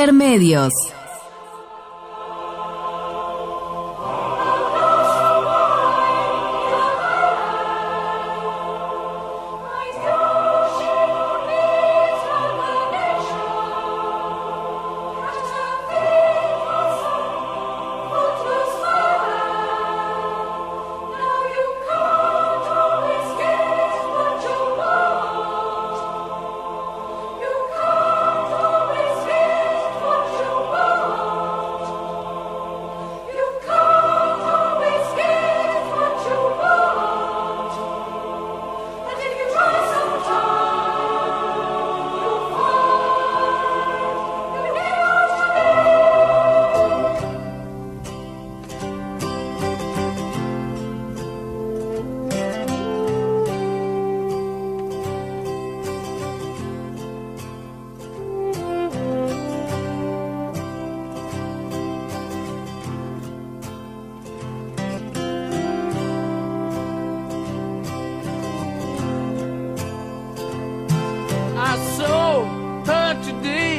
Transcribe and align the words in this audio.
Intermedios. 0.00 0.72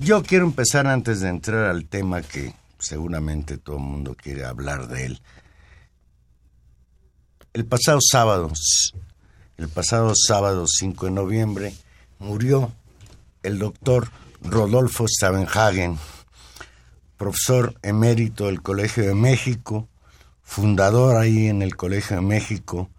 Yo 0.00 0.22
quiero 0.24 0.44
empezar 0.44 0.88
antes 0.88 1.20
de 1.20 1.28
entrar 1.28 1.66
al 1.66 1.86
tema 1.86 2.20
que 2.20 2.52
seguramente 2.80 3.58
todo 3.58 3.76
el 3.76 3.82
mundo 3.82 4.16
quiere 4.20 4.44
hablar 4.44 4.88
de 4.88 5.06
él. 5.06 5.22
El 7.52 7.64
pasado 7.64 8.00
sábado, 8.02 8.50
el 9.56 9.68
pasado 9.68 10.12
sábado 10.16 10.66
5 10.66 11.06
de 11.06 11.12
noviembre, 11.12 11.74
murió 12.18 12.72
el 13.44 13.60
doctor 13.60 14.10
Rodolfo 14.42 15.06
Stavenhagen, 15.06 15.96
profesor 17.16 17.76
emérito 17.82 18.46
del 18.46 18.62
Colegio 18.62 19.04
de 19.04 19.14
México, 19.14 19.88
fundador 20.42 21.16
ahí 21.16 21.46
en 21.46 21.62
el 21.62 21.76
Colegio 21.76 22.16
de 22.16 22.22
México 22.22 22.90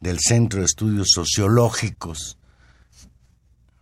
del 0.00 0.18
Centro 0.18 0.60
de 0.60 0.66
Estudios 0.66 1.08
Sociológicos. 1.12 2.37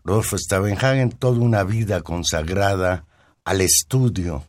Rodolfo 0.07 0.39
Stavenhagen, 0.39 1.11
toda 1.11 1.41
una 1.41 1.65
vida 1.65 2.01
consagrada 2.03 3.07
al 3.45 3.61
estudio 3.61 4.47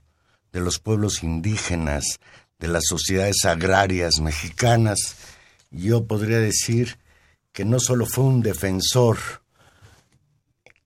de 0.52 0.60
los 0.60 0.78
pueblos 0.78 1.24
indígenas, 1.24 2.20
de 2.60 2.68
las 2.68 2.84
sociedades 2.86 3.44
agrarias 3.44 4.20
mexicanas. 4.20 5.16
Yo 5.72 6.06
podría 6.06 6.38
decir 6.38 7.00
que 7.54 7.66
no 7.66 7.80
solo 7.80 8.06
fue 8.06 8.26
un 8.26 8.44
defensor 8.44 9.18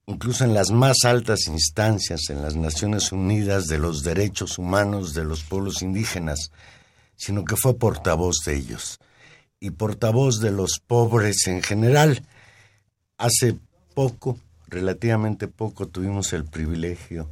incluso 0.06 0.46
en 0.46 0.54
las 0.54 0.72
más 0.72 1.04
altas 1.04 1.48
instancias, 1.48 2.30
en 2.30 2.42
las 2.42 2.56
Naciones 2.56 3.12
Unidas, 3.12 3.68
de 3.68 3.78
los 3.78 4.04
derechos 4.04 4.58
humanos 4.58 5.14
de 5.14 5.26
los 5.26 5.44
pueblos 5.44 5.82
indígenas, 5.82 6.52
sino 7.18 7.44
que 7.44 7.58
fue 7.58 7.78
portavoz 7.78 8.38
de 8.46 8.56
ellos 8.56 9.00
y 9.60 9.72
portavoz 9.72 10.40
de 10.40 10.52
los 10.52 10.80
pobres 10.80 11.46
en 11.48 11.62
general. 11.62 12.26
Hace 13.18 13.58
poco, 13.94 14.40
relativamente 14.72 15.48
poco, 15.48 15.88
tuvimos 15.88 16.34
el 16.34 16.46
privilegio 16.46 17.30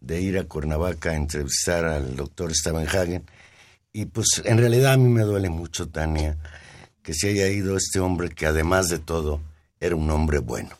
de 0.00 0.20
ir 0.22 0.38
a 0.38 0.44
Cuernavaca 0.44 1.10
a 1.10 1.16
entrevistar 1.16 1.84
al 1.84 2.16
doctor 2.16 2.52
Stavenhagen 2.54 3.24
y 3.92 4.06
pues 4.06 4.42
en 4.44 4.58
realidad 4.58 4.94
a 4.94 4.96
mí 4.96 5.08
me 5.08 5.22
duele 5.22 5.50
mucho, 5.50 5.88
Tania, 5.88 6.36
que 7.02 7.14
se 7.14 7.28
haya 7.28 7.48
ido 7.48 7.76
este 7.76 8.00
hombre 8.00 8.30
que 8.30 8.46
además 8.46 8.88
de 8.88 8.98
todo 8.98 9.40
era 9.80 9.94
un 9.94 10.10
hombre 10.10 10.38
bueno. 10.38 10.70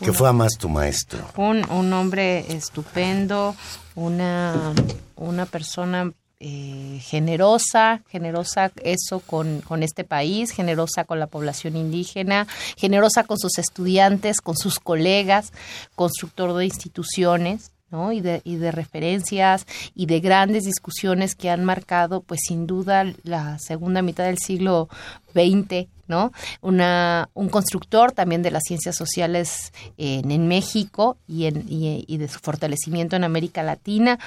¿Qué 0.00 0.12
fue 0.12 0.32
más 0.32 0.52
tu 0.58 0.68
maestro? 0.68 1.26
Un, 1.36 1.68
un 1.70 1.92
hombre 1.92 2.52
estupendo, 2.52 3.56
una, 3.94 4.72
una 5.16 5.46
persona 5.46 6.12
eh, 6.46 7.00
generosa, 7.00 8.02
generosa 8.10 8.70
eso 8.82 9.20
con, 9.20 9.62
este 9.82 10.04
país, 10.04 10.50
generosa 10.50 11.04
con 11.04 11.18
la 11.18 11.26
población 11.26 11.74
indígena, 11.74 12.46
generosa 12.76 13.24
con 13.24 13.38
sus 13.38 13.56
estudiantes, 13.56 14.42
con 14.42 14.54
sus 14.54 14.78
colegas, 14.78 15.54
constructor 15.94 16.52
de 16.52 16.66
instituciones. 16.66 17.70
¿no? 17.90 18.12
Y, 18.12 18.20
de, 18.20 18.42
y 18.44 18.56
de 18.56 18.72
referencias 18.72 19.66
y 19.94 20.06
de 20.06 20.18
grandes 20.18 20.64
discusiones 20.64 21.36
que 21.36 21.48
han 21.48 21.64
marcado, 21.64 22.22
pues 22.22 22.40
sin 22.46 22.66
duda, 22.66 23.06
la 23.22 23.56
segunda 23.60 24.02
mitad 24.02 24.24
del 24.24 24.38
siglo 24.38 24.88
XX 25.32 25.86
¿no? 26.06 26.32
Una, 26.60 27.28
un 27.34 27.48
constructor 27.48 28.12
también 28.12 28.42
de 28.42 28.50
las 28.50 28.62
ciencias 28.66 28.96
sociales 28.96 29.72
en, 29.96 30.48
México 30.48 31.16
y, 31.26 31.46
en, 31.46 31.64
y, 31.66 32.16
de 32.16 32.28
su 32.28 32.38
fortalecimiento 32.40 33.16
en 33.16 33.24
América 33.24 33.62
Latina. 33.62 34.18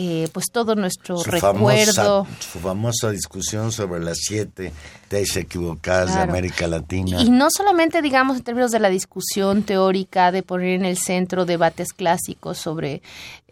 Eh, 0.00 0.28
pues 0.32 0.46
todo 0.52 0.76
nuestro 0.76 1.20
recuerdo. 1.24 2.24
su 2.38 2.60
famosa 2.60 3.10
discusión 3.10 3.72
sobre 3.72 3.98
las 3.98 4.18
siete 4.20 4.72
tesis 5.08 5.38
equivocadas 5.38 6.14
de 6.14 6.20
América 6.20 6.68
Latina. 6.68 7.20
Y 7.20 7.30
no 7.30 7.48
solamente, 7.50 8.00
digamos, 8.00 8.36
en 8.36 8.44
términos 8.44 8.70
de 8.70 8.78
la 8.78 8.90
discusión 8.90 9.64
teórica, 9.64 10.30
de 10.30 10.44
poner 10.44 10.68
en 10.68 10.84
el 10.84 10.98
centro 10.98 11.46
debates 11.46 11.92
clásicos 11.92 12.58
sobre 12.58 13.02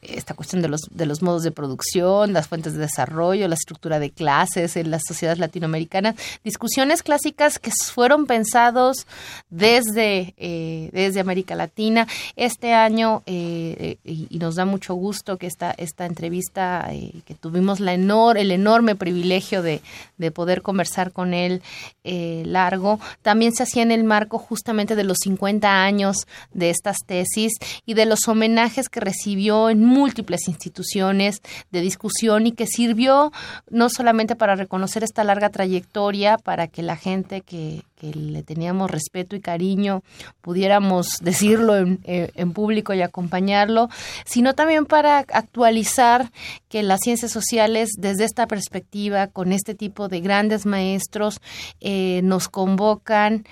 esta 0.08 0.35
cuestión 0.35 0.62
de 0.62 0.69
los, 0.69 0.82
de 0.91 1.06
los 1.06 1.23
modos 1.23 1.43
de 1.43 1.50
producción, 1.50 2.32
las 2.32 2.49
fuentes 2.49 2.75
de 2.75 2.81
desarrollo, 2.81 3.49
la 3.49 3.55
estructura 3.55 3.99
de 3.99 4.11
clases 4.11 4.76
en 4.76 4.91
las 4.91 5.03
sociedades 5.06 5.38
latinoamericanas, 5.38 6.17
discusiones 6.44 7.03
clásicas 7.03 7.58
que 7.58 7.70
fueron 7.93 8.26
pensados 8.26 9.06
desde, 9.50 10.35
eh, 10.37 10.91
desde 10.93 11.20
América 11.20 11.55
Latina. 11.55 12.06
Este 12.37 12.73
año, 12.75 13.23
eh, 13.26 13.97
y, 14.05 14.38
nos 14.38 14.56
da 14.56 14.64
mucho 14.64 14.94
gusto 14.94 15.38
que 15.38 15.47
esta, 15.47 15.73
esta 15.73 16.06
entrevista, 16.06 16.88
eh, 16.93 17.12
que 17.25 17.35
tuvimos 17.35 17.81
la 17.81 17.94
enor 17.94 18.38
el 18.38 18.50
enorme 18.50 18.94
privilegio 18.97 19.62
de, 19.62 19.81
de 20.19 20.31
poder 20.31 20.62
conversar 20.62 21.12
con 21.12 21.35
él 21.35 21.62
largo, 22.05 23.00
también 23.23 23.53
se 23.53 23.64
hacía 23.64 23.82
en 23.82 23.91
el 23.91 24.05
marco 24.05 24.38
justamente 24.38 24.94
de 24.94 25.03
los 25.03 25.19
50 25.23 25.82
años 25.82 26.26
de 26.53 26.70
estas 26.70 26.99
tesis 27.05 27.53
y 27.85 27.94
de 27.94 28.06
los 28.06 28.29
homenajes 28.29 28.88
que 28.88 29.00
recibió 29.00 29.70
en 29.70 29.85
múltiples 29.96 30.48
instituciones 30.48 31.40
de 31.70 31.81
discusión 31.81 32.46
y 32.46 32.52
que 32.52 32.66
sirvió 32.66 33.32
no 33.70 33.88
solamente 33.88 34.37
para 34.37 34.54
reconocer 34.54 35.02
esta 35.02 35.25
larga 35.25 35.50
trayectoria, 35.50 36.37
para 36.38 36.69
que 36.69 36.82
la 36.82 36.96
gente 36.96 37.40
que, 37.40 37.82
le 38.02 38.43
teníamos 38.43 38.90
respeto 38.90 39.37
y 39.37 39.40
cariño 39.40 40.02
pudiéramos 40.43 41.08
decirlo 41.22 41.76
en, 41.76 41.98
eh, 42.04 42.31
público 42.54 42.93
y 42.93 43.00
acompañarlo, 43.00 43.88
sino 44.26 44.54
también 44.54 44.84
para 44.84 45.19
actualizar 45.19 46.31
que 46.69 46.82
las 46.82 47.00
ciencias 47.00 47.32
sociales 47.32 47.88
desde 47.98 48.25
esta 48.25 48.46
perspectiva, 48.46 49.28
con 49.28 49.50
este 49.50 49.75
tipo 49.75 50.08
de 50.08 50.20
grandes 50.20 50.66
maestros, 50.66 51.40
eh, 51.81 52.20
nos 52.22 52.48
convocan 52.48 53.44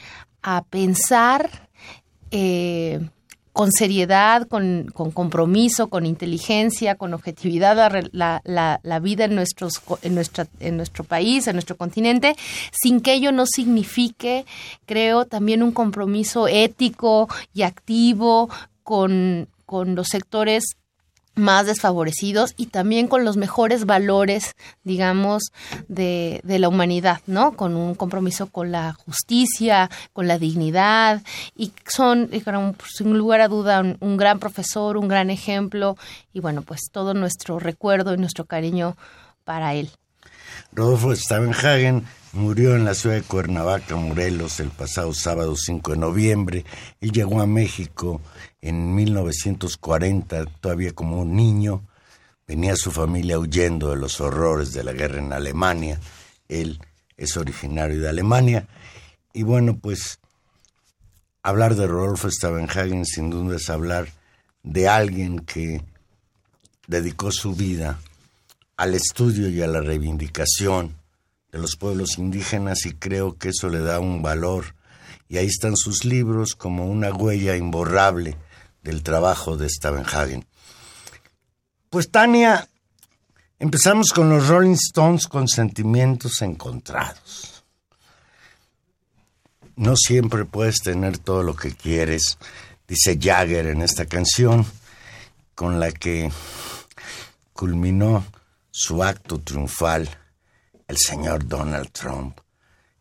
a 0.43 0.63
pensar 0.65 1.69
eh, 2.31 3.01
con 3.55 3.71
seriedad, 3.71 4.49
con, 4.49 4.91
compromiso, 4.93 5.89
con 5.89 6.07
inteligencia, 6.07 6.97
con 6.97 7.15
objetividad 7.15 7.77
la, 8.11 8.43
la, 8.45 8.81
la, 8.83 8.99
vida 8.99 9.27
en, 9.27 9.37
nuestros, 9.37 9.81
en, 10.03 10.17
nuestra, 10.17 10.49
en 10.59 10.77
nuestro 10.77 11.05
país, 11.05 11.47
en 11.47 11.55
nuestro 11.55 11.77
continente, 11.77 12.35
sin 12.73 13.01
que 13.01 13.13
ello 13.13 13.31
no 13.31 13.47
signifique, 13.47 14.45
creo, 14.87 15.25
también 15.25 15.63
un 15.63 15.71
compromiso 15.71 16.49
ético 16.49 17.29
y 17.55 17.63
activo 17.63 18.51
con, 18.83 19.49
con 19.67 19.95
los 19.95 20.09
sectores 20.09 20.77
más 21.35 21.67
desfavorecidos 21.67 22.55
y 22.57 22.67
también 22.67 23.09
con 23.09 23.25
los 23.25 23.37
mejores 23.37 23.87
valores, 23.87 24.55
digamos, 24.85 25.53
de, 25.89 26.41
de, 26.45 26.59
la 26.59 26.69
humanidad, 26.69 27.21
¿no? 27.27 27.57
Con 27.57 27.77
un 27.77 27.95
compromiso 27.95 28.47
con 28.47 28.71
la 28.71 28.93
justicia, 28.93 29.91
con 30.13 30.29
la 30.29 30.39
dignidad 30.39 31.23
y 31.57 31.73
son, 31.87 32.31
sin 32.95 33.19
lugar 33.19 33.41
a 33.41 33.49
duda, 33.49 33.83
un, 34.01 34.17
gran 34.17 34.39
profesor, 34.39 34.97
un 34.97 35.09
gran 35.09 35.31
ejemplo 35.31 35.97
y 36.33 36.41
bueno, 36.41 36.63
pues 36.63 36.83
todo 36.93 37.15
nuestro 37.15 37.59
recuerdo 37.59 38.15
y 38.15 38.19
nuestro 38.19 38.45
cariño 38.45 38.97
para 39.45 39.75
él. 39.75 39.91
Rodolfo 40.73 41.15
Stavenhagen 41.15 42.05
murió 42.33 42.75
en 42.75 42.85
la 42.85 42.95
ciudad 42.95 43.17
de 43.17 43.23
Cuernavaca, 43.23 43.97
Morelos, 43.97 44.61
el 44.61 44.71
pasado 44.71 45.13
sábado 45.13 45.55
5 45.57 45.93
de 45.93 45.99
noviembre 45.99 46.65
y 47.01 47.11
llegó 47.11 47.41
a 47.41 47.47
México 47.47 48.21
en 48.65 48.95
1940, 48.95 50.47
todavía 50.63 50.93
como 50.93 51.21
un 51.21 51.37
niño, 51.37 51.87
venía 52.49 52.77
su 52.77 52.91
familia 52.91 53.39
huyendo 53.39 53.91
de 53.91 53.97
los 53.97 54.23
horrores 54.23 54.73
de 54.73 54.83
la 54.83 54.95
guerra 54.95 55.19
en 55.19 55.35
Alemania. 55.35 56.01
Él 56.49 56.81
es 57.19 57.37
originario 57.37 58.01
de 58.01 58.09
Alemania. 58.09 58.67
Y 59.35 59.43
bueno, 59.43 59.77
pues 59.77 60.19
hablar 61.43 61.75
de 61.75 61.87
Rodolfo 61.87 62.31
Stavenhagen 62.31 63.05
sin 63.05 63.29
duda 63.29 63.57
es 63.57 63.69
hablar 63.69 64.09
de 64.63 64.89
alguien 64.89 65.41
que 65.41 65.83
dedicó 66.87 67.33
su 67.33 67.55
vida 67.55 68.01
al 68.79 68.95
estudio 68.95 69.51
y 69.51 69.61
a 69.61 69.67
la 69.67 69.83
reivindicación 69.83 70.97
de 71.53 71.59
los 71.59 71.77
pueblos 71.77 72.17
indígenas 72.17 72.87
y 72.87 72.95
creo 72.95 73.37
que 73.37 73.51
eso 73.51 73.69
le 73.69 73.81
da 73.81 74.01
un 74.01 74.23
valor. 74.23 74.75
Y 75.29 75.37
ahí 75.37 75.49
están 75.49 75.77
sus 75.77 76.07
libros 76.07 76.55
como 76.55 76.87
una 76.87 77.13
huella 77.13 77.57
imborrable 77.57 78.39
del 78.85 79.03
trabajo 79.03 79.57
de 79.57 79.69
Stavenhagen. 79.69 80.47
Pues 81.91 82.11
Tania, 82.11 82.69
empezamos 83.59 84.13
con 84.13 84.29
los 84.29 84.47
Rolling 84.47 84.75
Stones 84.75 85.27
con 85.27 85.49
sentimientos 85.49 86.43
encontrados. 86.43 87.65
No 89.77 89.97
siempre 89.97 90.45
puedes 90.45 90.77
tener 90.77 91.19
todo 91.19 91.43
lo 91.43 91.57
que 91.57 91.75
quieres, 91.75 92.39
dice 92.87 93.19
Jagger 93.21 93.67
en 93.67 93.83
esta 93.83 94.07
canción, 94.07 94.65
con 95.55 95.81
la 95.81 95.91
que 95.91 96.31
culminó 97.53 98.25
su 98.71 99.03
acto 99.03 99.41
triunfal 99.41 100.09
el 100.87 100.99
señor 100.99 101.47
Donald 101.47 101.91
Trump 101.91 102.39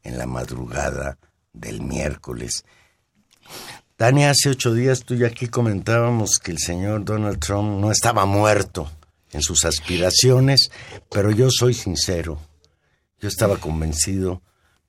en 0.01 0.17
la 0.17 0.25
madrugada 0.25 1.17
del 1.51 1.81
miércoles. 1.81 2.63
Tania, 4.03 4.31
hace 4.31 4.49
ocho 4.49 4.73
días 4.73 5.05
tú 5.05 5.13
y 5.13 5.23
aquí 5.23 5.47
comentábamos 5.47 6.31
que 6.37 6.51
el 6.51 6.57
señor 6.57 7.05
Donald 7.05 7.39
Trump 7.39 7.79
no 7.79 7.89
estaba 7.89 8.25
muerto 8.25 8.91
en 9.31 9.41
sus 9.41 9.63
aspiraciones, 9.63 10.71
pero 11.09 11.31
yo 11.31 11.49
soy 11.49 11.73
sincero. 11.73 12.37
Yo 13.21 13.29
estaba 13.29 13.55
convencido 13.55 14.41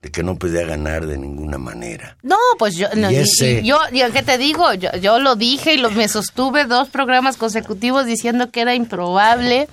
de 0.03 0.11
que 0.11 0.25
no 0.25 0.37
podía 0.37 0.67
ganar 0.67 1.07
de 1.07 1.17
ninguna 1.17 1.59
manera. 1.59 2.17
No, 2.25 2.37
pues 2.59 2.75
yo, 2.75 2.89
no, 2.97 3.09
yo, 3.13 3.79
¿qué 4.13 4.23
te 4.25 4.37
digo? 4.37 4.75
Yo, 4.75 5.21
lo 5.21 5.37
dije 5.37 5.75
y 5.75 5.77
lo, 5.77 5.93
me 5.93 6.09
sostuve 6.09 6.65
dos 6.65 6.89
programas 6.89 7.37
consecutivos 7.37 8.07
diciendo 8.07 8.51
que 8.51 8.63
era 8.63 8.75
improbable, 8.75 9.69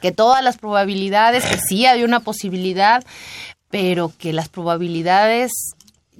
que 0.00 0.10
todas 0.10 0.42
las 0.42 0.58
probabilidades, 0.58 1.44
que 1.44 1.58
sí 1.58 1.86
había 1.86 2.04
una 2.04 2.18
posibilidad, 2.18 3.04
pero 3.70 4.12
que 4.18 4.32
las 4.32 4.48
probabilidades 4.48 5.52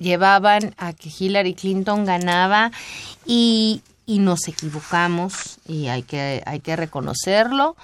llevaban 0.02 0.74
a 0.76 0.92
que 0.92 1.10
Hillary 1.16 1.54
Clinton 1.54 2.04
ganaba 2.04 2.70
y, 3.24 3.82
y 4.06 4.18
nos 4.18 4.48
equivocamos 4.48 5.58
y 5.66 5.86
hay 5.86 6.02
que, 6.02 6.42
hay 6.44 6.60
que 6.60 6.76
reconocerlo. 6.76 7.76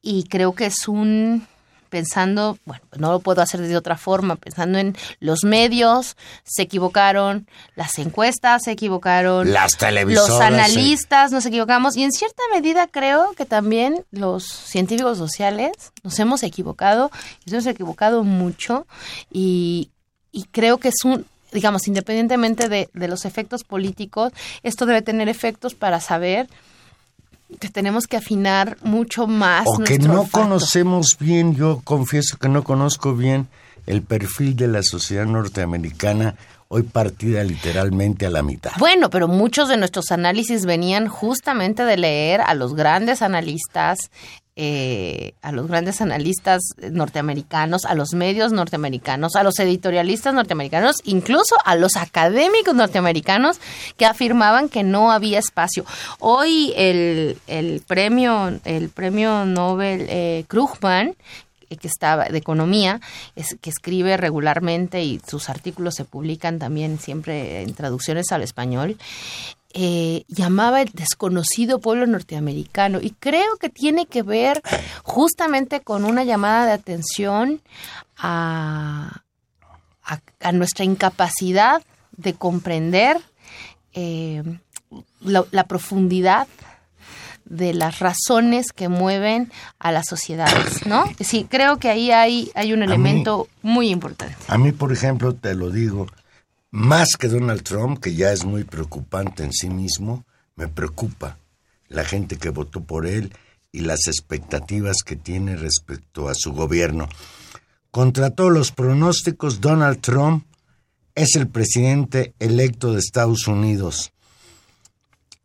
Y 0.00 0.24
creo 0.24 0.54
que 0.54 0.66
es 0.66 0.88
un 0.88 1.46
pensando, 1.88 2.58
bueno, 2.64 2.82
no 2.96 3.12
lo 3.12 3.20
puedo 3.20 3.42
hacer 3.42 3.60
de 3.60 3.76
otra 3.76 3.96
forma, 3.96 4.36
pensando 4.36 4.78
en 4.78 4.96
los 5.20 5.44
medios, 5.44 6.16
se 6.44 6.62
equivocaron, 6.62 7.48
las 7.74 7.98
encuestas 7.98 8.62
se 8.64 8.72
equivocaron, 8.72 9.52
las 9.52 9.76
televisoras, 9.76 10.28
los 10.28 10.40
analistas 10.40 11.32
nos 11.32 11.46
equivocamos. 11.46 11.96
Y 11.96 12.04
en 12.04 12.12
cierta 12.12 12.42
medida 12.52 12.86
creo 12.86 13.32
que 13.32 13.46
también 13.46 14.04
los 14.10 14.44
científicos 14.44 15.18
sociales 15.18 15.72
nos 16.02 16.18
hemos 16.18 16.42
equivocado, 16.42 17.10
nos 17.46 17.52
hemos 17.52 17.66
equivocado 17.66 18.24
mucho. 18.24 18.86
Y, 19.30 19.90
y 20.30 20.44
creo 20.44 20.78
que 20.78 20.88
es 20.88 21.04
un 21.04 21.26
digamos, 21.52 21.88
independientemente 21.88 22.68
de, 22.68 22.88
los 22.94 23.24
efectos 23.24 23.64
políticos, 23.64 24.32
esto 24.62 24.86
debe 24.86 25.02
tener 25.02 25.28
efectos 25.28 25.74
para 25.74 26.00
saber 26.00 26.48
que 27.60 27.68
tenemos 27.68 28.06
que 28.06 28.16
afinar 28.16 28.76
mucho 28.82 29.26
más. 29.26 29.66
O 29.66 29.78
que 29.78 29.98
no 29.98 30.28
conocemos 30.30 31.16
bien, 31.18 31.54
yo 31.54 31.80
confieso 31.84 32.36
que 32.36 32.48
no 32.48 32.62
conozco 32.62 33.14
bien 33.14 33.48
el 33.86 34.02
perfil 34.02 34.54
de 34.54 34.68
la 34.68 34.82
sociedad 34.82 35.24
norteamericana 35.24 36.36
hoy 36.68 36.82
partida 36.82 37.42
literalmente 37.44 38.26
a 38.26 38.30
la 38.30 38.42
mitad. 38.42 38.72
Bueno, 38.78 39.08
pero 39.08 39.26
muchos 39.26 39.68
de 39.68 39.78
nuestros 39.78 40.12
análisis 40.12 40.66
venían 40.66 41.08
justamente 41.08 41.84
de 41.84 41.96
leer 41.96 42.42
a 42.42 42.54
los 42.54 42.74
grandes 42.74 43.22
analistas 43.22 44.10
eh, 44.60 45.34
a 45.40 45.52
los 45.52 45.68
grandes 45.68 46.00
analistas 46.00 46.60
norteamericanos, 46.90 47.84
a 47.84 47.94
los 47.94 48.12
medios 48.12 48.50
norteamericanos, 48.50 49.36
a 49.36 49.44
los 49.44 49.56
editorialistas 49.60 50.34
norteamericanos, 50.34 50.96
incluso 51.04 51.54
a 51.64 51.76
los 51.76 51.94
académicos 51.94 52.74
norteamericanos 52.74 53.60
que 53.96 54.04
afirmaban 54.04 54.68
que 54.68 54.82
no 54.82 55.12
había 55.12 55.38
espacio. 55.38 55.84
Hoy 56.18 56.72
el, 56.76 57.38
el 57.46 57.82
premio, 57.86 58.58
el 58.64 58.88
premio 58.88 59.44
Nobel 59.44 60.06
eh, 60.08 60.44
Krugman, 60.48 61.14
eh, 61.70 61.76
que 61.76 61.86
estaba 61.86 62.24
de 62.24 62.38
economía, 62.38 63.00
es, 63.36 63.56
que 63.60 63.70
escribe 63.70 64.16
regularmente 64.16 65.04
y 65.04 65.20
sus 65.24 65.48
artículos 65.50 65.94
se 65.94 66.04
publican 66.04 66.58
también 66.58 66.98
siempre 66.98 67.62
en 67.62 67.74
traducciones 67.74 68.32
al 68.32 68.42
español, 68.42 68.96
eh, 69.74 70.24
llamaba 70.28 70.80
el 70.80 70.90
desconocido 70.92 71.78
pueblo 71.78 72.06
norteamericano 72.06 73.00
y 73.02 73.10
creo 73.10 73.56
que 73.58 73.68
tiene 73.68 74.06
que 74.06 74.22
ver 74.22 74.62
justamente 75.02 75.80
con 75.80 76.04
una 76.06 76.24
llamada 76.24 76.64
de 76.64 76.72
atención 76.72 77.60
a, 78.16 79.22
a, 80.40 80.52
nuestra 80.52 80.84
incapacidad 80.84 81.82
de 82.16 82.34
comprender 82.34 83.18
eh, 83.92 84.42
la, 85.20 85.64
profundidad 85.64 86.48
de 87.44 87.74
las 87.74 87.98
razones 87.98 88.72
que 88.72 88.88
mueven 88.88 89.52
a 89.78 89.92
las 89.92 90.06
sociedades, 90.06 90.86
¿no? 90.86 91.04
Sí, 91.20 91.46
creo 91.48 91.78
que 91.78 91.90
ahí 91.90 92.10
hay, 92.10 92.50
hay 92.54 92.72
un 92.72 92.82
elemento 92.82 93.48
muy 93.62 93.90
importante. 93.90 94.36
A 94.48 94.56
mí, 94.56 94.72
por 94.72 94.92
ejemplo, 94.92 95.34
te 95.34 95.54
lo 95.54 95.70
digo, 95.70 96.06
más 96.70 97.16
que 97.18 97.28
Donald 97.28 97.62
Trump, 97.62 98.00
que 98.00 98.14
ya 98.14 98.32
es 98.32 98.44
muy 98.44 98.64
preocupante 98.64 99.42
en 99.42 99.52
sí 99.52 99.70
mismo, 99.70 100.26
me 100.54 100.68
preocupa 100.68 101.38
la 101.88 102.04
gente 102.04 102.36
que 102.36 102.50
votó 102.50 102.82
por 102.82 103.06
él 103.06 103.32
y 103.72 103.80
las 103.80 104.06
expectativas 104.06 104.98
que 105.04 105.16
tiene 105.16 105.56
respecto 105.56 106.28
a 106.28 106.34
su 106.34 106.52
gobierno. 106.52 107.08
Contra 107.90 108.30
todos 108.30 108.52
los 108.52 108.72
pronósticos, 108.72 109.60
Donald 109.60 110.00
Trump 110.00 110.44
es 111.14 111.36
el 111.36 111.48
presidente 111.48 112.34
electo 112.38 112.92
de 112.92 113.00
Estados 113.00 113.46
Unidos. 113.48 114.12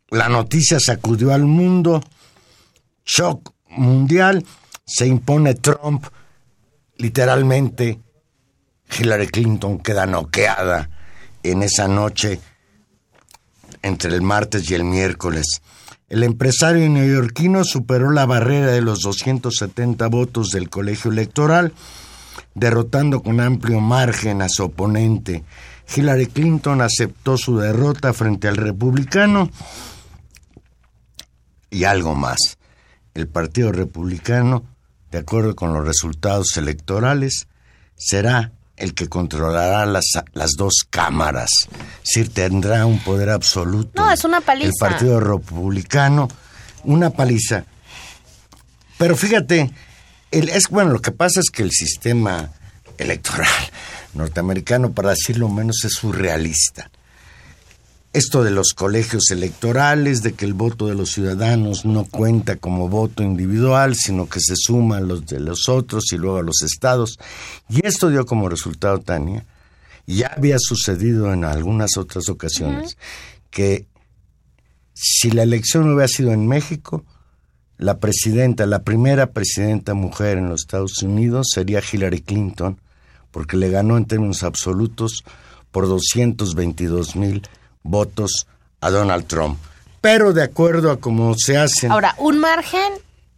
La 0.10 0.30
noticia 0.30 0.80
sacudió 0.80 1.34
al 1.34 1.46
mundo, 1.46 2.04
shock 3.06 3.54
mundial, 3.70 4.46
se 4.86 5.08
impone 5.08 5.56
Trump, 5.56 6.06
literalmente 6.98 8.00
Hillary 9.00 9.28
Clinton 9.28 9.80
queda 9.80 10.06
noqueada 10.06 10.90
en 11.44 11.64
esa 11.64 11.88
noche 11.88 12.40
entre 13.82 14.14
el 14.16 14.22
martes 14.22 14.70
y 14.70 14.74
el 14.74 14.84
miércoles. 14.84 15.62
El 16.10 16.24
empresario 16.24 16.88
neoyorquino 16.90 17.64
superó 17.64 18.12
la 18.12 18.26
barrera 18.26 18.68
de 18.68 18.82
los 18.82 19.02
270 19.02 20.08
votos 20.08 20.50
del 20.50 20.70
colegio 20.70 21.12
electoral, 21.12 21.74
derrotando 22.56 23.22
con 23.22 23.40
amplio 23.40 23.80
margen 23.80 24.42
a 24.42 24.50
su 24.50 24.64
oponente. 24.64 25.44
Hillary 25.96 26.28
Clinton 26.28 26.82
aceptó 26.82 27.38
su 27.38 27.58
derrota 27.58 28.14
frente 28.14 28.48
al 28.48 28.58
republicano 28.58 29.50
y 31.70 31.84
algo 31.84 32.16
más. 32.16 32.58
El 33.14 33.28
Partido 33.28 33.72
Republicano, 33.72 34.64
de 35.12 35.20
acuerdo 35.20 35.56
con 35.56 35.74
los 35.74 35.86
resultados 35.86 36.58
electorales, 36.58 37.48
será 37.96 38.52
el 38.78 38.94
que 38.94 39.08
controlará 39.08 39.86
las, 39.86 40.06
las 40.34 40.52
dos 40.58 40.86
cámaras. 40.90 41.50
Es 42.04 42.30
tendrá 42.30 42.86
un 42.86 43.00
poder 43.00 43.30
absoluto. 43.30 44.02
No, 44.02 44.12
es 44.12 44.24
una 44.24 44.42
paliza. 44.42 44.70
El 44.70 44.74
Partido 44.80 45.20
Republicano, 45.20 46.28
una 46.84 47.10
paliza. 47.12 47.66
Pero 48.98 49.16
fíjate, 49.16 49.72
el, 50.32 50.50
es 50.50 50.68
bueno, 50.70 50.92
lo 50.92 51.02
que 51.02 51.12
pasa 51.12 51.40
es 51.40 51.50
que 51.50 51.64
el 51.64 51.72
sistema 51.72 52.52
electoral 52.98 53.50
norteamericano, 54.14 54.92
para 54.94 55.12
decirlo 55.12 55.50
menos, 55.50 55.84
es 55.86 55.94
surrealista 55.94 56.90
esto 58.14 58.44
de 58.44 58.52
los 58.52 58.74
colegios 58.76 59.32
electorales, 59.32 60.22
de 60.22 60.34
que 60.34 60.46
el 60.46 60.54
voto 60.54 60.86
de 60.86 60.94
los 60.94 61.10
ciudadanos 61.10 61.84
no 61.84 62.06
cuenta 62.06 62.58
como 62.58 62.88
voto 62.88 63.24
individual, 63.24 63.96
sino 63.96 64.30
que 64.30 64.40
se 64.40 64.56
suma 64.56 64.98
a 64.98 65.02
los 65.02 65.26
de 65.26 65.40
los 65.40 65.68
otros 65.68 66.14
y 66.14 66.18
luego 66.18 66.38
a 66.38 66.44
los 66.44 66.62
estados. 66.62 67.18
Y 67.70 67.86
esto 67.86 68.10
dio 68.10 68.28
como 68.28 68.50
resultado, 68.50 69.00
Tania, 69.00 69.46
ya 70.06 70.28
había 70.38 70.58
sucedido 70.60 71.34
en 71.34 71.44
algunas 71.44 71.98
otras 71.98 72.30
ocasiones, 72.30 72.98
que 73.50 73.88
si 74.94 75.32
la 75.32 75.42
elección 75.42 75.92
hubiera 75.92 76.08
sido 76.08 76.34
en 76.34 76.48
México, 76.48 77.04
la 77.80 78.00
presidenta, 78.00 78.68
la 78.68 78.84
primera 78.84 79.32
presidenta 79.32 79.96
mujer 79.96 80.38
en 80.38 80.50
los 80.50 80.62
Estados 80.62 81.02
Unidos 81.02 81.48
sería 81.52 81.82
Hillary 81.82 82.22
Clinton, 82.22 82.80
porque 83.32 83.58
le 83.58 83.72
ganó 83.72 83.98
en 83.98 84.06
términos 84.06 84.44
absolutos 84.44 85.24
por 85.72 85.88
222 85.88 87.16
mil 87.16 87.42
votos 87.84 88.48
a 88.82 88.90
Donald 88.90 89.28
Trump. 89.28 89.60
Pero 90.02 90.34
de 90.34 90.44
acuerdo 90.44 90.92
a 90.92 91.00
cómo 91.00 91.36
se 91.38 91.58
hacen... 91.58 91.92
Ahora, 91.92 92.16
un 92.18 92.40
margen 92.40 92.94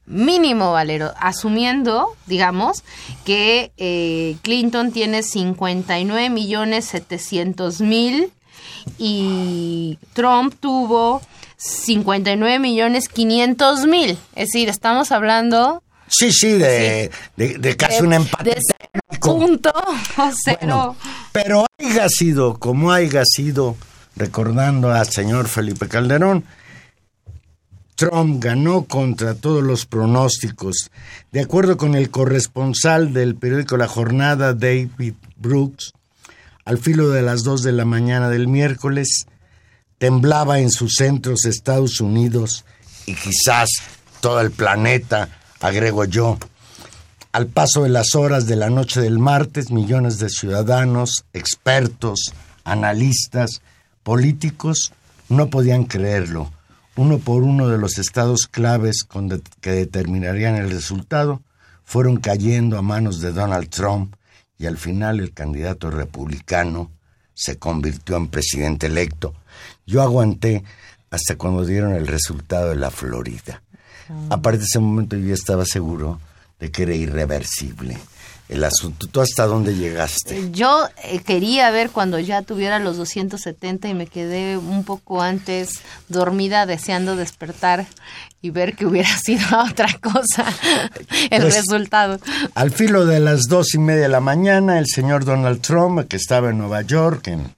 mínimo, 0.05 0.71
Valero, 0.71 1.13
asumiendo, 1.19 2.15
digamos, 2.27 2.83
que 3.23 3.71
eh, 3.77 4.37
Clinton 4.41 4.91
tiene 4.91 5.23
59 5.23 6.29
millones 6.29 6.85
700 6.85 7.81
mil 7.81 8.31
y 8.97 9.97
Trump 10.13 10.55
tuvo 10.59 11.21
59 11.57 12.59
millones 12.59 13.09
500 13.09 13.87
mil. 13.87 14.11
Es 14.35 14.47
decir, 14.47 14.69
estamos 14.69 15.11
hablando... 15.11 15.81
Sí, 16.07 16.31
sí, 16.31 16.53
de, 16.53 17.09
de, 17.35 17.77
casi 17.77 18.03
un 18.03 18.13
empate. 18.13 18.57
punto 19.19 19.73
cero. 20.43 20.95
pero 21.31 21.65
haya 21.79 22.07
sido 22.09 22.59
como 22.59 22.91
haya 22.91 23.23
sido 23.25 23.75
recordando 24.15 24.91
al 24.91 25.07
señor 25.09 25.47
Felipe 25.47 25.87
Calderón, 25.87 26.45
Trump 27.95 28.43
ganó 28.43 28.85
contra 28.85 29.35
todos 29.35 29.63
los 29.63 29.85
pronósticos. 29.85 30.91
De 31.31 31.41
acuerdo 31.41 31.77
con 31.77 31.95
el 31.95 32.09
corresponsal 32.09 33.13
del 33.13 33.35
periódico 33.35 33.77
La 33.77 33.87
Jornada, 33.87 34.53
David 34.53 35.13
Brooks, 35.37 35.93
al 36.65 36.77
filo 36.77 37.09
de 37.09 37.21
las 37.21 37.43
dos 37.43 37.63
de 37.63 37.71
la 37.71 37.85
mañana 37.85 38.29
del 38.29 38.47
miércoles, 38.47 39.27
temblaba 39.97 40.59
en 40.59 40.71
sus 40.71 40.95
centros 40.95 41.45
Estados 41.45 42.01
Unidos 42.01 42.65
y 43.05 43.15
quizás 43.15 43.69
todo 44.19 44.41
el 44.41 44.51
planeta, 44.51 45.29
agrego 45.61 46.03
yo. 46.05 46.37
Al 47.31 47.47
paso 47.47 47.83
de 47.83 47.89
las 47.89 48.15
horas 48.15 48.45
de 48.47 48.55
la 48.55 48.69
noche 48.69 48.99
del 49.01 49.19
martes, 49.19 49.71
millones 49.71 50.19
de 50.19 50.29
ciudadanos, 50.29 51.25
expertos, 51.33 52.33
analistas, 52.63 53.61
políticos 54.05 54.93
no 55.29 55.49
podían 55.49 55.85
creerlo. 55.85 56.51
Uno 56.95 57.17
por 57.17 57.41
uno 57.41 57.67
de 57.69 57.79
los 57.79 57.97
estados 57.97 58.45
claves 58.45 59.05
que 59.61 59.71
determinarían 59.71 60.55
el 60.55 60.69
resultado 60.69 61.41
fueron 61.83 62.17
cayendo 62.17 62.77
a 62.77 62.83
manos 62.83 63.19
de 63.19 63.31
Donald 63.31 63.67
Trump 63.69 64.15
y 64.59 64.67
al 64.67 64.77
final 64.77 65.19
el 65.19 65.33
candidato 65.33 65.89
republicano 65.89 66.91
se 67.33 67.57
convirtió 67.57 68.15
en 68.15 68.27
presidente 68.27 68.85
electo. 68.85 69.33
Yo 69.87 70.03
aguanté 70.03 70.63
hasta 71.09 71.35
cuando 71.35 71.65
dieron 71.65 71.95
el 71.95 72.05
resultado 72.05 72.69
de 72.69 72.75
la 72.75 72.91
Florida. 72.91 73.63
A 74.29 74.39
partir 74.39 74.59
de 74.59 74.67
ese 74.67 74.79
momento 74.79 75.17
yo 75.17 75.33
estaba 75.33 75.65
seguro 75.65 76.21
de 76.59 76.69
que 76.69 76.83
era 76.83 76.93
irreversible 76.93 77.97
el 78.47 78.63
asunto. 78.63 79.07
¿Tú 79.07 79.21
hasta 79.21 79.45
dónde 79.45 79.75
llegaste? 79.75 80.51
Yo 80.51 80.87
eh, 81.03 81.19
quería 81.19 81.71
ver 81.71 81.89
cuando 81.89 82.19
ya 82.19 82.43
tuviera 82.43 82.79
los 82.79 82.97
270 82.97 83.87
y 83.87 83.93
me 83.93 84.07
quedé 84.07 84.57
un 84.57 84.83
poco 84.83 85.21
antes 85.21 85.81
dormida 86.09 86.65
deseando 86.65 87.15
despertar 87.15 87.87
y 88.41 88.51
ver 88.51 88.75
que 88.75 88.85
hubiera 88.85 89.09
sido 89.23 89.45
otra 89.59 89.87
cosa 89.99 90.45
el 91.31 91.41
pues, 91.41 91.55
resultado. 91.55 92.19
Al 92.53 92.71
filo 92.71 93.05
de 93.05 93.19
las 93.19 93.47
dos 93.47 93.73
y 93.73 93.79
media 93.79 94.03
de 94.03 94.09
la 94.09 94.19
mañana, 94.19 94.77
el 94.79 94.87
señor 94.87 95.25
Donald 95.25 95.61
Trump, 95.61 96.07
que 96.07 96.17
estaba 96.17 96.51
en 96.51 96.59
Nueva 96.59 96.81
York, 96.83 97.27
en 97.27 97.53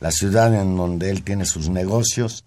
la 0.00 0.10
ciudad 0.10 0.54
en 0.54 0.76
donde 0.76 1.10
él 1.10 1.22
tiene 1.22 1.44
sus 1.44 1.68
negocios, 1.68 2.44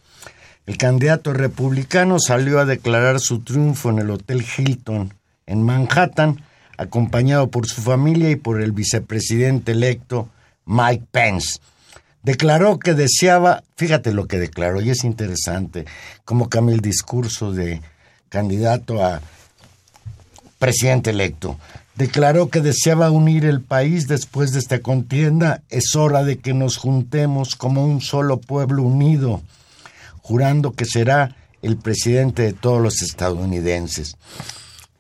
el 0.65 0.77
candidato 0.77 1.33
republicano 1.33 2.19
salió 2.19 2.59
a 2.59 2.65
declarar 2.65 3.19
su 3.19 3.39
triunfo 3.39 3.89
en 3.89 3.99
el 3.99 4.11
Hotel 4.11 4.45
Hilton 4.45 5.13
en 5.47 5.63
Manhattan, 5.63 6.43
acompañado 6.79 7.49
por 7.49 7.67
su 7.67 7.81
familia 7.81 8.31
y 8.31 8.37
por 8.37 8.61
el 8.61 8.71
vicepresidente 8.71 9.73
electo 9.73 10.29
Mike 10.65 11.03
Pence. 11.11 11.59
Declaró 12.23 12.79
que 12.79 12.93
deseaba, 12.93 13.63
fíjate 13.75 14.13
lo 14.13 14.27
que 14.27 14.39
declaró, 14.39 14.81
y 14.81 14.89
es 14.89 15.03
interesante 15.03 15.85
cómo 16.23 16.47
cambia 16.47 16.75
el 16.75 16.81
discurso 16.81 17.51
de 17.51 17.81
candidato 18.29 19.03
a 19.03 19.19
presidente 20.57 21.09
electo. 21.09 21.57
Declaró 21.95 22.49
que 22.49 22.61
deseaba 22.61 23.11
unir 23.11 23.43
el 23.43 23.59
país 23.59 24.07
después 24.07 24.53
de 24.53 24.59
esta 24.59 24.79
contienda. 24.79 25.63
Es 25.67 25.97
hora 25.97 26.23
de 26.23 26.39
que 26.39 26.53
nos 26.53 26.77
juntemos 26.77 27.57
como 27.57 27.85
un 27.85 27.99
solo 27.99 28.39
pueblo 28.39 28.83
unido, 28.83 29.41
jurando 30.21 30.71
que 30.71 30.85
será 30.85 31.35
el 31.61 31.75
presidente 31.75 32.43
de 32.43 32.53
todos 32.53 32.81
los 32.81 33.01
estadounidenses. 33.01 34.15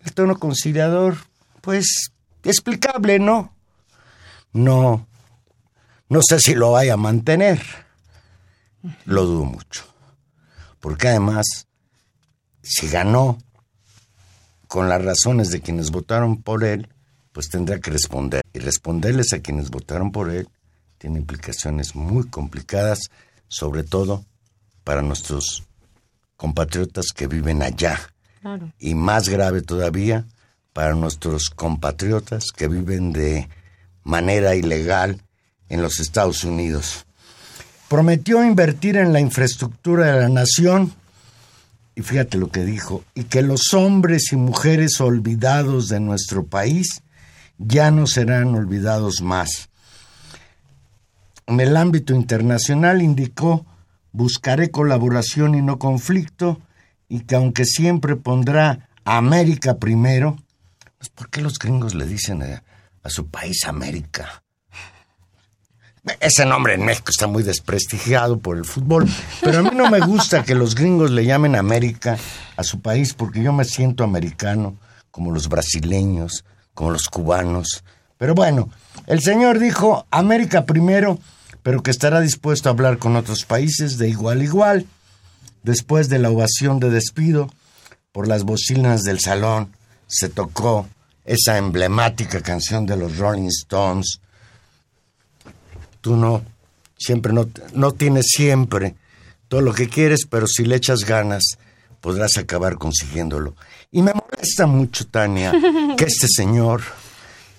El 0.03 0.11
tono 0.11 0.39
conciliador 0.39 1.28
pues 1.61 2.11
explicable, 2.43 3.19
¿no? 3.19 3.53
No, 4.53 5.07
no 6.07 6.19
sé 6.27 6.39
si 6.39 6.55
lo 6.55 6.71
vaya 6.71 6.93
a 6.93 6.97
mantener. 6.97 7.61
Lo 9.05 9.25
dudo 9.25 9.45
mucho. 9.45 9.83
Porque 10.79 11.09
además, 11.09 11.67
si 12.61 12.87
ganó 12.87 13.37
con 14.67 14.87
las 14.87 15.03
razones 15.03 15.49
de 15.49 15.61
quienes 15.61 15.91
votaron 15.91 16.41
por 16.41 16.63
él, 16.63 16.87
pues 17.31 17.49
tendrá 17.49 17.79
que 17.79 17.91
responder. 17.91 18.41
Y 18.53 18.59
responderles 18.59 19.33
a 19.33 19.39
quienes 19.39 19.69
votaron 19.69 20.11
por 20.11 20.29
él 20.29 20.47
tiene 20.97 21.19
implicaciones 21.19 21.95
muy 21.95 22.27
complicadas, 22.27 22.99
sobre 23.47 23.83
todo 23.83 24.25
para 24.83 25.01
nuestros 25.01 25.63
compatriotas 26.35 27.07
que 27.15 27.27
viven 27.27 27.61
allá. 27.61 27.99
Y 28.79 28.95
más 28.95 29.27
grave 29.27 29.61
todavía, 29.61 30.25
para 30.73 30.93
nuestros 30.93 31.49
compatriotas 31.49 32.45
que 32.55 32.67
viven 32.67 33.11
de 33.11 33.49
manera 34.03 34.55
ilegal 34.55 35.21
en 35.69 35.81
los 35.81 35.99
Estados 35.99 36.43
Unidos. 36.43 37.05
Prometió 37.87 38.43
invertir 38.43 38.97
en 38.97 39.13
la 39.13 39.19
infraestructura 39.19 40.13
de 40.13 40.21
la 40.21 40.29
nación, 40.29 40.93
y 41.95 42.01
fíjate 42.01 42.37
lo 42.37 42.49
que 42.49 42.63
dijo, 42.63 43.03
y 43.15 43.23
que 43.23 43.41
los 43.41 43.73
hombres 43.73 44.31
y 44.31 44.35
mujeres 44.35 45.01
olvidados 45.01 45.89
de 45.89 45.99
nuestro 45.99 46.45
país 46.45 47.01
ya 47.57 47.91
no 47.91 48.07
serán 48.07 48.55
olvidados 48.55 49.21
más. 49.21 49.69
En 51.47 51.59
el 51.59 51.75
ámbito 51.75 52.13
internacional 52.13 53.01
indicó, 53.01 53.65
buscaré 54.11 54.69
colaboración 54.69 55.55
y 55.55 55.61
no 55.61 55.79
conflicto, 55.79 56.61
y 57.07 57.21
que 57.21 57.35
aunque 57.35 57.65
siempre 57.65 58.15
pondrá 58.15 58.89
América 59.03 59.77
primero, 59.77 60.37
pues 60.99 61.09
¿por 61.09 61.29
qué 61.29 61.41
los 61.41 61.57
gringos 61.57 61.95
le 61.95 62.05
dicen 62.05 62.43
a, 62.43 62.63
a 63.01 63.09
su 63.09 63.27
país 63.27 63.65
América? 63.65 64.43
Ese 66.19 66.45
nombre 66.45 66.73
en 66.73 66.83
México 66.83 67.09
está 67.09 67.27
muy 67.27 67.43
desprestigiado 67.43 68.39
por 68.39 68.57
el 68.57 68.65
fútbol, 68.65 69.07
pero 69.41 69.59
a 69.59 69.63
mí 69.63 69.71
no 69.73 69.89
me 69.89 69.99
gusta 69.99 70.43
que 70.43 70.55
los 70.55 70.75
gringos 70.75 71.11
le 71.11 71.25
llamen 71.25 71.55
América 71.55 72.17
a 72.55 72.63
su 72.63 72.81
país 72.81 73.13
porque 73.13 73.41
yo 73.41 73.53
me 73.53 73.65
siento 73.65 74.03
americano, 74.03 74.77
como 75.11 75.31
los 75.31 75.49
brasileños, 75.49 76.45
como 76.73 76.91
los 76.91 77.07
cubanos. 77.07 77.83
Pero 78.17 78.35
bueno, 78.35 78.69
el 79.07 79.21
señor 79.21 79.59
dijo 79.59 80.05
América 80.11 80.65
primero, 80.65 81.19
pero 81.63 81.81
que 81.83 81.91
estará 81.91 82.19
dispuesto 82.21 82.69
a 82.69 82.73
hablar 82.73 82.97
con 82.97 83.15
otros 83.15 83.45
países 83.45 83.97
de 83.97 84.09
igual 84.09 84.41
a 84.41 84.43
igual. 84.43 84.85
Después 85.63 86.09
de 86.09 86.19
la 86.19 86.29
ovación 86.29 86.79
de 86.79 86.89
despido, 86.89 87.49
por 88.11 88.27
las 88.27 88.43
bocinas 88.43 89.03
del 89.03 89.19
salón, 89.19 89.71
se 90.09 90.27
tocó 90.27 90.87
esa 91.23 91.57
emblemática 91.57 92.41
canción 92.41 92.85
de 92.85 92.97
los 92.97 93.17
Rolling 93.17 93.47
Stones, 93.47 94.19
tú 96.01 96.15
no, 96.15 96.43
siempre 96.97 97.31
no, 97.31 97.47
no 97.73 97.93
tienes 97.93 98.25
siempre 98.29 98.95
todo 99.47 99.61
lo 99.61 99.73
que 99.73 99.87
quieres, 99.87 100.25
pero 100.29 100.47
si 100.47 100.65
le 100.65 100.75
echas 100.75 101.01
ganas, 101.01 101.43
podrás 102.01 102.37
acabar 102.37 102.77
consiguiéndolo. 102.77 103.55
Y 103.91 104.01
me 104.01 104.13
molesta 104.13 104.65
mucho, 104.65 105.07
Tania, 105.07 105.51
que 105.97 106.05
este 106.05 106.27
señor 106.27 106.81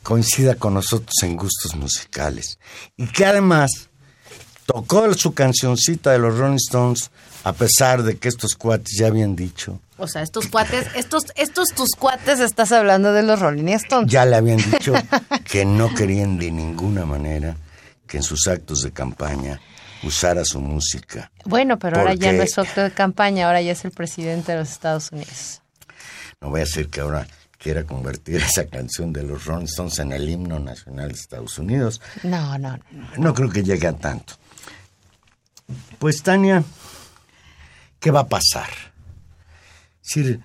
coincida 0.02 0.57
con 0.57 0.75
nosotros 0.75 1.14
en 1.23 1.37
gustos 1.37 1.76
musicales. 1.76 2.59
Y 2.97 3.07
que 3.07 3.25
además 3.25 3.71
tocó 4.66 5.12
su 5.14 5.33
cancioncita 5.33 6.11
de 6.11 6.19
los 6.19 6.37
Rolling 6.37 6.57
Stones, 6.57 7.11
a 7.45 7.52
pesar 7.52 8.02
de 8.02 8.19
que 8.19 8.28
estos 8.28 8.54
cuates 8.54 8.97
ya 8.99 9.07
habían 9.07 9.37
dicho. 9.37 9.80
O 10.00 10.09
sea, 10.09 10.23
estos 10.23 10.49
cuates, 10.49 10.87
estos, 10.95 11.26
estos 11.37 11.69
tus 11.69 11.90
cuates 11.90 12.40
estás 12.40 12.73
hablando 12.73 13.12
de 13.12 13.23
los 13.23 13.38
Rolling 13.38 13.69
Stones. 13.69 14.11
Ya 14.11 14.25
le 14.25 14.37
habían 14.37 14.57
dicho 14.57 14.95
que 15.45 15.64
no 15.66 15.95
querían 15.95 16.38
de 16.38 16.50
ninguna 16.50 17.04
manera 17.04 17.54
que 18.07 18.16
en 18.16 18.23
sus 18.23 18.49
actos 18.49 18.83
de 18.83 18.92
campaña 18.92 19.61
usara 20.02 20.45
su 20.45 20.61
música. 20.61 21.30
Bueno, 21.45 21.78
pero 21.78 21.99
ahora 21.99 22.14
ya 22.14 22.33
no 22.33 22.42
es 22.42 22.52
su 22.52 22.62
acto 22.62 22.83
de 22.83 22.90
campaña, 22.92 23.47
ahora 23.47 23.61
ya 23.61 23.73
es 23.73 23.85
el 23.85 23.90
presidente 23.90 24.52
de 24.52 24.59
los 24.59 24.71
Estados 24.71 25.12
Unidos. 25.12 25.61
No 26.40 26.49
voy 26.49 26.61
a 26.61 26.64
decir 26.64 26.88
que 26.88 27.02
ahora 27.02 27.26
quiera 27.59 27.85
convertir 27.85 28.37
esa 28.42 28.66
canción 28.66 29.12
de 29.12 29.23
los 29.23 29.45
Rolling 29.45 29.66
Stones 29.66 29.99
en 29.99 30.12
el 30.12 30.28
himno 30.28 30.59
nacional 30.59 31.09
de 31.09 31.14
Estados 31.14 31.59
Unidos. 31.59 32.00
No, 32.23 32.59
no, 32.59 32.78
no. 32.90 33.09
No 33.19 33.35
creo 33.35 33.50
que 33.50 33.62
llegue 33.62 33.87
a 33.87 33.92
tanto. 33.92 34.35
Pues 35.99 36.23
Tania, 36.23 36.64
¿qué 38.00 38.11
va 38.11 38.21
a 38.21 38.28
pasar? 38.28 38.89
Decir, 40.12 40.40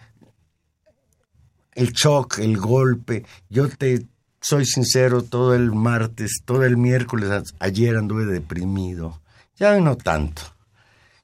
el 1.74 1.91
shock, 1.91 2.38
el 2.38 2.57
golpe, 2.57 3.25
yo 3.50 3.67
te 3.67 4.05
soy 4.39 4.63
sincero, 4.65 5.24
todo 5.24 5.55
el 5.55 5.72
martes, 5.72 6.41
todo 6.45 6.63
el 6.65 6.77
miércoles, 6.77 7.55
ayer 7.60 7.98
anduve 7.98 8.25
deprimido. 8.25 9.22
Ya 9.57 9.79
no 9.79 9.98
tanto. 9.98 10.43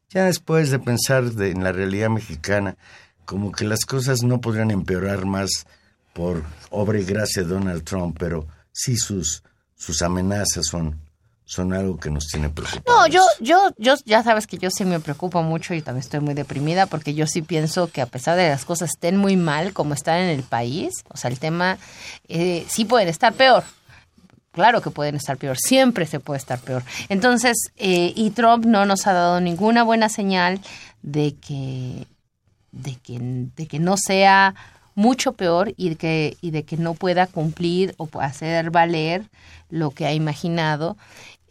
Ya 0.09 0.25
después 0.25 0.71
de 0.71 0.79
pensar 0.79 1.25
en 1.37 1.63
la 1.63 1.71
realidad 1.71 2.09
mexicana, 2.09 2.77
como 3.25 3.51
que 3.51 3.63
las 3.63 3.85
cosas 3.85 4.23
no 4.23 4.41
podrían 4.41 4.71
empeorar 4.71 5.25
más 5.25 5.67
por 6.13 6.43
obra 6.71 6.99
y 6.99 7.05
gracia 7.05 7.43
de 7.43 7.49
Donald 7.49 7.83
Trump, 7.83 8.17
pero 8.19 8.47
sí 8.71 8.97
sus, 8.97 9.43
sus 9.75 10.01
amenazas 10.01 10.65
son 10.65 10.99
son 11.51 11.73
algo 11.73 11.97
que 11.97 12.09
nos 12.09 12.27
tiene 12.27 12.49
preocupados. 12.49 12.85
No, 12.87 13.07
yo, 13.07 13.21
yo, 13.41 13.71
yo, 13.77 13.95
ya 14.05 14.23
sabes 14.23 14.47
que 14.47 14.57
yo 14.57 14.69
sí 14.71 14.85
me 14.85 15.01
preocupo 15.01 15.43
mucho 15.43 15.73
y 15.73 15.81
también 15.81 15.99
estoy 15.99 16.21
muy 16.21 16.33
deprimida 16.33 16.85
porque 16.85 17.13
yo 17.13 17.27
sí 17.27 17.41
pienso 17.41 17.87
que 17.91 17.99
a 17.99 18.05
pesar 18.05 18.37
de 18.37 18.47
las 18.47 18.63
cosas 18.63 18.91
estén 18.91 19.17
muy 19.17 19.35
mal 19.35 19.73
como 19.73 19.93
están 19.93 20.19
en 20.19 20.29
el 20.29 20.43
país, 20.43 21.03
o 21.09 21.17
sea, 21.17 21.29
el 21.29 21.39
tema 21.39 21.77
eh, 22.29 22.65
sí 22.69 22.85
pueden 22.85 23.09
estar 23.09 23.33
peor. 23.33 23.65
Claro 24.53 24.81
que 24.81 24.91
pueden 24.91 25.15
estar 25.15 25.35
peor, 25.35 25.57
siempre 25.57 26.05
se 26.05 26.21
puede 26.21 26.37
estar 26.37 26.57
peor. 26.57 26.83
Entonces, 27.09 27.57
eh, 27.75 28.13
y 28.15 28.29
Trump 28.29 28.63
no 28.63 28.85
nos 28.85 29.05
ha 29.05 29.11
dado 29.11 29.41
ninguna 29.41 29.83
buena 29.83 30.07
señal 30.07 30.61
de 31.01 31.35
que, 31.35 32.07
de 32.71 32.95
que, 32.95 33.19
de 33.19 33.67
que 33.67 33.79
no 33.79 33.97
sea 33.97 34.55
mucho 34.95 35.33
peor 35.33 35.73
y 35.75 35.89
de 35.89 35.95
que, 35.97 36.37
y 36.39 36.51
de 36.51 36.63
que 36.63 36.77
no 36.77 36.93
pueda 36.93 37.27
cumplir 37.27 37.93
o 37.97 38.07
hacer 38.21 38.71
valer 38.71 39.29
lo 39.69 39.91
que 39.91 40.05
ha 40.05 40.13
imaginado. 40.13 40.97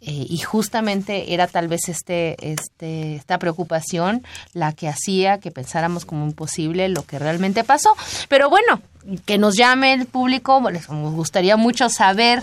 Eh, 0.03 0.25
y 0.29 0.39
justamente 0.39 1.35
era 1.35 1.45
tal 1.45 1.67
vez 1.67 1.87
este, 1.87 2.35
este, 2.51 3.15
esta 3.15 3.37
preocupación 3.37 4.25
la 4.53 4.73
que 4.73 4.87
hacía 4.87 5.39
que 5.39 5.51
pensáramos 5.51 6.05
como 6.05 6.25
imposible 6.25 6.89
lo 6.89 7.03
que 7.03 7.19
realmente 7.19 7.63
pasó. 7.63 7.95
Pero 8.27 8.49
bueno, 8.49 8.81
que 9.25 9.37
nos 9.37 9.55
llame 9.55 9.93
el 9.93 10.07
público, 10.07 10.59
nos 10.59 11.13
gustaría 11.13 11.55
mucho 11.55 11.87
saber 11.89 12.41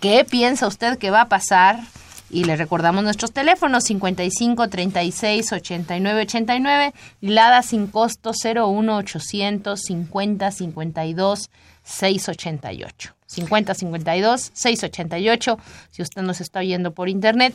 qué 0.00 0.24
piensa 0.24 0.66
usted 0.66 0.96
que 0.96 1.10
va 1.10 1.22
a 1.22 1.28
pasar. 1.28 1.80
Y 2.28 2.44
le 2.44 2.56
recordamos 2.56 3.04
nuestros 3.04 3.30
teléfonos 3.30 3.84
55 3.84 4.68
36 4.68 5.52
89 5.52 6.22
89 6.22 6.94
y 7.20 7.28
Lada 7.28 7.62
sin 7.62 7.86
costo 7.86 8.32
01 8.32 8.96
800 8.96 9.80
50 9.80 10.50
52 10.50 11.50
688. 11.86 13.16
5052 13.26 14.50
688 14.54 15.58
si 15.90 16.02
usted 16.02 16.22
nos 16.22 16.40
está 16.40 16.60
oyendo 16.60 16.92
por 16.92 17.08
internet 17.08 17.54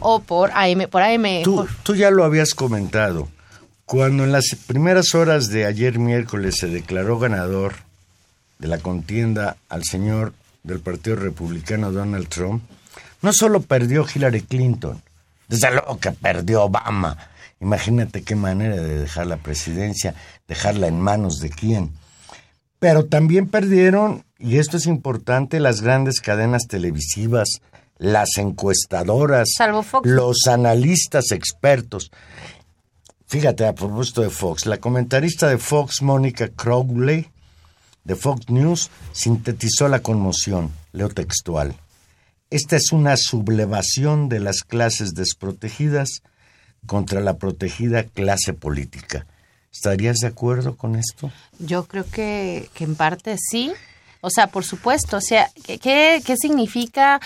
o 0.00 0.20
por 0.20 0.50
AM 0.52 0.88
por 0.88 1.02
AM 1.02 1.42
tú, 1.42 1.66
tú 1.82 1.94
ya 1.94 2.10
lo 2.10 2.24
habías 2.24 2.54
comentado. 2.54 3.28
Cuando 3.84 4.24
en 4.24 4.32
las 4.32 4.56
primeras 4.66 5.14
horas 5.14 5.48
de 5.48 5.64
ayer 5.64 5.98
miércoles 5.98 6.56
se 6.58 6.66
declaró 6.66 7.18
ganador 7.18 7.74
de 8.58 8.68
la 8.68 8.78
contienda 8.78 9.56
al 9.68 9.84
señor 9.84 10.32
del 10.64 10.80
Partido 10.80 11.16
Republicano 11.16 11.92
Donald 11.92 12.28
Trump 12.28 12.62
no 13.22 13.32
solo 13.32 13.60
perdió 13.60 14.06
Hillary 14.12 14.42
Clinton 14.42 15.00
desde 15.48 15.70
luego 15.70 15.98
que 15.98 16.10
perdió 16.10 16.64
Obama. 16.64 17.16
Imagínate 17.60 18.22
qué 18.22 18.34
manera 18.34 18.76
de 18.76 18.98
dejar 18.98 19.26
la 19.26 19.36
presidencia 19.36 20.14
dejarla 20.48 20.88
en 20.88 21.00
manos 21.00 21.38
de 21.38 21.50
quién 21.50 21.92
pero 22.78 23.06
también 23.06 23.48
perdieron, 23.48 24.24
y 24.38 24.58
esto 24.58 24.76
es 24.76 24.86
importante, 24.86 25.60
las 25.60 25.80
grandes 25.80 26.20
cadenas 26.20 26.66
televisivas, 26.68 27.60
las 27.98 28.36
encuestadoras, 28.36 29.48
los 30.04 30.46
analistas 30.46 31.32
expertos. 31.32 32.10
Fíjate, 33.26 33.66
a 33.66 33.74
propósito 33.74 34.22
de 34.22 34.30
Fox, 34.30 34.66
la 34.66 34.78
comentarista 34.78 35.48
de 35.48 35.58
Fox, 35.58 36.02
Mónica 36.02 36.48
Crowley, 36.48 37.28
de 38.04 38.14
Fox 38.14 38.48
News, 38.50 38.90
sintetizó 39.12 39.88
la 39.88 40.00
conmoción, 40.00 40.70
leo 40.92 41.08
textual. 41.08 41.74
Esta 42.50 42.76
es 42.76 42.92
una 42.92 43.16
sublevación 43.16 44.28
de 44.28 44.38
las 44.38 44.62
clases 44.62 45.14
desprotegidas 45.14 46.22
contra 46.86 47.20
la 47.20 47.38
protegida 47.38 48.04
clase 48.04 48.52
política. 48.52 49.26
¿Estarías 49.72 50.18
de 50.18 50.28
acuerdo 50.28 50.76
con 50.76 50.96
esto? 50.96 51.30
Yo 51.58 51.84
creo 51.84 52.04
que, 52.10 52.70
en 52.78 52.96
parte 52.96 53.36
sí. 53.38 53.72
O 54.20 54.30
sea, 54.30 54.46
por 54.48 54.64
supuesto. 54.64 55.18
O 55.18 55.20
sea, 55.20 55.50
¿qué, 55.64 56.22
qué 56.24 56.36
significa? 56.36 57.20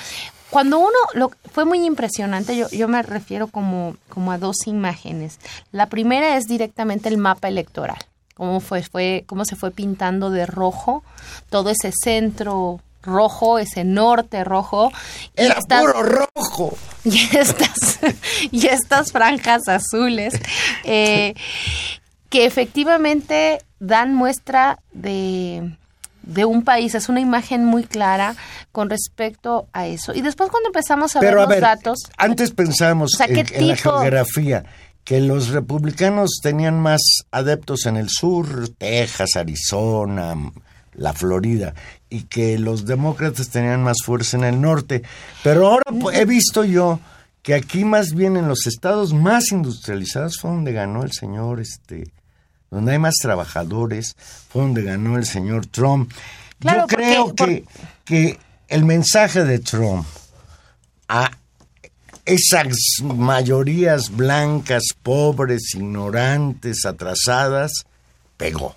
Cuando 0.50 0.78
uno, 0.80 0.98
lo, 1.14 1.30
fue 1.52 1.64
muy 1.64 1.86
impresionante, 1.86 2.56
yo, 2.56 2.68
yo 2.70 2.88
me 2.88 3.02
refiero 3.02 3.46
como, 3.46 3.96
como 4.08 4.32
a 4.32 4.38
dos 4.38 4.66
imágenes. 4.66 5.38
La 5.70 5.86
primera 5.86 6.36
es 6.36 6.46
directamente 6.46 7.08
el 7.08 7.18
mapa 7.18 7.48
electoral. 7.48 7.98
Cómo, 8.34 8.60
fue, 8.60 8.82
fue, 8.82 9.24
cómo 9.26 9.44
se 9.44 9.54
fue 9.54 9.70
pintando 9.70 10.30
de 10.30 10.46
rojo 10.46 11.04
todo 11.50 11.70
ese 11.70 11.92
centro 11.92 12.80
rojo, 13.02 13.58
ese 13.58 13.84
norte 13.84 14.44
rojo. 14.44 14.92
Y 15.36 15.42
Era 15.44 15.58
puro 15.60 16.02
rojo. 16.02 16.76
Y 17.02 17.34
estas, 17.34 17.98
y 18.50 18.66
estas 18.66 19.10
franjas 19.10 19.62
azules. 19.68 20.34
Eh, 20.84 21.34
que 22.30 22.46
efectivamente 22.46 23.60
dan 23.80 24.14
muestra 24.14 24.78
de, 24.92 25.76
un 26.46 26.62
país, 26.62 26.94
es 26.94 27.08
una 27.08 27.20
imagen 27.20 27.64
muy 27.64 27.84
clara 27.84 28.36
con 28.72 28.88
respecto 28.88 29.66
a 29.72 29.88
eso. 29.88 30.14
Y 30.14 30.22
después 30.22 30.48
cuando 30.48 30.68
empezamos 30.68 31.16
a 31.16 31.20
ver 31.20 31.34
los 31.34 31.60
datos... 31.60 31.98
Antes 32.16 32.52
pensábamos 32.52 33.18
en, 33.20 33.66
la 33.66 33.76
geografía, 33.76 34.64
que 35.02 35.20
los 35.20 35.48
republicanos 35.48 36.38
tenían 36.40 36.78
más 36.78 37.00
adeptos 37.32 37.86
en 37.86 37.96
el 37.96 38.08
sur, 38.08 38.68
Texas, 38.78 39.30
Arizona, 39.34 40.36
la 40.94 41.12
Florida, 41.12 41.74
y 42.08 42.22
que 42.24 42.58
los 42.58 42.86
demócratas 42.86 43.48
tenían 43.48 43.82
más 43.82 43.98
fuerza 44.04 44.36
en 44.36 44.44
el 44.44 44.60
norte. 44.60 45.02
Pero 45.42 45.66
ahora 45.66 45.82
he 46.12 46.24
visto 46.26 46.62
yo 46.62 47.00
que 47.42 47.54
aquí 47.54 47.84
más 47.84 48.14
bien 48.14 48.36
en 48.36 48.46
los 48.46 48.66
estados 48.66 49.12
más 49.12 49.50
industrializados 49.50 50.38
fue 50.38 50.50
donde 50.50 50.72
ganó 50.72 51.02
el 51.02 51.10
señor 51.12 51.58
este 51.58 52.12
donde 52.70 52.92
hay 52.92 52.98
más 52.98 53.16
trabajadores, 53.20 54.16
fue 54.48 54.62
donde 54.62 54.82
ganó 54.82 55.16
el 55.16 55.26
señor 55.26 55.66
Trump. 55.66 56.12
Yo 56.60 56.86
creo 56.86 57.34
que, 57.34 57.64
que 58.04 58.38
el 58.68 58.84
mensaje 58.84 59.44
de 59.44 59.58
Trump 59.58 60.06
esas 62.24 62.68
mayorías 63.02 64.14
blancas, 64.16 64.82
pobres, 65.02 65.74
ignorantes, 65.74 66.84
atrasadas, 66.84 67.72
pegó. 68.36 68.76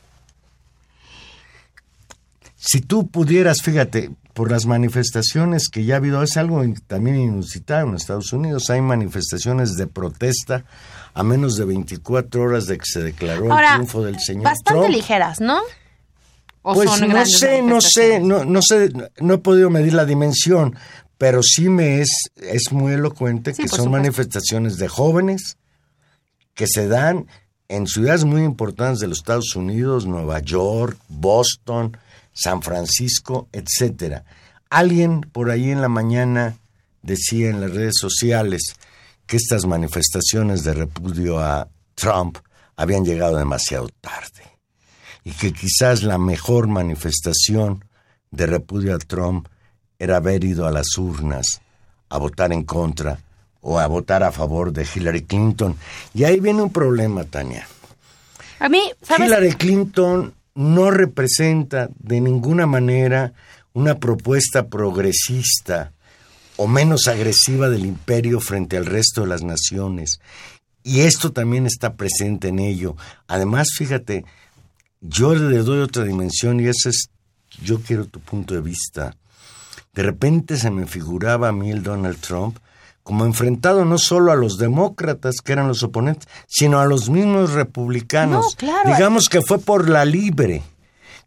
Si 2.56 2.82
tú 2.82 3.08
pudieras, 3.10 3.62
fíjate, 3.62 4.12
por 4.34 4.50
las 4.50 4.66
manifestaciones 4.66 5.70
que 5.70 5.86
ya 5.86 5.96
ha 5.96 5.98
habido, 5.98 6.24
es 6.24 6.38
algo 6.38 6.64
también 6.88 7.18
inusitado 7.18 7.90
en 7.90 7.96
Estados 7.96 8.34
Unidos, 8.34 8.70
hay 8.70 8.82
manifestaciones 8.82 9.76
de 9.76 9.86
protesta 9.86 10.66
a 11.14 11.24
menos 11.24 11.56
de 11.56 11.66
24 11.66 12.42
horas 12.42 12.66
de 12.66 12.78
que 12.78 12.86
se 12.86 13.02
declaró 13.02 13.46
el 13.46 13.66
triunfo 13.74 14.04
del 14.04 14.20
señor 14.20 14.46
bastante 14.46 14.90
ligeras, 14.90 15.40
¿no? 15.40 15.62
pues 16.64 16.90
no 17.02 17.26
sé, 17.26 17.62
no 17.62 17.82
sé, 17.82 18.20
no, 18.22 18.46
no 18.46 18.62
sé, 18.62 18.90
no 19.20 19.34
he 19.34 19.38
podido 19.38 19.70
medir 19.70 19.94
la 19.94 20.06
dimensión, 20.06 20.76
pero 21.18 21.44
sí 21.44 21.70
me 21.70 22.02
es, 22.02 22.32
es 22.38 22.72
muy 22.72 22.94
elocuente 22.94 23.54
que 23.54 23.68
son 23.68 23.92
manifestaciones 23.92 24.78
de 24.78 24.88
jóvenes 24.88 25.58
que 26.54 26.66
se 26.68 26.88
dan 26.88 27.28
en 27.68 27.88
ciudades 27.88 28.24
muy 28.24 28.44
importantes 28.44 29.00
de 29.00 29.08
los 29.08 29.20
Estados 29.20 29.56
Unidos, 29.56 30.06
Nueva 30.06 30.40
York, 30.40 30.98
Boston, 31.10 31.98
San 32.32 32.62
Francisco, 32.62 33.48
etcétera. 33.52 34.24
Alguien 34.70 35.22
por 35.22 35.50
ahí 35.50 35.70
en 35.70 35.82
la 35.82 35.90
mañana 35.90 36.58
decía 37.02 37.50
en 37.50 37.62
las 37.62 37.72
redes 37.72 37.96
sociales 38.00 38.76
que 39.26 39.38
estas 39.38 39.66
manifestaciones 39.66 40.64
de 40.64 40.74
repudio 40.74 41.40
a 41.40 41.68
Trump 41.96 42.38
habían 42.76 43.06
llegado 43.06 43.38
demasiado 43.38 43.90
tarde 44.02 44.44
y 45.24 45.32
que 45.32 45.54
quizás 45.54 46.04
la 46.04 46.18
mejor 46.18 46.68
manifestación 46.68 47.86
de 48.32 48.46
repudio 48.48 48.96
a 48.96 49.00
Trump 49.00 49.48
era 50.00 50.18
haber 50.18 50.44
ido 50.44 50.68
a 50.68 50.72
las 50.72 50.98
urnas 50.98 51.62
a 52.10 52.18
votar 52.18 52.52
en 52.52 52.64
contra 52.64 53.20
o 53.62 53.80
a 53.80 53.88
votar 53.88 54.24
a 54.24 54.32
favor 54.32 54.74
de 54.74 54.86
Hillary 54.94 55.24
Clinton. 55.24 55.78
Y 56.14 56.26
ahí 56.26 56.40
viene 56.40 56.62
un 56.62 56.72
problema, 56.72 57.24
Tania. 57.24 57.66
A 58.60 58.68
mí, 58.68 58.82
Hillary 59.18 59.54
Clinton 59.54 60.34
no 60.56 60.92
representa 60.92 61.90
de 61.98 62.20
ninguna 62.20 62.68
manera 62.68 63.34
una 63.74 63.96
propuesta 63.96 64.68
progresista 64.68 65.93
o 66.58 66.68
menos 66.68 67.08
agresiva 67.08 67.70
del 67.70 67.86
imperio 67.86 68.40
frente 68.40 68.78
al 68.78 68.86
resto 68.86 69.22
de 69.22 69.28
las 69.28 69.44
naciones. 69.44 70.20
Y 70.84 71.02
esto 71.02 71.32
también 71.32 71.66
está 71.66 71.96
presente 71.96 72.50
en 72.50 72.60
ello. 72.60 72.96
Además, 73.28 73.70
fíjate, 73.78 74.26
yo 75.02 75.34
le 75.34 75.58
doy 75.60 75.80
otra 75.80 76.04
dimensión 76.04 76.60
y 76.60 76.68
ese 76.68 76.90
es, 76.90 77.10
yo 77.62 77.82
quiero 77.82 78.06
tu 78.06 78.20
punto 78.20 78.54
de 78.54 78.62
vista. 78.62 79.16
De 79.94 80.04
repente 80.04 80.58
se 80.58 80.72
me 80.72 80.86
figuraba 80.86 81.50
a 81.50 81.54
mí 81.54 81.72
el 81.72 81.84
Donald 81.84 82.18
Trump 82.20 82.58
como 83.04 83.26
enfrentado 83.26 83.84
no 83.86 83.98
solo 83.98 84.32
a 84.32 84.36
los 84.36 84.58
demócratas, 84.58 85.42
que 85.44 85.52
eran 85.52 85.68
los 85.68 85.84
oponentes, 85.84 86.28
sino 86.48 86.80
a 86.80 86.86
los 86.86 87.10
mismos 87.10 87.52
republicanos. 87.52 88.58
Digamos 88.86 89.28
que 89.28 89.42
fue 89.42 89.60
por 89.60 89.90
la 89.90 90.06
libre, 90.06 90.64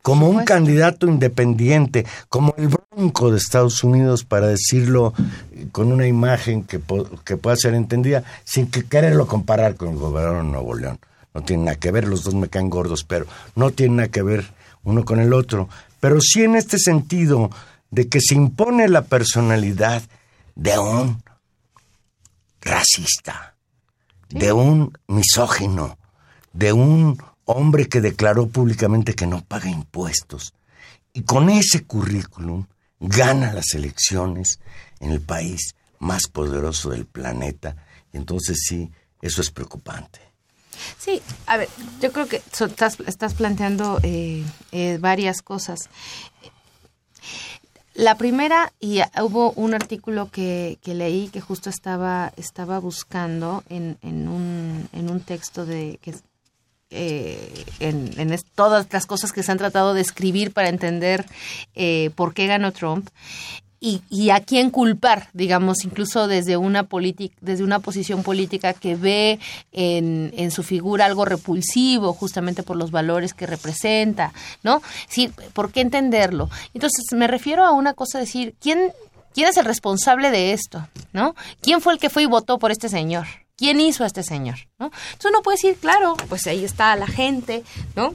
como 0.07 0.29
un 0.29 0.45
candidato 0.45 1.09
independiente, 1.09 2.07
como 2.29 2.55
el 2.59 2.69
bronco 2.69 3.33
de 3.33 3.39
Estados 3.39 3.83
Unidos, 3.83 4.23
para 4.23 4.47
decirlo 4.47 5.13
con 5.73 5.91
una 5.91 6.07
imagen 6.07 6.63
que, 6.63 6.81
que 7.25 7.37
pueda 7.37 7.57
ser 7.57 7.75
entendida, 7.75 8.23
sin 8.45 8.71
que 8.71 8.85
quererlo 8.85 9.27
comparar 9.27 9.75
con 9.75 9.89
el 9.89 9.97
gobernador 9.97 10.45
de 10.45 10.49
Nuevo 10.49 10.75
León. 10.77 11.01
No 11.35 11.43
tiene 11.43 11.65
nada 11.65 11.81
que 11.81 11.91
ver, 11.91 12.07
los 12.07 12.23
dos 12.23 12.37
me 12.37 12.47
caen 12.47 12.71
gordos, 12.71 13.03
pero 13.03 13.27
no 13.57 13.73
tiene 13.73 13.97
nada 13.97 14.09
que 14.09 14.23
ver 14.23 14.45
uno 14.85 15.05
con 15.05 15.19
el 15.19 15.33
otro. 15.33 15.69
Pero 15.99 16.21
sí 16.21 16.45
en 16.45 16.55
este 16.55 16.79
sentido 16.79 17.51
de 17.91 18.09
que 18.09 18.21
se 18.21 18.37
impone 18.37 18.87
la 18.87 19.03
personalidad 19.03 20.05
de 20.55 20.79
un 20.79 21.21
racista, 22.61 23.57
de 24.29 24.53
un 24.53 24.97
misógino, 25.09 25.99
de 26.53 26.73
un 26.73 27.19
hombre 27.47 27.89
que 27.89 28.01
declaró 28.01 28.49
públicamente 28.49 29.15
que 29.15 29.27
no 29.27 29.43
paga 29.43 29.71
impuestos. 29.71 30.53
Y 31.15 31.23
con 31.23 31.49
ese 31.49 31.85
currículum 31.85 32.67
gana 33.01 33.53
las 33.53 33.73
elecciones 33.75 34.61
en 35.01 35.11
el 35.11 35.21
país 35.21 35.75
más 35.99 36.27
poderoso 36.29 36.91
del 36.91 37.07
planeta. 37.07 37.77
Entonces 38.13 38.59
sí, 38.69 38.91
eso 39.23 39.41
es 39.41 39.51
preocupante. 39.51 40.21
Sí, 40.99 41.23
a 41.47 41.57
ver, 41.57 41.69
yo 42.01 42.13
creo 42.13 42.29
que 42.29 42.43
estás, 42.53 43.01
estás 43.07 43.35
planteando 43.35 43.99
eh, 44.03 44.45
eh, 44.73 44.99
varias 45.01 45.41
cosas. 45.41 45.89
La 47.95 48.19
primera, 48.19 48.75
y 48.79 49.01
hubo 49.23 49.53
un 49.53 49.73
artículo 49.73 50.31
que, 50.31 50.79
que 50.83 50.95
leí 50.95 51.29
que 51.29 51.41
justo 51.41 51.71
estaba, 51.71 52.31
estaba 52.37 52.79
buscando 52.79 53.65
en, 53.71 53.97
en, 54.03 54.29
un, 54.29 54.87
en 54.93 55.11
un 55.11 55.21
texto 55.21 55.65
de 55.65 55.99
que 56.03 56.15
eh, 56.91 57.65
en, 57.81 58.37
todas 58.55 58.87
las 58.93 59.07
cosas 59.07 59.33
que 59.33 59.43
se 59.43 59.53
han 59.53 59.59
tratado 59.59 59.95
de 59.95 60.01
escribir 60.01 60.53
para 60.53 60.69
entender 60.69 61.27
eh, 61.75 62.11
por 62.15 62.33
qué 62.33 62.47
ganó 62.47 62.73
Trump 62.73 63.09
y, 63.81 64.31
a 64.31 64.41
quién 64.41 64.71
culpar, 64.71 65.29
digamos, 65.33 65.85
incluso 65.85 66.27
desde 66.27 66.57
una 66.57 66.87
desde 67.41 67.63
una 67.63 67.79
posición 67.79 68.23
política 68.23 68.73
que 68.73 68.97
ve 68.97 69.39
en, 69.73 70.33
en, 70.37 70.51
su 70.51 70.63
figura 70.63 71.05
algo 71.05 71.25
repulsivo, 71.25 72.13
justamente 72.13 72.63
por 72.63 72.77
los 72.77 72.91
valores 72.91 73.35
que 73.35 73.47
representa, 73.47 74.33
¿no? 74.63 74.83
Sí, 75.09 75.31
¿por 75.53 75.71
qué 75.73 75.83
entenderlo? 75.83 76.51
Entonces, 76.75 77.05
me 77.13 77.27
refiero 77.27 77.65
a 77.65 77.73
una 77.73 77.95
cosa, 77.95 78.19
decir, 78.19 78.55
¿quién, 78.61 78.93
quién 79.35 79.49
es 79.49 79.57
el 79.57 79.65
responsable 79.65 80.31
de 80.31 80.53
esto? 80.53 80.89
¿No? 81.13 81.37
¿Quién 81.61 81.81
fue 81.81 81.93
el 81.93 81.99
que 81.99 82.11
fue 82.11 82.25
y 82.25 82.27
votó 82.27 82.59
por 82.59 82.71
este 82.71 82.89
señor? 82.89 83.27
¿Quién 83.57 83.81
hizo 83.81 84.05
a 84.05 84.07
este 84.07 84.23
señor? 84.23 84.57
¿no? 84.79 84.87
Entonces 84.87 85.31
uno 85.31 85.43
puede 85.43 85.57
decir, 85.57 85.77
claro, 85.77 86.17
pues 86.29 86.47
ahí 86.47 86.65
está 86.65 86.95
la 86.97 87.07
gente, 87.07 87.65
¿no? 87.95 88.15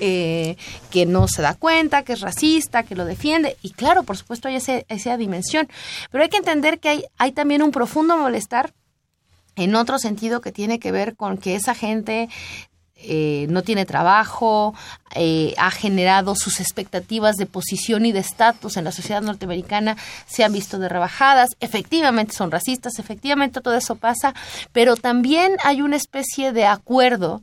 Eh, 0.00 0.56
que 0.90 1.06
no 1.06 1.28
se 1.28 1.40
da 1.40 1.54
cuenta, 1.54 2.02
que 2.02 2.14
es 2.14 2.20
racista, 2.20 2.82
que 2.82 2.96
lo 2.96 3.04
defiende. 3.04 3.56
Y 3.62 3.70
claro, 3.70 4.02
por 4.02 4.16
supuesto 4.16 4.48
hay 4.48 4.56
esa 4.56 5.16
dimensión. 5.16 5.68
Pero 6.10 6.24
hay 6.24 6.30
que 6.30 6.36
entender 6.36 6.80
que 6.80 7.08
hay 7.16 7.32
también 7.32 7.62
un 7.62 7.70
profundo 7.70 8.16
molestar 8.16 8.74
en 9.56 9.74
otro 9.76 9.98
sentido 9.98 10.40
que 10.40 10.52
tiene 10.52 10.78
que 10.78 10.92
ver 10.92 11.16
con 11.16 11.38
que 11.38 11.54
esa 11.54 11.74
gente 11.74 12.28
eh, 13.06 13.46
no 13.50 13.62
tiene 13.62 13.84
trabajo, 13.84 14.74
eh, 15.14 15.54
ha 15.58 15.70
generado 15.70 16.34
sus 16.34 16.58
expectativas 16.58 17.36
de 17.36 17.44
posición 17.44 18.06
y 18.06 18.12
de 18.12 18.20
estatus 18.20 18.76
en 18.76 18.84
la 18.84 18.92
sociedad 18.92 19.20
norteamericana, 19.20 19.96
se 20.26 20.42
han 20.42 20.52
visto 20.52 20.78
de 20.78 20.88
rebajadas, 20.88 21.50
efectivamente 21.60 22.34
son 22.34 22.50
racistas, 22.50 22.98
efectivamente 22.98 23.60
todo 23.60 23.76
eso 23.76 23.96
pasa, 23.96 24.34
pero 24.72 24.96
también 24.96 25.56
hay 25.62 25.82
una 25.82 25.96
especie 25.96 26.52
de 26.52 26.66
acuerdo 26.66 27.42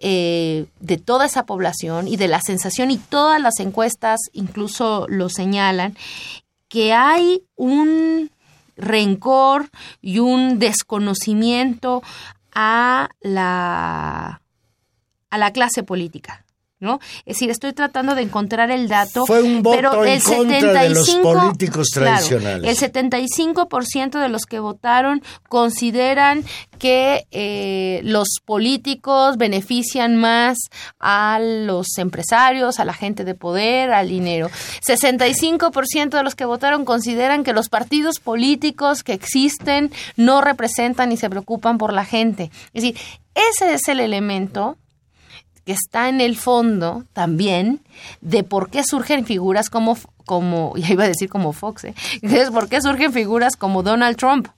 eh, 0.00 0.66
de 0.80 0.98
toda 0.98 1.24
esa 1.26 1.46
población 1.46 2.06
y 2.06 2.16
de 2.16 2.28
la 2.28 2.40
sensación, 2.40 2.90
y 2.90 2.98
todas 2.98 3.40
las 3.40 3.60
encuestas 3.60 4.20
incluso 4.32 5.06
lo 5.08 5.28
señalan, 5.28 5.96
que 6.68 6.92
hay 6.92 7.42
un 7.56 8.30
rencor 8.76 9.70
y 10.02 10.18
un 10.18 10.58
desconocimiento 10.58 12.02
a 12.52 13.08
la, 13.20 14.40
a 15.30 15.38
la 15.38 15.52
clase 15.52 15.82
política. 15.82 16.44
¿no? 16.80 17.00
Es 17.20 17.36
decir, 17.36 17.50
estoy 17.50 17.72
tratando 17.72 18.14
de 18.14 18.22
encontrar 18.22 18.70
el 18.70 18.88
dato, 18.88 19.26
Fue 19.26 19.42
un 19.42 19.62
voto 19.62 19.76
pero 19.76 20.04
el 20.04 20.20
75, 20.20 20.78
de 20.80 20.90
los 20.90 21.10
políticos 21.16 21.88
tradicionales. 21.92 22.82
el 22.82 22.92
75% 22.92 24.20
de 24.20 24.28
los 24.28 24.44
que 24.44 24.60
votaron 24.60 25.22
consideran 25.48 26.44
que 26.78 27.26
eh, 27.32 28.00
los 28.04 28.28
políticos 28.44 29.36
benefician 29.38 30.16
más 30.16 30.56
a 31.00 31.40
los 31.40 31.98
empresarios, 31.98 32.78
a 32.78 32.84
la 32.84 32.94
gente 32.94 33.24
de 33.24 33.34
poder, 33.34 33.92
al 33.92 34.08
dinero. 34.08 34.48
65% 34.86 36.10
de 36.10 36.22
los 36.22 36.36
que 36.36 36.44
votaron 36.44 36.84
consideran 36.84 37.42
que 37.42 37.52
los 37.52 37.68
partidos 37.68 38.20
políticos 38.20 39.02
que 39.02 39.14
existen 39.14 39.90
no 40.16 40.40
representan 40.40 41.10
y 41.10 41.16
se 41.16 41.28
preocupan 41.28 41.78
por 41.78 41.92
la 41.92 42.04
gente. 42.04 42.52
Es 42.72 42.82
decir, 42.84 42.96
ese 43.34 43.74
es 43.74 43.88
el 43.88 43.98
elemento 43.98 44.76
que 45.68 45.74
está 45.74 46.08
en 46.08 46.22
el 46.22 46.34
fondo 46.34 47.04
también 47.12 47.82
de 48.22 48.42
por 48.42 48.70
qué 48.70 48.82
surgen 48.84 49.26
figuras 49.26 49.68
como, 49.68 49.98
como 50.24 50.72
ya 50.78 50.94
iba 50.94 51.04
a 51.04 51.08
decir 51.08 51.28
como 51.28 51.52
Fox, 51.52 51.84
¿eh? 51.84 51.94
por 52.54 52.70
qué 52.70 52.80
surgen 52.80 53.12
figuras 53.12 53.54
como 53.54 53.82
Donald 53.82 54.16
Trump. 54.16 54.48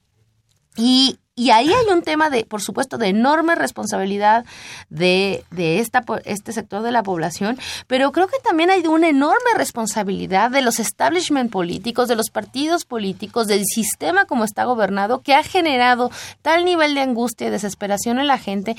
Y, 0.77 1.19
y 1.35 1.51
ahí 1.51 1.69
hay 1.69 1.93
un 1.93 2.03
tema 2.03 2.31
de, 2.31 2.45
por 2.45 2.63
supuesto, 2.63 2.97
de 2.97 3.09
enorme 3.09 3.57
responsabilidad 3.57 4.45
de, 4.89 5.45
de 5.51 5.81
esta, 5.81 6.05
este 6.27 6.53
sector 6.53 6.81
de 6.83 6.93
la 6.93 7.03
población, 7.03 7.59
pero 7.89 8.13
creo 8.13 8.29
que 8.29 8.39
también 8.45 8.71
hay 8.71 8.87
una 8.87 9.09
enorme 9.09 9.51
responsabilidad 9.57 10.53
de 10.53 10.63
los 10.63 10.79
establishment 10.79 11.51
políticos, 11.51 12.07
de 12.07 12.15
los 12.15 12.31
partidos 12.31 12.85
políticos, 12.85 13.49
del 13.49 13.65
sistema 13.65 14.27
como 14.27 14.45
está 14.45 14.63
gobernado, 14.63 15.23
que 15.23 15.35
ha 15.35 15.43
generado 15.43 16.13
tal 16.41 16.65
nivel 16.65 16.95
de 16.95 17.01
angustia 17.01 17.49
y 17.49 17.51
desesperación 17.51 18.21
en 18.21 18.29
la 18.29 18.39
gente 18.39 18.77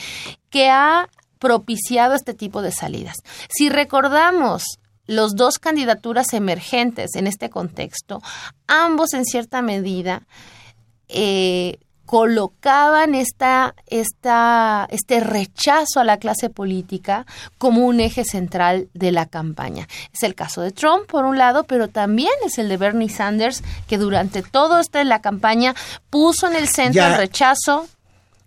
que 0.50 0.70
ha 0.70 1.10
propiciado 1.42 2.14
este 2.14 2.36
tipo 2.36 2.62
de 2.62 2.72
salidas. 2.72 3.18
Si 3.50 3.68
recordamos 3.70 4.64
los 5.08 5.36
dos 5.36 5.58
candidaturas 5.58 6.34
emergentes 6.34 7.16
en 7.16 7.26
este 7.26 7.50
contexto, 7.50 8.22
ambos 8.68 9.14
en 9.14 9.26
cierta 9.26 9.64
medida 9.64 10.22
eh, 11.10 11.80
colocaban 12.06 13.16
esta, 13.16 13.74
esta, 13.88 14.88
este 14.92 15.20
rechazo 15.20 16.00
a 16.00 16.04
la 16.04 16.18
clase 16.18 16.50
política 16.50 17.26
como 17.58 17.88
un 17.88 18.02
eje 18.02 18.24
central 18.24 18.90
de 18.94 19.12
la 19.12 19.26
campaña. 19.26 19.88
Es 20.14 20.22
el 20.24 20.36
caso 20.36 20.62
de 20.62 20.72
Trump, 20.72 21.08
por 21.08 21.26
un 21.26 21.38
lado, 21.38 21.64
pero 21.64 21.88
también 21.88 22.34
es 22.46 22.60
el 22.60 22.70
de 22.70 22.78
Bernie 22.78 23.10
Sanders, 23.10 23.64
que 23.88 23.98
durante 23.98 24.44
todo 24.44 24.80
esto 24.80 25.00
en 25.00 25.10
la 25.10 25.22
campaña 25.22 25.74
puso 26.12 26.48
en 26.48 26.56
el 26.56 26.68
centro 26.68 27.04
el 27.04 27.18
rechazo. 27.18 27.88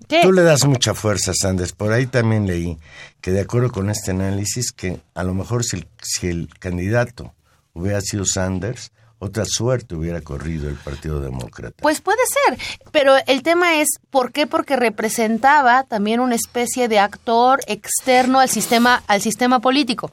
Tú 0.09 0.33
le 0.33 0.43
das 0.43 0.65
mucha 0.65 0.95
fuerza, 0.95 1.33
Sanders. 1.35 1.73
Por 1.73 1.93
ahí 1.93 2.07
también 2.07 2.47
leí 2.47 2.79
que 3.21 3.31
de 3.31 3.41
acuerdo 3.41 3.71
con 3.71 3.91
este 3.91 4.11
análisis, 4.11 4.73
que 4.73 5.01
a 5.15 5.23
lo 5.23 5.35
mejor 5.35 5.65
si 5.65 5.77
el, 5.77 5.89
si 6.03 6.29
el 6.29 6.49
candidato 6.59 7.35
hubiera 7.73 8.01
sido 8.01 8.25
Sanders, 8.25 8.93
otra 9.19 9.45
suerte 9.47 9.95
hubiera 9.95 10.21
corrido 10.21 10.69
el 10.69 10.77
Partido 10.77 11.21
Demócrata. 11.21 11.77
Pues 11.81 12.01
puede 12.01 12.19
ser, 12.27 12.59
pero 12.93 13.15
el 13.27 13.43
tema 13.43 13.81
es 13.81 13.89
¿por 14.11 14.33
qué? 14.33 14.47
Porque 14.47 14.77
representaba 14.77 15.85
también 15.85 16.21
una 16.21 16.35
especie 16.35 16.89
de 16.89 16.99
actor 16.99 17.61
externo 17.67 18.41
al 18.41 18.49
sistema 18.49 19.03
al 19.07 19.23
sistema 19.23 19.61
político. 19.61 20.11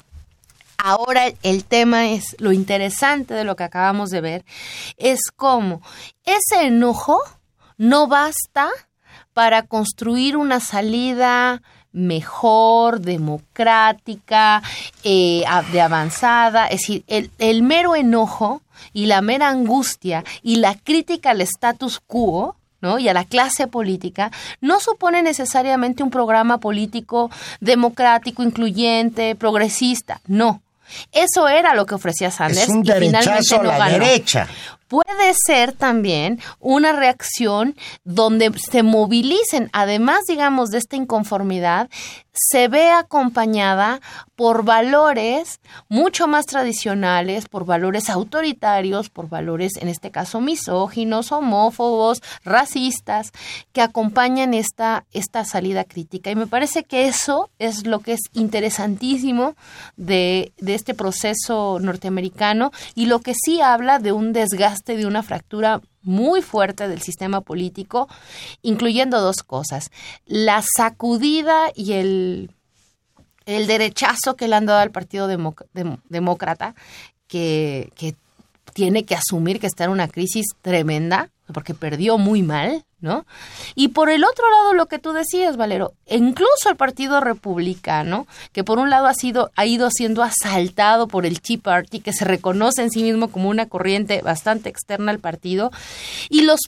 Ahora 0.78 1.26
el 1.44 1.66
tema 1.66 2.10
es 2.10 2.36
lo 2.40 2.52
interesante 2.52 3.34
de 3.34 3.44
lo 3.44 3.56
que 3.56 3.64
acabamos 3.64 4.10
de 4.10 4.22
ver 4.22 4.46
es 4.98 5.20
cómo 5.36 5.82
ese 6.24 6.66
enojo 6.66 7.22
no 7.78 8.08
basta 8.08 8.70
para 9.34 9.64
construir 9.64 10.38
una 10.38 10.60
salida 10.60 11.62
mejor, 11.94 13.02
democrática, 13.02 14.62
eh, 15.04 15.44
de 15.72 15.82
avanzada. 15.82 16.68
Es 16.68 16.82
decir, 16.82 17.04
el, 17.08 17.32
el 17.38 17.64
mero 17.64 17.96
enojo 17.96 18.62
y 18.94 19.06
la 19.06 19.22
mera 19.22 19.50
angustia 19.50 20.24
y 20.42 20.58
la 20.58 20.76
crítica 20.76 21.32
al 21.32 21.42
status 21.42 22.00
quo 22.00 22.56
¿no? 22.82 22.98
y 23.00 23.08
a 23.08 23.14
la 23.14 23.26
clase 23.26 23.68
política, 23.68 24.32
no 24.60 24.80
supone 24.80 25.22
necesariamente 25.22 26.04
un 26.04 26.10
programa 26.10 26.58
político 26.58 27.30
democrático, 27.60 28.44
incluyente, 28.44 29.36
progresista, 29.36 30.20
no. 30.28 30.62
Eso 31.14 31.48
era 31.48 31.74
lo 31.74 31.86
que 31.86 31.96
ofrecía 31.96 32.32
Sanders 32.32 32.64
es 32.64 32.70
un 32.70 32.86
y 32.86 32.92
finalmente 32.92 33.56
a 33.56 33.64
la 33.64 33.90
derecha 33.90 34.48
puede 34.92 35.34
ser 35.46 35.72
también 35.72 36.42
una 36.60 36.92
reacción 36.92 37.78
donde 38.04 38.52
se 38.60 38.84
movilicen, 38.84 39.70
además, 39.72 40.26
digamos, 40.28 40.70
de 40.70 40.80
esta 40.80 40.98
inconformidad, 40.98 41.90
se 42.34 42.68
ve 42.68 42.92
acompañada 42.92 44.02
por 44.36 44.64
valores 44.64 45.60
mucho 45.90 46.28
más 46.28 46.46
tradicionales, 46.46 47.48
por 47.48 47.66
valores 47.66 48.10
autoritarios, 48.10 49.10
por 49.10 49.30
valores, 49.30 49.74
en 49.78 49.88
este 49.88 50.12
caso, 50.12 50.42
misóginos, 50.42 51.32
homófobos, 51.32 52.22
racistas, 52.44 53.32
que 53.74 53.82
acompañan 53.82 54.54
esta, 54.54 55.06
esta 55.12 55.46
salida 55.46 55.84
crítica. 55.84 56.32
Y 56.32 56.36
me 56.36 56.48
parece 56.48 56.84
que 56.84 57.08
eso 57.08 57.50
es 57.60 57.86
lo 57.86 58.00
que 58.00 58.14
es 58.14 58.22
interesantísimo 58.34 59.56
de, 59.96 60.54
de 60.58 60.76
este 60.76 60.94
proceso 60.94 61.80
norteamericano 61.80 62.72
y 62.96 63.06
lo 63.06 63.20
que 63.20 63.36
sí 63.36 63.62
habla 63.62 64.00
de 64.00 64.12
un 64.12 64.34
desgaste, 64.34 64.81
de 64.86 65.06
una 65.06 65.24
fractura 65.24 65.82
muy 66.02 66.42
fuerte 66.42 66.88
del 66.88 67.02
sistema 67.02 67.42
político, 67.42 68.08
incluyendo 68.62 69.22
dos 69.22 69.44
cosas. 69.44 69.92
La 70.26 70.64
sacudida 70.76 71.72
y 71.76 71.94
el, 71.94 72.52
el 73.46 73.68
derechazo 73.68 74.36
que 74.36 74.48
le 74.48 74.56
han 74.56 74.66
dado 74.66 74.80
al 74.80 74.92
Partido 74.92 75.28
Demócrata, 76.10 76.76
que, 77.28 77.92
que 77.96 78.16
tiene 78.74 79.06
que 79.06 79.16
asumir 79.16 79.60
que 79.60 79.68
está 79.68 79.86
en 79.86 79.92
una 79.92 80.08
crisis 80.08 80.48
tremenda, 80.62 81.30
porque 81.54 81.74
perdió 81.74 82.18
muy 82.18 82.42
mal, 82.42 82.86
¿no? 83.02 83.26
Y 83.76 83.90
por 83.90 84.10
el 84.10 84.24
otro 84.24 84.50
lado, 84.50 84.74
lo 84.74 84.86
que 84.86 85.00
tú 85.00 85.12
decías, 85.12 85.58
Valero, 85.58 85.94
incluso 86.08 86.70
el 86.70 86.76
Partido 86.76 87.20
Republicano, 87.20 88.28
que 88.54 88.64
por 88.64 88.80
un 88.80 88.90
lado 88.90 89.08
ha 89.08 89.14
sido, 89.14 89.52
ha 89.56 89.66
ido 89.66 89.90
siendo 89.92 90.24
asaltado 90.24 91.08
por 91.08 91.26
el 91.26 91.42
Tea 91.42 91.58
Party, 91.62 92.00
que 92.00 92.14
se 92.14 92.26
reconoce 92.26 92.84
en 92.84 92.92
sí 92.92 93.04
mismo 93.04 93.30
como 93.30 93.50
una 93.50 93.68
corriente 93.68 94.22
bastante 94.22 94.70
externa 94.70 95.12
al 95.12 95.20
partido, 95.20 95.72
y 96.30 96.42
los 96.42 96.60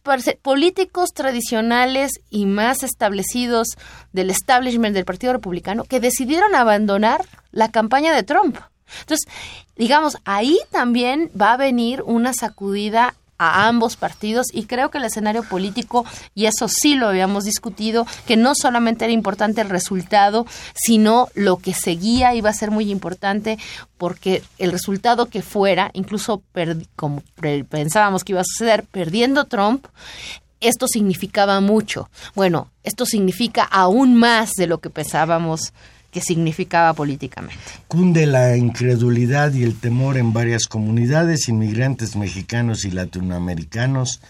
políticos 0.41 1.13
tradicionales 1.13 2.11
y 2.29 2.45
más 2.45 2.83
establecidos 2.83 3.67
del 4.11 4.29
establishment 4.29 4.95
del 4.95 5.05
Partido 5.05 5.33
Republicano, 5.33 5.83
que 5.85 5.99
decidieron 5.99 6.55
abandonar 6.55 7.25
la 7.51 7.69
campaña 7.69 8.13
de 8.13 8.23
Trump. 8.23 8.57
Entonces, 9.01 9.27
digamos, 9.75 10.17
ahí 10.25 10.59
también 10.71 11.31
va 11.39 11.53
a 11.53 11.57
venir 11.57 12.01
una 12.03 12.33
sacudida 12.33 13.15
a 13.37 13.67
ambos 13.67 13.95
partidos 13.95 14.47
y 14.51 14.65
creo 14.65 14.89
que 14.89 14.97
el 14.97 15.05
escenario 15.05 15.43
político, 15.43 16.05
y 16.35 16.45
eso 16.45 16.67
sí 16.67 16.95
lo 16.95 17.07
habíamos 17.07 17.43
discutido, 17.43 18.05
que 18.25 18.37
no 18.37 18.53
solamente 18.55 19.05
era 19.05 19.13
importante 19.13 19.61
el 19.61 19.69
resultado, 19.69 20.45
sino 20.73 21.27
lo 21.33 21.57
que 21.57 21.73
seguía 21.73 22.33
iba 22.35 22.49
a 22.49 22.53
ser 22.53 22.71
muy 22.71 22.91
importante 22.91 23.57
porque 23.97 24.43
el 24.57 24.71
resultado 24.71 25.27
que 25.27 25.41
fuera, 25.41 25.89
incluso 25.93 26.43
como 26.95 27.23
pensábamos 27.69 28.23
que 28.23 28.33
iba 28.33 28.41
a 28.41 28.45
suceder, 28.45 28.83
perdiendo 28.83 29.45
Trump, 29.45 29.85
esto 30.59 30.87
significaba 30.87 31.59
mucho. 31.59 32.09
Bueno, 32.35 32.69
esto 32.83 33.05
significa 33.05 33.63
aún 33.63 34.15
más 34.15 34.51
de 34.53 34.67
lo 34.67 34.79
que 34.79 34.89
pensábamos 34.89 35.73
significaba 36.21 36.93
políticamente. 36.93 37.57
Cunde 37.87 38.25
la 38.25 38.55
incredulidad 38.57 39.53
y 39.53 39.63
el 39.63 39.79
temor 39.79 40.17
en 40.17 40.33
varias 40.33 40.67
comunidades, 40.67 41.47
inmigrantes 41.49 42.15
mexicanos 42.15 42.85
y 42.85 42.91
latinoamericanos 42.91 44.21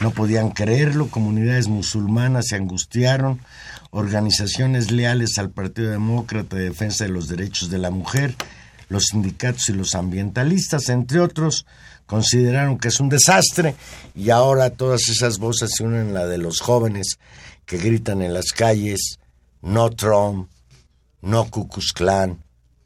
no 0.00 0.10
podían 0.12 0.50
creerlo, 0.50 1.08
comunidades 1.08 1.68
musulmanas 1.68 2.46
se 2.48 2.56
angustiaron, 2.56 3.40
organizaciones 3.90 4.90
leales 4.90 5.38
al 5.38 5.50
Partido 5.50 5.90
Demócrata 5.90 6.56
de 6.56 6.64
Defensa 6.64 7.04
de 7.04 7.10
los 7.10 7.28
Derechos 7.28 7.70
de 7.70 7.78
la 7.78 7.90
Mujer, 7.90 8.34
los 8.88 9.06
sindicatos 9.06 9.68
y 9.68 9.72
los 9.74 9.94
ambientalistas, 9.94 10.88
entre 10.88 11.20
otros, 11.20 11.66
consideraron 12.06 12.78
que 12.78 12.88
es 12.88 12.98
un 12.98 13.08
desastre 13.08 13.76
y 14.16 14.30
ahora 14.30 14.70
todas 14.70 15.08
esas 15.08 15.38
voces 15.38 15.70
se 15.76 15.84
unen 15.84 16.10
a 16.10 16.20
la 16.20 16.26
de 16.26 16.38
los 16.38 16.60
jóvenes 16.60 17.18
que 17.66 17.78
gritan 17.78 18.22
en 18.22 18.34
las 18.34 18.52
calles, 18.52 19.18
no 19.62 19.90
Trump, 19.90 20.48
no 21.22 21.50
Ku 21.50 21.68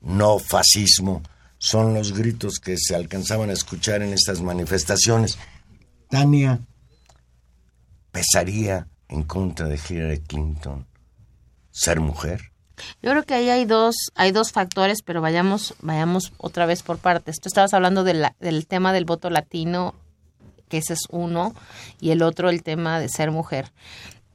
no 0.00 0.38
fascismo, 0.38 1.22
son 1.58 1.94
los 1.94 2.12
gritos 2.12 2.58
que 2.58 2.76
se 2.76 2.94
alcanzaban 2.94 3.50
a 3.50 3.54
escuchar 3.54 4.02
en 4.02 4.12
estas 4.12 4.42
manifestaciones. 4.42 5.38
Tania 6.10 6.60
pesaría 8.12 8.86
en 9.08 9.22
contra 9.22 9.66
de 9.66 9.78
Hillary 9.88 10.20
Clinton 10.20 10.86
ser 11.70 12.00
mujer. 12.00 12.52
Yo 13.02 13.10
creo 13.10 13.22
que 13.24 13.34
ahí 13.34 13.50
hay 13.50 13.64
dos, 13.64 13.94
hay 14.14 14.32
dos 14.32 14.52
factores, 14.52 15.02
pero 15.02 15.20
vayamos, 15.20 15.74
vayamos 15.80 16.32
otra 16.38 16.66
vez 16.66 16.82
por 16.82 16.98
partes. 16.98 17.40
Tú 17.40 17.48
estabas 17.48 17.72
hablando 17.72 18.04
del 18.04 18.66
tema 18.66 18.92
del 18.92 19.04
voto 19.04 19.30
latino, 19.30 19.94
que 20.68 20.78
ese 20.78 20.94
es 20.94 21.06
uno, 21.10 21.54
y 22.00 22.10
el 22.10 22.22
otro 22.22 22.50
el 22.50 22.62
tema 22.62 22.98
de 23.00 23.08
ser 23.08 23.30
mujer. 23.30 23.72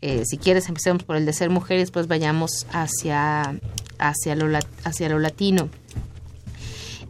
Eh, 0.01 0.23
si 0.25 0.37
quieres, 0.37 0.67
empecemos 0.69 1.03
por 1.03 1.15
el 1.15 1.25
de 1.25 1.33
ser 1.33 1.49
mujer 1.49 1.77
y 1.77 1.81
después 1.81 2.07
vayamos 2.07 2.65
hacia, 2.71 3.59
hacia, 3.97 4.35
lo, 4.35 5.19
latino. 5.19 5.69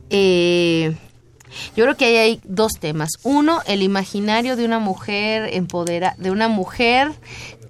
Eh, 0.09 0.95
yo 1.75 1.83
creo 1.83 1.95
que 1.95 2.05
ahí 2.05 2.15
hay 2.15 2.41
dos 2.43 2.73
temas. 2.79 3.11
Uno, 3.23 3.61
el 3.67 3.83
imaginario 3.83 4.55
de 4.55 4.65
una 4.65 4.79
mujer 4.79 5.49
empodera, 5.53 6.15
de 6.17 6.31
una 6.31 6.47
mujer 6.47 7.11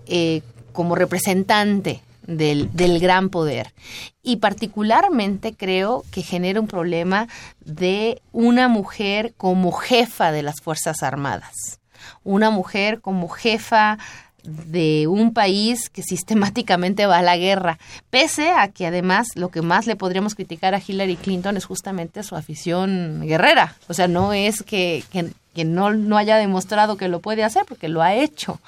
eh, 0.08 0.42
como 0.72 0.96
representante 0.96 2.02
del, 2.30 3.00
gran 3.00 3.30
poder. 3.30 3.74
Y 4.22 4.38
particularmente 4.38 5.54
creo 5.56 6.04
que 6.12 6.22
genera 6.22 6.60
un 6.60 6.68
problema 6.68 7.28
de 7.60 8.22
una 8.32 8.68
mujer 8.68 9.34
como 9.38 9.72
jefa 9.72 10.32
de 10.32 10.44
las 10.44 10.62
Fuerzas 10.62 11.04
Armadas. 11.04 11.80
Una 12.24 12.50
mujer 12.50 13.02
como 13.02 13.28
jefa 13.28 13.98
de 14.44 15.08
un 15.08 15.34
país 15.34 15.90
que 15.90 16.04
sistemáticamente 16.04 17.06
va 17.06 17.20
a 17.20 17.24
la 17.24 17.38
guerra, 17.38 17.80
pese 18.10 18.52
a 18.52 18.70
que 18.70 18.88
además 18.88 19.28
lo 19.36 19.50
que 19.50 19.62
más 19.62 19.88
le 19.88 19.96
podríamos 19.96 20.36
criticar 20.36 20.76
a 20.76 20.82
Hillary 20.86 21.16
Clinton 21.16 21.58
es 21.58 21.66
justamente 21.66 22.24
su 22.24 22.36
afición 22.36 23.22
guerrera. 23.26 23.76
O 23.88 23.94
sea, 23.94 24.08
no 24.08 24.34
es 24.34 24.64
que, 24.64 25.04
que, 25.12 25.66
no, 25.66 25.94
no, 25.94 26.18
haya 26.18 26.38
demostrado 26.38 26.98
que 26.98 27.08
lo 27.08 27.20
puede 27.20 27.44
hacer, 27.44 27.66
porque 27.68 27.90
lo 27.90 28.02
ha 28.02 28.16
hecho. 28.16 28.60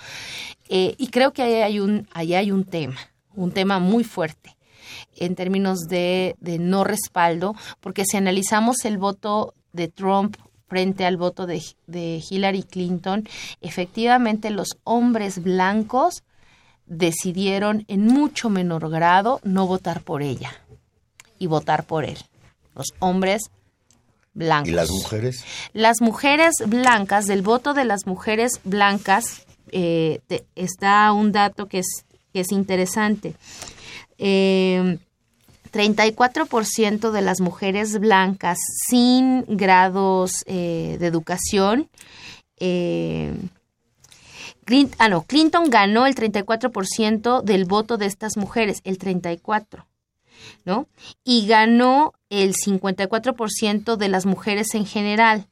Eh, 0.69 0.95
y 0.97 1.07
creo 1.07 1.31
que 1.31 1.41
ahí 1.41 1.53
hay, 1.55 1.79
un, 1.79 2.07
ahí 2.13 2.33
hay 2.33 2.51
un 2.51 2.63
tema, 2.63 2.97
un 3.35 3.51
tema 3.51 3.79
muy 3.79 4.03
fuerte 4.03 4.55
en 5.17 5.35
términos 5.35 5.81
de, 5.87 6.35
de 6.39 6.57
no 6.57 6.83
respaldo, 6.83 7.55
porque 7.79 8.05
si 8.05 8.17
analizamos 8.17 8.85
el 8.85 8.97
voto 8.97 9.53
de 9.73 9.87
Trump 9.87 10.35
frente 10.71 11.05
al 11.05 11.17
voto 11.17 11.47
de, 11.47 11.61
Hillary 12.29 12.63
Clinton, 12.63 13.27
efectivamente 13.59 14.51
los 14.51 14.77
hombres 14.85 15.43
blancos 15.43 16.23
decidieron 16.85 17.83
en 17.89 18.07
mucho 18.07 18.49
menor 18.49 18.89
grado 18.89 19.41
no 19.43 19.67
votar 19.67 19.99
por 20.01 20.21
ella 20.21 20.53
y 21.37 21.47
votar 21.47 21.83
por 21.83 22.05
él. 22.05 22.17
Los 22.73 22.93
hombres 22.99 23.51
blancos. 24.33 24.69
¿Y 24.69 24.71
las 24.71 24.89
mujeres? 24.91 25.43
Las 25.73 25.99
mujeres 25.99 26.55
blancas, 26.65 27.25
del 27.25 27.41
voto 27.41 27.73
de 27.73 27.83
las 27.83 28.07
mujeres 28.07 28.61
blancas, 28.63 29.45
eh, 29.73 30.21
está 30.55 31.11
un 31.11 31.33
dato 31.33 31.67
que 31.67 31.79
es, 31.79 32.05
que 32.31 32.39
es 32.39 32.53
interesante. 32.53 33.35
34% 35.71 37.11
de 37.11 37.21
las 37.21 37.41
mujeres 37.41 37.99
blancas 37.99 38.57
sin 38.87 39.45
grados 39.47 40.43
de 40.45 41.05
educación 41.05 41.89
Clinton, 44.65 44.95
ah, 44.99 45.09
no, 45.09 45.23
Clinton 45.23 45.69
ganó 45.69 46.05
el 46.05 46.15
34% 46.15 47.41
del 47.41 47.65
voto 47.65 47.97
de 47.97 48.05
estas 48.05 48.37
mujeres, 48.37 48.79
el 48.83 48.97
34%, 48.99 49.85
¿no? 50.65 50.87
Y 51.23 51.47
ganó 51.47 52.13
el 52.29 52.53
54% 52.53 53.97
de 53.97 54.07
las 54.07 54.25
mujeres 54.25 54.73
en 54.73 54.85
general, 54.85 55.47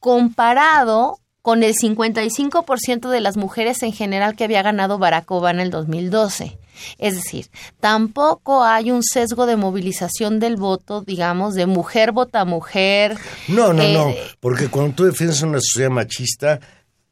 comparado 0.00 1.18
con 1.42 1.62
el 1.62 1.74
55% 1.74 3.08
de 3.08 3.20
las 3.20 3.36
mujeres 3.36 3.82
en 3.82 3.92
general 3.92 4.34
que 4.34 4.44
había 4.44 4.62
ganado 4.62 4.98
Barack 4.98 5.30
Obama 5.30 5.50
en 5.50 5.60
el 5.60 5.70
2012. 5.70 6.58
Es 6.98 7.14
decir, 7.14 7.48
tampoco 7.80 8.64
hay 8.64 8.90
un 8.90 9.02
sesgo 9.02 9.46
de 9.46 9.56
movilización 9.56 10.40
del 10.40 10.56
voto, 10.56 11.02
digamos, 11.02 11.54
de 11.54 11.66
mujer 11.66 12.12
vota 12.12 12.44
mujer. 12.44 13.16
No, 13.48 13.72
no, 13.72 13.86
no, 13.88 14.08
eh, 14.10 14.18
porque 14.40 14.68
cuando 14.68 14.94
tú 14.94 15.04
defiendes 15.04 15.42
una 15.42 15.58
sociedad 15.60 15.90
machista, 15.90 16.60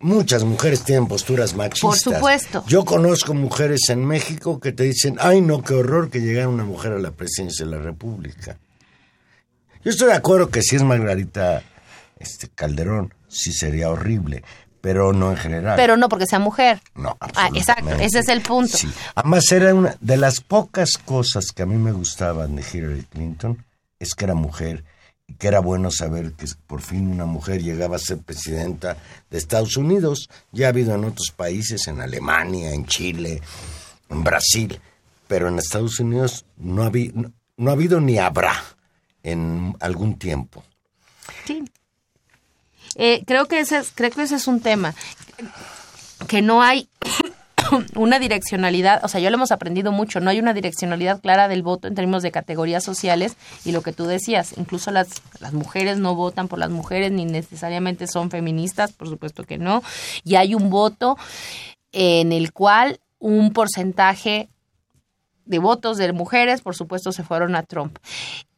Muchas 0.00 0.44
mujeres 0.44 0.82
tienen 0.84 1.06
posturas 1.06 1.54
machistas. 1.54 2.02
Por 2.02 2.14
supuesto. 2.14 2.64
Yo 2.66 2.84
conozco 2.84 3.32
mujeres 3.32 3.88
en 3.88 4.04
México 4.04 4.60
que 4.60 4.70
te 4.72 4.82
dicen, 4.82 5.16
ay 5.18 5.40
no, 5.40 5.62
qué 5.62 5.72
horror 5.72 6.10
que 6.10 6.20
llegara 6.20 6.46
una 6.46 6.64
mujer 6.64 6.92
a 6.92 6.98
la 6.98 7.12
presidencia 7.12 7.64
de 7.64 7.70
la 7.70 7.78
República. 7.78 8.58
Yo 9.82 9.90
estoy 9.90 10.08
de 10.08 10.14
acuerdo 10.14 10.50
que 10.50 10.60
si 10.60 10.76
es 10.76 10.82
Margarita 10.82 11.62
este, 12.18 12.48
Calderón, 12.48 13.14
sí 13.28 13.52
sería 13.54 13.88
horrible, 13.88 14.42
pero 14.84 15.14
no 15.14 15.30
en 15.30 15.38
general. 15.38 15.76
Pero 15.76 15.96
no 15.96 16.10
porque 16.10 16.26
sea 16.26 16.38
mujer. 16.38 16.82
No, 16.94 17.16
ah, 17.18 17.48
exacto, 17.54 17.88
ese 17.94 18.18
es 18.18 18.28
el 18.28 18.42
punto. 18.42 18.76
Sí. 18.76 18.86
Además, 19.14 19.50
era 19.50 19.74
una 19.74 19.96
de 19.98 20.18
las 20.18 20.42
pocas 20.42 20.98
cosas 21.02 21.46
que 21.54 21.62
a 21.62 21.66
mí 21.66 21.76
me 21.76 21.90
gustaban 21.90 22.54
de 22.54 22.62
Hillary 22.62 23.04
Clinton, 23.04 23.64
es 23.98 24.14
que 24.14 24.26
era 24.26 24.34
mujer 24.34 24.84
que 25.38 25.48
era 25.48 25.60
bueno 25.60 25.90
saber 25.90 26.34
que 26.34 26.44
por 26.66 26.82
fin 26.82 27.10
una 27.10 27.24
mujer 27.24 27.62
llegaba 27.62 27.96
a 27.96 27.98
ser 27.98 28.18
presidenta 28.18 28.98
de 29.30 29.38
Estados 29.38 29.78
Unidos. 29.78 30.28
Ya 30.52 30.66
ha 30.66 30.68
habido 30.68 30.94
en 30.94 31.04
otros 31.04 31.32
países, 31.34 31.88
en 31.88 32.02
Alemania, 32.02 32.74
en 32.74 32.84
Chile, 32.84 33.40
en 34.10 34.22
Brasil, 34.22 34.78
pero 35.26 35.48
en 35.48 35.58
Estados 35.58 35.98
Unidos 35.98 36.44
no 36.58 36.82
ha, 36.82 36.88
habido, 36.88 37.32
no, 37.56 37.70
ha 37.70 37.72
habido 37.72 38.02
ni 38.02 38.18
habrá 38.18 38.62
en 39.22 39.74
algún 39.80 40.18
tiempo. 40.18 40.62
Sí. 41.46 41.64
Eh, 42.96 43.24
creo, 43.26 43.46
que 43.46 43.60
ese, 43.60 43.82
creo 43.94 44.10
que 44.10 44.22
ese 44.22 44.36
es 44.36 44.46
un 44.46 44.60
tema, 44.60 44.94
que 46.28 46.42
no 46.42 46.62
hay 46.62 46.88
una 47.96 48.18
direccionalidad, 48.18 49.04
o 49.04 49.08
sea, 49.08 49.20
ya 49.20 49.30
lo 49.30 49.36
hemos 49.36 49.52
aprendido 49.52 49.92
mucho, 49.92 50.20
no 50.20 50.30
hay 50.30 50.38
una 50.38 50.54
direccionalidad 50.54 51.20
clara 51.20 51.48
del 51.48 51.62
voto 51.62 51.88
en 51.88 51.94
términos 51.94 52.22
de 52.22 52.30
categorías 52.30 52.84
sociales 52.84 53.36
y 53.64 53.72
lo 53.72 53.82
que 53.82 53.92
tú 53.92 54.04
decías, 54.04 54.54
incluso 54.56 54.90
las, 54.90 55.08
las 55.40 55.52
mujeres 55.52 55.98
no 55.98 56.14
votan 56.14 56.48
por 56.48 56.58
las 56.58 56.70
mujeres 56.70 57.12
ni 57.12 57.24
necesariamente 57.24 58.06
son 58.06 58.30
feministas, 58.30 58.92
por 58.92 59.08
supuesto 59.08 59.44
que 59.44 59.58
no, 59.58 59.82
y 60.24 60.36
hay 60.36 60.54
un 60.54 60.70
voto 60.70 61.16
en 61.92 62.32
el 62.32 62.52
cual 62.52 63.00
un 63.18 63.52
porcentaje 63.52 64.48
de 65.46 65.58
votos 65.58 65.96
de 65.96 66.12
mujeres, 66.12 66.60
por 66.60 66.74
supuesto, 66.74 67.12
se 67.12 67.22
fueron 67.22 67.54
a 67.54 67.62
Trump. 67.62 67.98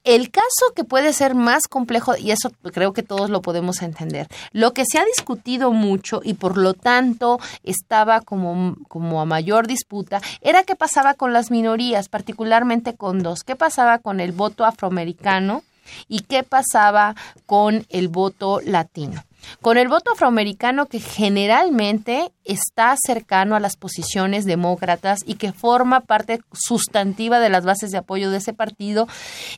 El 0.07 0.31
caso 0.31 0.73
que 0.77 0.85
puede 0.85 1.13
ser 1.13 1.35
más 1.35 1.67
complejo, 1.67 2.17
y 2.17 2.31
eso 2.31 2.53
creo 2.73 2.93
que 2.93 3.03
todos 3.03 3.29
lo 3.29 3.43
podemos 3.43 3.83
entender, 3.83 4.29
lo 4.53 4.73
que 4.73 4.85
se 4.87 5.01
ha 5.01 5.05
discutido 5.05 5.73
mucho 5.73 6.21
y 6.23 6.35
por 6.35 6.57
lo 6.57 6.75
tanto 6.75 7.41
estaba 7.65 8.21
como, 8.21 8.77
como 8.87 9.21
a 9.21 9.25
mayor 9.25 9.67
disputa, 9.67 10.21
era 10.43 10.63
qué 10.63 10.77
pasaba 10.77 11.15
con 11.15 11.33
las 11.33 11.51
minorías, 11.51 12.09
particularmente 12.09 12.95
con 12.95 13.19
dos, 13.19 13.43
qué 13.43 13.57
pasaba 13.57 13.99
con 13.99 14.21
el 14.21 14.31
voto 14.31 14.65
afroamericano 14.65 15.65
y 16.07 16.21
qué 16.21 16.45
pasaba 16.45 17.17
con 17.45 17.85
el 17.89 18.07
voto 18.07 18.61
latino. 18.65 19.26
Con 19.61 19.79
el 19.79 19.89
voto 19.89 20.13
afroamericano 20.13 20.87
que 20.87 21.01
generalmente 21.01 22.33
está 22.45 22.95
cercano 23.01 23.57
a 23.57 23.61
las 23.61 23.77
posiciones 23.77 24.45
demócratas 24.45 25.21
y 25.25 25.35
que 25.35 25.53
forma 25.53 26.01
parte 26.01 26.41
sustantiva 26.53 27.41
de 27.41 27.49
las 27.49 27.65
bases 27.65 27.91
de 27.91 27.99
apoyo 27.99 28.31
de 28.31 28.39
ese 28.39 28.53
partido, 28.53 29.09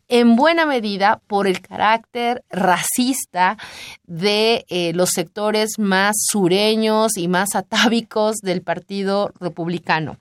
en 0.08 0.36
buena 0.36 0.66
medida 0.66 1.20
por 1.26 1.46
el 1.46 1.60
carácter 1.60 2.44
racista 2.50 3.58
de 4.06 4.64
eh, 4.68 4.92
los 4.94 5.10
sectores 5.10 5.78
más 5.78 6.16
sureños 6.30 7.16
y 7.16 7.28
más 7.28 7.54
atávicos 7.54 8.36
del 8.36 8.62
Partido 8.62 9.32
Republicano. 9.40 10.18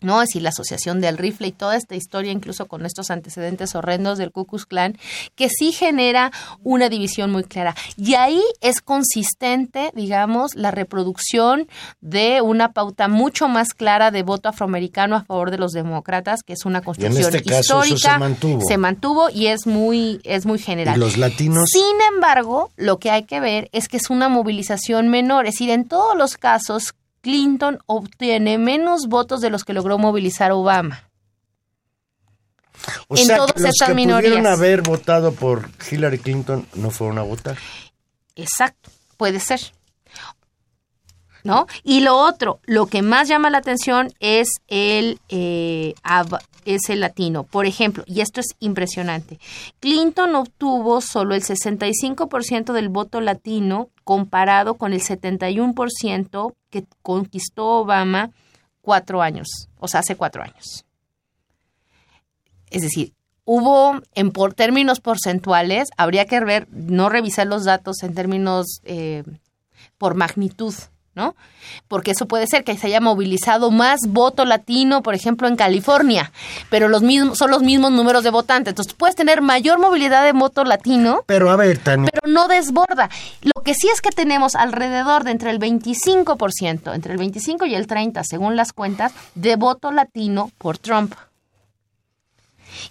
¿No? 0.00 0.22
Es 0.22 0.28
decir, 0.28 0.42
la 0.42 0.50
asociación 0.50 1.00
del 1.00 1.18
rifle 1.18 1.48
y 1.48 1.52
toda 1.52 1.76
esta 1.76 1.94
historia, 1.94 2.32
incluso 2.32 2.66
con 2.66 2.86
estos 2.86 3.10
antecedentes 3.10 3.74
horrendos 3.74 4.18
del 4.18 4.30
Ku 4.30 4.46
Klux 4.46 4.66
Klan, 4.66 4.96
que 5.34 5.48
sí 5.48 5.72
genera 5.72 6.32
una 6.62 6.88
división 6.88 7.30
muy 7.30 7.44
clara. 7.44 7.74
Y 7.96 8.14
ahí 8.14 8.42
es 8.60 8.80
consistente, 8.80 9.90
digamos, 9.94 10.54
la 10.54 10.70
reproducción 10.70 11.68
de 12.00 12.40
una 12.42 12.72
pauta 12.72 13.08
mucho 13.08 13.48
más 13.48 13.68
clara 13.74 14.10
de 14.10 14.22
voto 14.22 14.48
afroamericano 14.48 15.16
a 15.16 15.24
favor 15.24 15.50
de 15.50 15.58
los 15.58 15.72
demócratas, 15.72 16.42
que 16.42 16.52
es 16.52 16.64
una 16.64 16.80
construcción 16.80 17.34
este 17.34 17.54
histórica. 17.54 18.14
se 18.14 18.18
mantuvo. 18.18 18.60
Se 18.66 18.78
mantuvo 18.78 19.30
y 19.30 19.46
es 19.46 19.66
muy, 19.66 20.20
es 20.24 20.46
muy 20.46 20.58
general. 20.58 20.96
¿Y 20.96 21.00
los 21.00 21.16
latinos? 21.16 21.70
Sin 21.70 21.96
embargo, 22.12 22.70
lo 22.76 22.98
que 22.98 23.10
hay 23.10 23.24
que 23.24 23.40
ver 23.40 23.68
es 23.72 23.88
que 23.88 23.96
es 23.96 24.10
una 24.10 24.28
movilización 24.28 25.08
menor. 25.08 25.46
Es 25.46 25.54
decir, 25.54 25.70
en 25.70 25.86
todos 25.86 26.16
los 26.16 26.36
casos 26.36 26.94
Clinton 27.20 27.78
obtiene 27.86 28.58
menos 28.58 29.06
votos 29.08 29.40
de 29.40 29.50
los 29.50 29.64
que 29.64 29.72
logró 29.72 29.98
movilizar 29.98 30.52
Obama. 30.52 31.08
O 33.08 33.16
sea, 33.16 33.36
todas 33.38 33.60
los 33.60 33.74
que 33.74 33.94
pudieron 33.94 34.46
haber 34.46 34.82
votado 34.82 35.32
por 35.32 35.68
Hillary 35.90 36.18
Clinton 36.18 36.66
no 36.74 36.90
fueron 36.90 37.18
a 37.18 37.22
votar. 37.22 37.58
Exacto, 38.36 38.90
puede 39.16 39.40
ser. 39.40 39.60
¿No? 41.44 41.66
Y 41.82 42.00
lo 42.00 42.16
otro, 42.16 42.60
lo 42.64 42.86
que 42.86 43.00
más 43.00 43.28
llama 43.28 43.48
la 43.48 43.58
atención 43.58 44.12
es 44.18 44.48
el, 44.66 45.20
eh, 45.28 45.94
es 46.64 46.90
el 46.90 47.00
latino. 47.00 47.44
Por 47.44 47.64
ejemplo, 47.66 48.02
y 48.06 48.20
esto 48.20 48.40
es 48.40 48.48
impresionante, 48.58 49.38
Clinton 49.80 50.34
obtuvo 50.34 51.00
solo 51.00 51.34
el 51.34 51.42
65% 51.42 52.72
del 52.72 52.88
voto 52.88 53.20
latino 53.20 53.88
comparado 54.04 54.74
con 54.74 54.92
el 54.92 55.00
71% 55.00 56.54
que 56.70 56.86
conquistó 57.02 57.80
Obama 57.80 58.30
cuatro 58.80 59.22
años, 59.22 59.68
o 59.78 59.88
sea, 59.88 60.00
hace 60.00 60.16
cuatro 60.16 60.42
años. 60.42 60.84
Es 62.70 62.82
decir, 62.82 63.14
hubo, 63.44 64.00
en 64.14 64.30
por 64.30 64.54
términos 64.54 65.00
porcentuales, 65.00 65.88
habría 65.96 66.26
que 66.26 66.40
ver, 66.40 66.68
no 66.70 67.08
revisar 67.08 67.46
los 67.46 67.64
datos 67.64 68.02
en 68.02 68.14
términos 68.14 68.80
eh, 68.84 69.24
por 69.96 70.14
magnitud, 70.14 70.74
¿no? 71.18 71.34
Porque 71.88 72.12
eso 72.12 72.26
puede 72.26 72.46
ser 72.46 72.62
que 72.62 72.78
se 72.78 72.86
haya 72.86 73.00
movilizado 73.00 73.72
más 73.72 74.02
voto 74.06 74.44
latino, 74.44 75.02
por 75.02 75.14
ejemplo, 75.14 75.48
en 75.48 75.56
California, 75.56 76.30
pero 76.70 76.88
los 76.88 77.02
mismos 77.02 77.36
son 77.36 77.50
los 77.50 77.62
mismos 77.62 77.90
números 77.90 78.22
de 78.22 78.30
votantes. 78.30 78.70
Entonces, 78.70 78.94
puedes 78.94 79.16
tener 79.16 79.42
mayor 79.42 79.80
movilidad 79.80 80.24
de 80.24 80.32
voto 80.32 80.64
latino, 80.64 81.24
pero 81.26 81.50
a 81.50 81.56
ver, 81.56 81.80
pero 81.82 81.98
no 82.26 82.46
desborda. 82.46 83.10
Lo 83.42 83.62
que 83.62 83.74
sí 83.74 83.88
es 83.92 84.00
que 84.00 84.10
tenemos 84.10 84.54
alrededor 84.54 85.24
de 85.24 85.32
entre 85.32 85.50
el 85.50 85.58
25%, 85.58 86.94
entre 86.94 87.12
el 87.12 87.18
25 87.18 87.66
y 87.66 87.74
el 87.74 87.88
30, 87.88 88.22
según 88.24 88.54
las 88.54 88.72
cuentas, 88.72 89.12
de 89.34 89.56
voto 89.56 89.90
latino 89.90 90.52
por 90.56 90.78
Trump. 90.78 91.14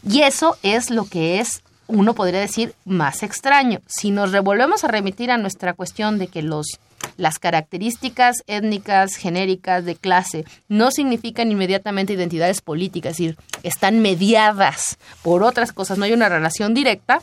Y 0.07 0.23
eso 0.23 0.57
es 0.63 0.89
lo 0.89 1.05
que 1.05 1.39
es 1.39 1.63
uno 1.87 2.13
podría 2.13 2.41
decir 2.41 2.75
más 2.85 3.23
extraño. 3.23 3.79
Si 3.87 4.11
nos 4.11 4.31
revolvemos 4.31 4.83
a 4.83 4.89
remitir 4.89 5.31
a 5.31 5.37
nuestra 5.37 5.73
cuestión 5.73 6.19
de 6.19 6.27
que 6.27 6.41
los 6.41 6.79
las 7.17 7.39
características 7.39 8.43
étnicas 8.47 9.15
genéricas 9.15 9.85
de 9.85 9.95
clase 9.95 10.45
no 10.67 10.91
significan 10.91 11.51
inmediatamente 11.51 12.13
identidades 12.13 12.61
políticas, 12.61 13.11
es 13.11 13.17
decir, 13.17 13.37
están 13.63 13.99
mediadas 14.01 14.97
por 15.23 15.43
otras 15.43 15.71
cosas, 15.71 15.97
no 15.97 16.05
hay 16.05 16.13
una 16.13 16.29
relación 16.29 16.73
directa, 16.73 17.21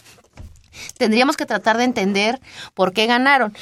tendríamos 0.99 1.37
que 1.37 1.47
tratar 1.47 1.77
de 1.79 1.85
entender 1.85 2.41
por 2.75 2.93
qué 2.93 3.07
ganaron. 3.07 3.55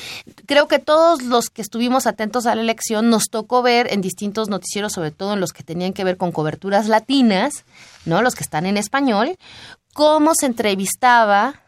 Creo 0.47 0.69
que 0.69 0.79
todos 0.79 1.23
los 1.23 1.51
que 1.51 1.63
estuvimos 1.63 2.07
atentos 2.07 2.47
a 2.47 2.55
la 2.55 2.63
elección 2.63 3.11
nos 3.11 3.25
tocó 3.31 3.63
ver 3.63 3.93
en 3.93 4.01
distintos 4.01 4.49
noticieros, 4.49 4.93
sobre 4.93 5.11
todo 5.11 5.35
en 5.35 5.41
los 5.41 5.53
que 5.53 5.63
tenían 5.63 5.93
que 5.93 6.05
ver 6.05 6.17
con 6.17 6.33
coberturas 6.33 6.89
latinas, 6.89 7.65
¿no? 8.05 8.23
Los 8.23 8.35
que 8.35 8.45
están 8.45 8.67
en 8.67 8.77
español, 8.77 9.37
cómo 9.93 10.35
se 10.35 10.47
entrevistaba 10.47 11.61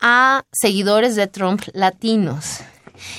a 0.00 0.44
seguidores 0.50 1.14
de 1.14 1.26
Trump 1.26 1.62
latinos 1.74 2.60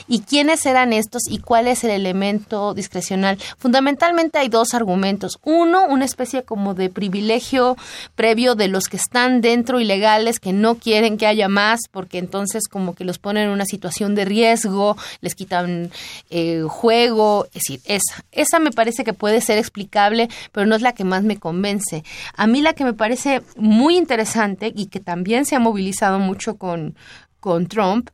¿Y 0.07 0.21
quiénes 0.21 0.65
eran 0.65 0.93
estos 0.93 1.23
y 1.29 1.39
cuál 1.39 1.67
es 1.67 1.83
el 1.83 1.91
elemento 1.91 2.73
discrecional? 2.73 3.37
Fundamentalmente 3.57 4.37
hay 4.37 4.49
dos 4.49 4.73
argumentos. 4.73 5.39
Uno, 5.43 5.85
una 5.85 6.05
especie 6.05 6.43
como 6.43 6.73
de 6.73 6.89
privilegio 6.89 7.77
previo 8.15 8.55
de 8.55 8.67
los 8.67 8.87
que 8.87 8.97
están 8.97 9.41
dentro 9.41 9.79
ilegales, 9.79 10.39
que 10.39 10.53
no 10.53 10.75
quieren 10.75 11.17
que 11.17 11.27
haya 11.27 11.47
más, 11.47 11.81
porque 11.91 12.17
entonces 12.17 12.67
como 12.67 12.95
que 12.95 13.05
los 13.05 13.19
ponen 13.19 13.45
en 13.45 13.49
una 13.49 13.65
situación 13.65 14.15
de 14.15 14.25
riesgo, 14.25 14.97
les 15.21 15.35
quitan 15.35 15.91
eh, 16.29 16.63
juego. 16.67 17.45
Es 17.47 17.53
decir, 17.53 17.81
esa, 17.85 18.23
esa 18.31 18.59
me 18.59 18.71
parece 18.71 19.03
que 19.03 19.13
puede 19.13 19.41
ser 19.41 19.57
explicable, 19.57 20.29
pero 20.51 20.65
no 20.65 20.75
es 20.75 20.81
la 20.81 20.93
que 20.93 21.03
más 21.03 21.23
me 21.23 21.37
convence. 21.37 22.03
A 22.35 22.47
mí 22.47 22.61
la 22.61 22.73
que 22.73 22.83
me 22.83 22.93
parece 22.93 23.41
muy 23.55 23.97
interesante 23.97 24.71
y 24.75 24.87
que 24.87 24.99
también 24.99 25.45
se 25.45 25.55
ha 25.55 25.59
movilizado 25.59 26.19
mucho 26.19 26.57
con, 26.57 26.95
con 27.39 27.67
Trump 27.67 28.09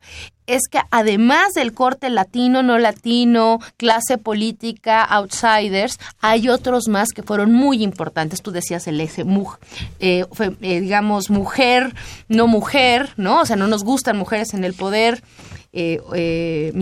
es 0.48 0.62
que 0.68 0.80
además 0.90 1.52
del 1.54 1.72
corte 1.72 2.10
latino, 2.10 2.62
no 2.64 2.78
latino, 2.78 3.60
clase 3.76 4.18
política, 4.18 5.04
outsiders, 5.04 6.00
hay 6.20 6.48
otros 6.48 6.88
más 6.88 7.10
que 7.10 7.22
fueron 7.22 7.52
muy 7.52 7.84
importantes. 7.84 8.42
Tú 8.42 8.50
decías 8.50 8.88
el 8.88 9.00
eje, 9.00 9.24
eh, 10.00 10.24
eh, 10.62 10.80
digamos, 10.80 11.30
mujer, 11.30 11.94
no 12.28 12.48
mujer, 12.48 13.10
¿no? 13.16 13.42
O 13.42 13.46
sea, 13.46 13.56
no 13.56 13.68
nos 13.68 13.84
gustan 13.84 14.16
mujeres 14.16 14.54
en 14.54 14.64
el 14.64 14.74
poder 14.74 15.22
eh, 15.72 16.00
eh 16.14 16.72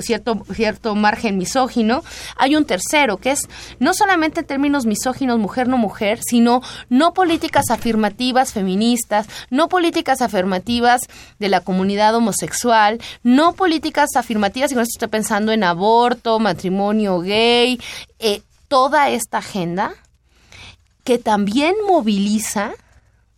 cierto, 0.00 0.44
cierto 0.52 0.94
margen 0.94 1.38
misógino. 1.38 2.02
Hay 2.36 2.56
un 2.56 2.64
tercero, 2.64 3.16
que 3.16 3.32
es 3.32 3.48
no 3.78 3.94
solamente 3.94 4.40
en 4.40 4.46
términos 4.46 4.86
misóginos, 4.86 5.38
mujer 5.38 5.68
no 5.68 5.78
mujer, 5.78 6.20
sino 6.22 6.62
no 6.88 7.12
políticas 7.12 7.70
afirmativas 7.70 8.52
feministas, 8.52 9.26
no 9.50 9.68
políticas 9.68 10.22
afirmativas 10.22 11.02
de 11.38 11.48
la 11.48 11.60
comunidad 11.60 12.14
homosexual, 12.14 13.00
no 13.22 13.54
políticas 13.54 14.10
afirmativas, 14.16 14.70
y 14.70 14.74
con 14.74 14.82
esto 14.82 14.94
estoy 14.96 15.08
pensando 15.08 15.52
en 15.52 15.64
aborto, 15.64 16.38
matrimonio 16.38 17.20
gay, 17.20 17.80
eh, 18.18 18.42
toda 18.68 19.10
esta 19.10 19.38
agenda 19.38 19.94
que 21.04 21.18
también 21.18 21.74
moviliza 21.88 22.72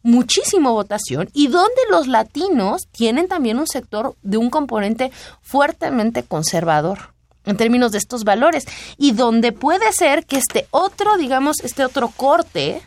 muchísimo 0.03 0.73
votación 0.73 1.29
y 1.33 1.49
donde 1.49 1.81
los 1.91 2.09
latinos 2.09 2.89
tienen 2.91 3.29
también 3.29 3.59
un 3.59 3.67
sector 3.67 4.17
de 4.23 4.37
un 4.37 4.51
componente 4.51 5.11
fuertemente 5.43 6.23
conservador 6.23 7.13
en 7.45 7.57
términos 7.57 7.93
de 7.93 7.99
estos 7.99 8.25
valores 8.25 8.67
y 8.99 9.13
donde 9.13 9.53
puede 9.53 9.93
ser 9.93 10.27
que 10.27 10.37
este 10.37 10.67
otro, 10.71 11.17
digamos, 11.17 11.61
este 11.61 11.85
otro 11.85 12.09
corte 12.09 12.83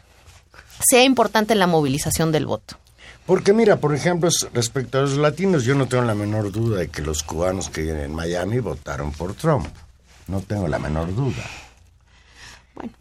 sea 0.87 1.03
importante 1.03 1.53
en 1.53 1.59
la 1.59 1.67
movilización 1.67 2.31
del 2.31 2.45
voto. 2.45 2.77
Porque 3.25 3.53
mira, 3.53 3.77
por 3.77 3.95
ejemplo, 3.95 4.29
respecto 4.53 4.99
a 4.99 5.01
los 5.01 5.17
latinos, 5.17 5.63
yo 5.63 5.73
no 5.73 5.87
tengo 5.87 6.03
la 6.03 6.13
menor 6.13 6.51
duda 6.51 6.79
de 6.79 6.89
que 6.89 7.01
los 7.01 7.23
cubanos 7.23 7.69
que 7.69 7.81
viven 7.81 8.01
en 8.01 8.13
Miami 8.13 8.59
votaron 8.59 9.11
por 9.11 9.33
Trump. 9.33 9.67
No 10.27 10.41
tengo 10.41 10.67
la 10.67 10.77
menor 10.77 11.13
duda. 11.15 11.43
Bueno. 12.75 12.93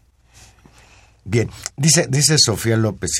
Bien, 1.23 1.49
dice, 1.77 2.07
dice 2.09 2.37
Sofía 2.39 2.75
López, 2.75 3.11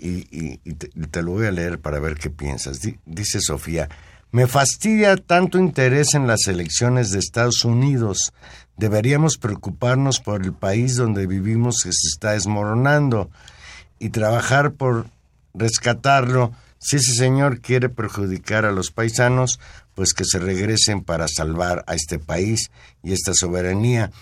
y 0.00 0.60
y, 0.64 0.74
te, 0.74 1.22
lo 1.22 1.32
voy 1.32 1.46
a 1.46 1.52
leer 1.52 1.78
para 1.80 2.00
ver 2.00 2.16
qué 2.16 2.30
piensas. 2.30 2.80
dice 3.04 3.40
Sofía, 3.40 3.88
me 4.32 4.46
fastidia 4.46 5.16
tanto 5.16 5.58
interés 5.58 6.14
en 6.14 6.26
las 6.26 6.46
elecciones 6.46 7.10
de 7.10 7.18
Estados 7.18 7.64
Unidos. 7.64 8.32
Deberíamos 8.76 9.36
preocuparnos 9.36 10.20
por 10.20 10.42
el 10.42 10.52
país 10.52 10.96
donde 10.96 11.26
vivimos 11.26 11.82
que 11.82 11.90
se 11.92 12.08
está 12.08 12.32
desmoronando 12.32 13.30
y 13.98 14.10
trabajar 14.10 14.72
por 14.72 15.06
rescatarlo. 15.52 16.52
Si 16.78 16.96
ese 16.96 17.14
señor 17.14 17.60
quiere 17.60 17.88
perjudicar 17.88 18.64
a 18.64 18.72
los 18.72 18.90
paisanos, 18.90 19.58
pues 19.94 20.14
que 20.14 20.24
se 20.24 20.38
regresen 20.38 21.02
para 21.02 21.26
salvar 21.28 21.84
a 21.86 21.94
este 21.94 22.18
país 22.18 22.70
y 23.02 23.12
esta 23.12 23.34
soberanía. 23.34 24.12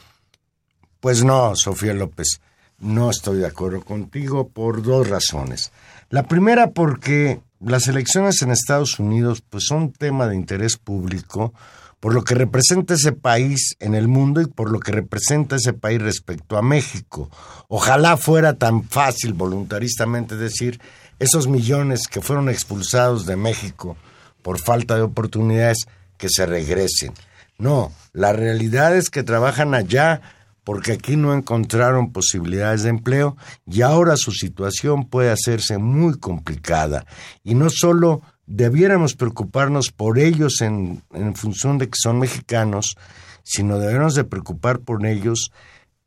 Pues 1.01 1.23
no, 1.23 1.55
Sofía 1.55 1.95
López. 1.95 2.41
No 2.79 3.11
estoy 3.11 3.39
de 3.39 3.47
acuerdo 3.47 3.83
contigo 3.83 4.49
por 4.49 4.83
dos 4.83 5.09
razones. 5.09 5.73
La 6.11 6.25
primera 6.25 6.71
porque 6.71 7.41
las 7.61 7.89
elecciones 7.89 8.41
en 8.43 8.53
Estados 8.53 9.01
Unidos 9.01 9.43
pues 9.49 9.65
son 9.67 9.93
tema 9.93 10.29
de 10.29 10.37
interés 10.37 10.77
público 10.77 11.53
por 12.01 12.15
lo 12.15 12.23
que 12.23 12.37
representa 12.37 12.95
ese 12.95 13.11
país 13.11 13.77
en 13.81 13.95
el 13.95 14.07
mundo 14.07 14.41
y 14.41 14.47
por 14.47 14.71
lo 14.71 14.79
que 14.79 14.93
representa 14.93 15.57
ese 15.57 15.73
país 15.73 16.01
respecto 16.01 16.57
a 16.57 16.63
México. 16.63 17.29
Ojalá 17.67 18.17
fuera 18.17 18.55
tan 18.55 18.85
fácil 18.85 19.33
voluntaristamente 19.33 20.37
decir 20.37 20.81
esos 21.19 21.49
millones 21.49 22.07
que 22.07 22.21
fueron 22.21 22.49
expulsados 22.49 23.27
de 23.27 23.37
México 23.37 23.97
por 24.43 24.61
falta 24.61 24.95
de 24.95 25.03
oportunidades 25.03 25.89
que 26.17 26.29
se 26.29 26.47
regresen. 26.47 27.13
No, 27.59 27.93
la 28.13 28.33
realidad 28.33 28.97
es 28.97 29.11
que 29.11 29.25
trabajan 29.25 29.75
allá 29.75 30.21
porque 30.69 30.93
aquí 30.93 31.17
no 31.17 31.33
encontraron 31.33 32.13
posibilidades 32.13 32.83
de 32.83 32.91
empleo 32.91 33.39
y 33.67 33.81
ahora 33.81 34.19
su 34.19 34.33
situación 34.33 35.09
puede 35.09 35.31
hacerse 35.31 35.79
muy 35.79 36.19
complicada. 36.19 37.07
Y 37.43 37.55
no 37.55 37.71
solo 37.71 38.21
debiéramos 38.45 39.15
preocuparnos 39.15 39.93
por 39.93 40.19
ellos 40.19 40.61
en, 40.61 41.03
función 41.37 41.79
de 41.79 41.89
que 41.89 41.97
son 41.97 42.19
mexicanos, 42.19 42.99
sino 43.43 43.79
debemos 43.79 44.15
de 44.15 44.25
preocupar 44.25 44.81
por 44.81 45.07
ellos 45.07 45.53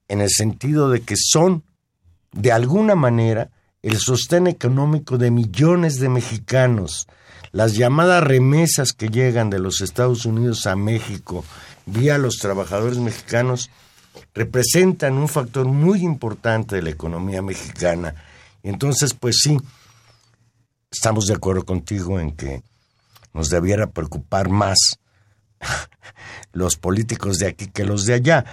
en 0.08 0.22
el 0.22 0.30
sentido 0.30 0.92
de 0.92 1.02
que 1.02 1.16
son, 1.18 1.64
de 2.32 2.52
alguna 2.52 2.94
manera, 2.94 3.50
el 3.82 3.98
sostén 3.98 4.46
económico 4.46 5.18
de 5.18 5.32
millones 5.32 6.00
de 6.00 6.10
mexicanos. 6.10 7.08
Las 7.52 7.74
llamadas 7.74 8.24
remesas 8.24 8.94
que 8.94 9.10
llegan 9.10 9.50
de 9.50 9.58
los 9.58 9.82
Estados 9.82 10.28
Unidos 10.28 10.68
a 10.68 10.76
México 10.76 11.44
vía 11.88 12.20
los 12.20 12.38
trabajadores 12.38 13.00
mexicanos 13.00 13.72
representan 14.34 15.14
un 15.18 15.28
factor 15.28 15.66
muy 15.66 16.02
importante 16.02 16.76
de 16.76 16.82
la 16.82 16.90
economía 16.90 17.42
mexicana. 17.42 18.16
Entonces, 18.64 19.14
pues 19.14 19.40
sí, 19.44 19.58
estamos 20.92 21.28
de 21.28 21.36
acuerdo 21.36 21.66
contigo 21.66 22.20
en 22.20 22.32
que 22.32 22.64
nos 23.34 23.50
debiera 23.50 23.88
preocupar 23.88 24.50
más 24.50 24.78
los 26.54 26.76
políticos 26.78 27.38
de 27.38 27.48
aquí 27.48 27.68
que 27.68 27.86
los 27.86 28.06
de 28.06 28.14
allá. 28.14 28.46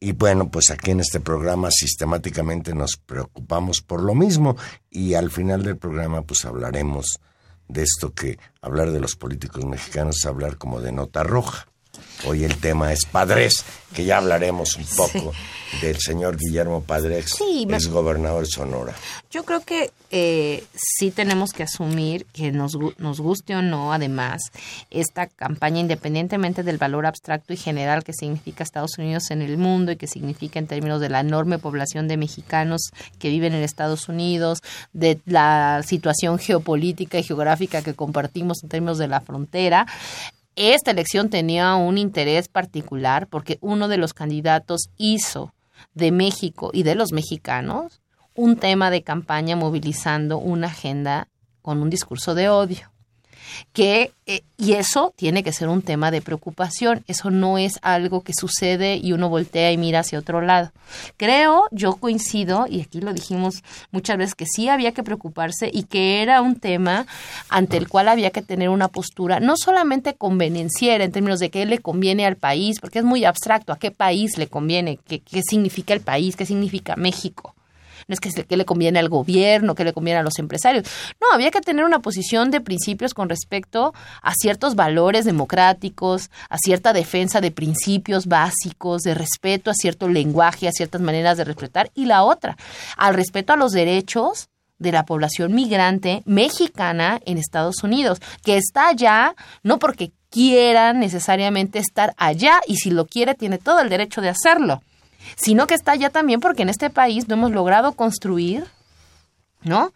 Y 0.00 0.12
bueno, 0.12 0.48
pues 0.48 0.70
aquí 0.70 0.92
en 0.92 1.00
este 1.00 1.18
programa 1.18 1.70
sistemáticamente 1.70 2.72
nos 2.74 2.96
preocupamos 2.96 3.80
por 3.80 4.02
lo 4.02 4.14
mismo 4.14 4.56
y 4.90 5.14
al 5.14 5.30
final 5.30 5.64
del 5.64 5.76
programa 5.76 6.22
pues 6.22 6.44
hablaremos 6.44 7.20
de 7.66 7.82
esto 7.82 8.14
que 8.14 8.38
hablar 8.62 8.92
de 8.92 9.00
los 9.00 9.16
políticos 9.16 9.64
mexicanos 9.64 10.18
es 10.18 10.26
hablar 10.26 10.56
como 10.56 10.80
de 10.80 10.92
nota 10.92 11.22
roja. 11.22 11.67
Hoy 12.26 12.44
el 12.44 12.56
tema 12.56 12.92
es 12.92 13.06
Padres, 13.06 13.64
que 13.94 14.04
ya 14.04 14.18
hablaremos 14.18 14.74
un 14.76 14.84
poco 14.96 15.32
del 15.80 15.98
señor 16.00 16.36
Guillermo 16.36 16.82
Padres, 16.82 17.34
sí, 17.36 17.66
ex 17.68 17.88
gobernador 17.88 18.44
de 18.44 18.50
Sonora. 18.50 18.94
Yo 19.30 19.44
creo 19.44 19.60
que 19.60 19.92
eh, 20.10 20.64
sí 20.74 21.10
tenemos 21.10 21.52
que 21.52 21.62
asumir 21.62 22.26
que 22.32 22.50
nos, 22.50 22.76
nos 22.98 23.20
guste 23.20 23.54
o 23.54 23.62
no, 23.62 23.92
además, 23.92 24.40
esta 24.90 25.26
campaña, 25.26 25.80
independientemente 25.80 26.62
del 26.62 26.78
valor 26.78 27.06
abstracto 27.06 27.52
y 27.52 27.56
general 27.56 28.02
que 28.02 28.12
significa 28.12 28.64
Estados 28.64 28.98
Unidos 28.98 29.30
en 29.30 29.42
el 29.42 29.56
mundo 29.56 29.92
y 29.92 29.96
que 29.96 30.06
significa 30.06 30.58
en 30.58 30.66
términos 30.66 31.00
de 31.00 31.10
la 31.10 31.20
enorme 31.20 31.58
población 31.58 32.08
de 32.08 32.16
mexicanos 32.16 32.90
que 33.18 33.28
viven 33.28 33.54
en 33.54 33.62
Estados 33.62 34.08
Unidos, 34.08 34.58
de 34.92 35.20
la 35.24 35.82
situación 35.86 36.38
geopolítica 36.38 37.18
y 37.18 37.22
geográfica 37.22 37.82
que 37.82 37.94
compartimos 37.94 38.62
en 38.62 38.70
términos 38.70 38.98
de 38.98 39.08
la 39.08 39.20
frontera, 39.20 39.86
esta 40.58 40.90
elección 40.90 41.30
tenía 41.30 41.76
un 41.76 41.98
interés 41.98 42.48
particular 42.48 43.28
porque 43.28 43.58
uno 43.60 43.86
de 43.86 43.96
los 43.96 44.12
candidatos 44.12 44.90
hizo 44.96 45.54
de 45.94 46.10
México 46.10 46.70
y 46.72 46.82
de 46.82 46.96
los 46.96 47.12
mexicanos 47.12 48.00
un 48.34 48.56
tema 48.56 48.90
de 48.90 49.02
campaña 49.02 49.54
movilizando 49.54 50.38
una 50.38 50.66
agenda 50.66 51.28
con 51.62 51.80
un 51.80 51.90
discurso 51.90 52.34
de 52.34 52.48
odio 52.48 52.90
que 53.72 54.12
eh, 54.26 54.42
y 54.58 54.74
eso 54.74 55.14
tiene 55.16 55.42
que 55.42 55.52
ser 55.52 55.68
un 55.68 55.82
tema 55.82 56.10
de 56.10 56.20
preocupación, 56.20 57.02
eso 57.06 57.30
no 57.30 57.58
es 57.58 57.78
algo 57.80 58.22
que 58.22 58.34
sucede 58.34 58.96
y 58.96 59.12
uno 59.12 59.28
voltea 59.28 59.72
y 59.72 59.78
mira 59.78 60.00
hacia 60.00 60.18
otro 60.18 60.40
lado. 60.40 60.72
Creo, 61.16 61.64
yo 61.70 61.94
coincido 61.94 62.66
y 62.68 62.80
aquí 62.80 63.00
lo 63.00 63.12
dijimos 63.12 63.62
muchas 63.90 64.18
veces 64.18 64.34
que 64.34 64.46
sí 64.46 64.68
había 64.68 64.92
que 64.92 65.02
preocuparse 65.02 65.70
y 65.72 65.84
que 65.84 66.22
era 66.22 66.42
un 66.42 66.56
tema 66.56 67.06
ante 67.48 67.76
el 67.76 67.88
cual 67.88 68.08
había 68.08 68.30
que 68.30 68.42
tener 68.42 68.68
una 68.68 68.88
postura 68.88 69.40
no 69.40 69.54
solamente 69.56 70.14
convenenciera 70.14 71.04
en 71.04 71.12
términos 71.12 71.40
de 71.40 71.50
qué 71.50 71.64
le 71.64 71.78
conviene 71.78 72.26
al 72.26 72.36
país, 72.36 72.80
porque 72.80 72.98
es 72.98 73.04
muy 73.04 73.24
abstracto, 73.24 73.72
a 73.72 73.78
qué 73.78 73.90
país 73.90 74.36
le 74.38 74.48
conviene, 74.48 74.98
qué, 75.06 75.20
qué 75.20 75.42
significa 75.42 75.94
el 75.94 76.00
país, 76.00 76.36
qué 76.36 76.44
significa 76.44 76.96
México 76.96 77.54
no 78.08 78.14
es 78.14 78.20
que, 78.20 78.56
le 78.56 78.64
conviene 78.64 78.98
al 78.98 79.10
gobierno, 79.10 79.74
que 79.74 79.84
le 79.84 79.92
conviene 79.92 80.18
a 80.18 80.22
los 80.22 80.38
empresarios. 80.38 80.86
No, 81.20 81.26
había 81.32 81.50
que 81.50 81.60
tener 81.60 81.84
una 81.84 82.00
posición 82.00 82.50
de 82.50 82.62
principios 82.62 83.12
con 83.12 83.28
respecto 83.28 83.92
a 84.22 84.32
ciertos 84.34 84.74
valores 84.74 85.26
democráticos, 85.26 86.30
a 86.48 86.56
cierta 86.56 86.94
defensa 86.94 87.42
de 87.42 87.50
principios 87.50 88.26
básicos, 88.26 89.02
de 89.02 89.14
respeto 89.14 89.70
a 89.70 89.74
cierto 89.74 90.08
lenguaje, 90.08 90.68
a 90.68 90.72
ciertas 90.72 91.02
maneras 91.02 91.36
de 91.36 91.44
respetar, 91.44 91.90
y 91.94 92.06
la 92.06 92.24
otra, 92.24 92.56
al 92.96 93.14
respeto 93.14 93.52
a 93.52 93.56
los 93.56 93.72
derechos 93.72 94.48
de 94.78 94.92
la 94.92 95.04
población 95.04 95.54
migrante 95.54 96.22
mexicana 96.24 97.20
en 97.26 97.36
Estados 97.36 97.82
Unidos, 97.82 98.20
que 98.42 98.56
está 98.56 98.88
allá 98.88 99.34
no 99.62 99.78
porque 99.78 100.12
quiera 100.30 100.92
necesariamente 100.92 101.78
estar 101.78 102.14
allá 102.16 102.60
y 102.66 102.76
si 102.76 102.90
lo 102.90 103.06
quiere 103.06 103.34
tiene 103.34 103.58
todo 103.58 103.80
el 103.80 103.88
derecho 103.88 104.20
de 104.20 104.28
hacerlo, 104.28 104.82
sino 105.36 105.66
que 105.66 105.74
está 105.74 105.92
allá 105.92 106.10
también 106.10 106.40
porque 106.40 106.62
en 106.62 106.68
este 106.68 106.90
país 106.90 107.28
no 107.28 107.34
hemos 107.34 107.52
logrado 107.52 107.92
construir 107.92 108.64
¿no? 109.62 109.92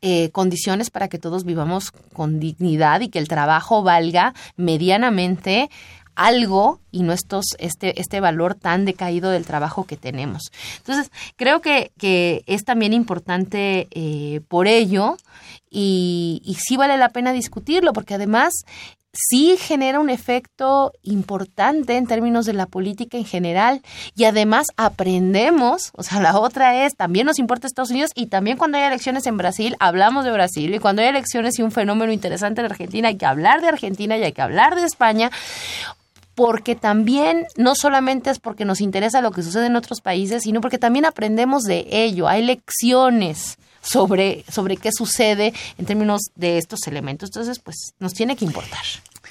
Eh, 0.00 0.30
condiciones 0.30 0.90
para 0.90 1.08
que 1.08 1.18
todos 1.18 1.44
vivamos 1.44 1.90
con 1.90 2.40
dignidad 2.40 3.00
y 3.00 3.08
que 3.08 3.18
el 3.18 3.28
trabajo 3.28 3.82
valga 3.82 4.34
medianamente 4.56 5.70
algo 6.14 6.80
y 6.92 7.02
no 7.02 7.12
estos, 7.12 7.46
este, 7.58 8.00
este 8.00 8.20
valor 8.20 8.54
tan 8.54 8.84
decaído 8.84 9.30
del 9.30 9.44
trabajo 9.46 9.84
que 9.84 9.96
tenemos. 9.96 10.52
Entonces, 10.78 11.10
creo 11.36 11.60
que, 11.60 11.90
que 11.98 12.44
es 12.46 12.64
también 12.64 12.92
importante 12.92 13.88
eh, 13.90 14.40
por 14.46 14.68
ello 14.68 15.16
y, 15.70 16.42
y 16.44 16.54
sí 16.54 16.76
vale 16.76 16.96
la 16.98 17.08
pena 17.08 17.32
discutirlo, 17.32 17.92
porque 17.92 18.14
además 18.14 18.52
sí 19.12 19.56
genera 19.58 20.00
un 20.00 20.10
efecto 20.10 20.92
importante 21.02 21.96
en 21.96 22.06
términos 22.06 22.46
de 22.46 22.54
la 22.54 22.66
política 22.66 23.18
en 23.18 23.26
general 23.26 23.82
y 24.16 24.24
además 24.24 24.66
aprendemos, 24.76 25.90
o 25.94 26.02
sea, 26.02 26.20
la 26.20 26.38
otra 26.38 26.86
es, 26.86 26.96
también 26.96 27.26
nos 27.26 27.38
importa 27.38 27.66
Estados 27.66 27.90
Unidos 27.90 28.10
y 28.14 28.26
también 28.26 28.56
cuando 28.56 28.78
hay 28.78 28.84
elecciones 28.84 29.26
en 29.26 29.36
Brasil, 29.36 29.76
hablamos 29.80 30.24
de 30.24 30.32
Brasil 30.32 30.74
y 30.74 30.78
cuando 30.78 31.02
hay 31.02 31.08
elecciones 31.08 31.58
y 31.58 31.62
un 31.62 31.72
fenómeno 31.72 32.12
interesante 32.12 32.60
en 32.60 32.66
Argentina, 32.66 33.08
hay 33.08 33.16
que 33.16 33.26
hablar 33.26 33.60
de 33.60 33.68
Argentina 33.68 34.16
y 34.16 34.22
hay 34.22 34.32
que 34.32 34.42
hablar 34.42 34.74
de 34.74 34.84
España 34.84 35.30
porque 36.42 36.74
también 36.74 37.46
no 37.56 37.76
solamente 37.76 38.28
es 38.28 38.40
porque 38.40 38.64
nos 38.64 38.80
interesa 38.80 39.20
lo 39.20 39.30
que 39.30 39.44
sucede 39.44 39.66
en 39.66 39.76
otros 39.76 40.00
países, 40.00 40.42
sino 40.42 40.60
porque 40.60 40.76
también 40.76 41.04
aprendemos 41.04 41.62
de 41.62 41.86
ello, 41.88 42.26
hay 42.26 42.44
lecciones 42.44 43.58
sobre, 43.80 44.44
sobre 44.50 44.76
qué 44.76 44.90
sucede 44.90 45.54
en 45.78 45.86
términos 45.86 46.32
de 46.34 46.58
estos 46.58 46.88
elementos. 46.88 47.28
Entonces, 47.28 47.60
pues 47.60 47.94
nos 48.00 48.12
tiene 48.12 48.34
que 48.34 48.44
importar. 48.44 48.82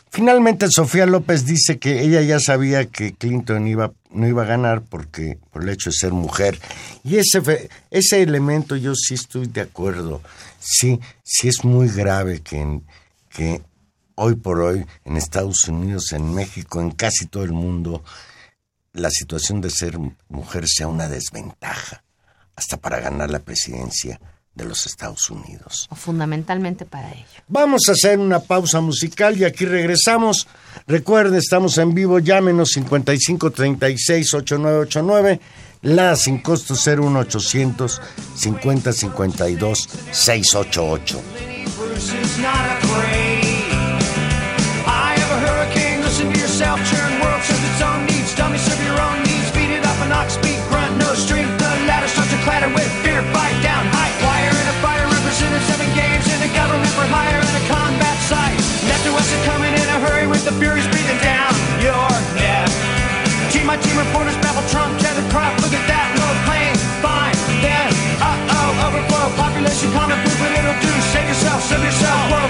Finalmente, 0.10 0.68
Sofía 0.70 1.06
López 1.06 1.46
dice 1.46 1.80
que 1.80 2.02
ella 2.02 2.22
ya 2.22 2.40
sabía 2.40 2.86
que 2.86 3.14
Clinton 3.14 3.68
iba, 3.68 3.92
no 4.12 4.26
iba 4.26 4.44
a 4.44 4.46
ganar 4.46 4.82
porque 4.82 5.38
por 5.52 5.64
el 5.64 5.70
hecho 5.70 5.90
de 5.90 5.98
ser 5.98 6.14
mujer. 6.14 6.62
Y 7.04 7.18
ese, 7.18 7.70
ese 7.90 8.22
elemento 8.22 8.78
yo 8.78 8.96
sí 8.96 9.16
estoy 9.16 9.48
de 9.48 9.60
acuerdo. 9.60 10.22
Sí, 10.60 11.02
sí 11.24 11.50
es 11.50 11.66
muy 11.66 11.90
grave 11.90 12.40
que, 12.40 12.80
que 13.30 13.62
hoy 14.22 14.36
por 14.36 14.60
hoy 14.60 14.86
en 15.04 15.18
Estados 15.18 15.68
Unidos, 15.68 16.12
en 16.12 16.32
México, 16.34 16.80
en 16.80 16.92
casi 16.92 17.26
todo 17.26 17.44
el 17.44 17.54
mundo, 17.54 18.04
la 18.94 19.10
situación 19.10 19.62
de 19.62 19.72
ser 19.72 19.98
mujer 20.30 20.66
sea 20.68 20.86
una 20.88 21.10
desventaja, 21.10 22.04
hasta 22.56 22.78
para 22.78 23.00
ganar 23.00 23.32
la 23.32 23.40
presidencia 23.40 24.22
de 24.54 24.66
los 24.66 24.86
Estados 24.86 25.28
Unidos. 25.32 25.88
O 25.90 25.96
fundamentalmente 25.96 26.86
para 26.86 27.12
ello. 27.12 27.26
Vamos 27.48 27.90
a 27.90 27.94
hacer 27.94 28.20
una 28.20 28.42
pausa 28.42 28.80
musical 28.80 29.36
y 29.38 29.44
aquí 29.44 29.66
regresamos. 29.66 30.48
Recuerden, 30.86 31.40
estamos 31.40 31.80
en 31.80 31.96
vivo, 31.96 32.20
llámenos 32.20 32.78
5536-8989, 32.78 35.40
la 35.82 36.16
sin 36.16 36.44
costo 36.44 36.76
01800 36.76 38.00
5052 38.36 39.90
688. 40.12 41.22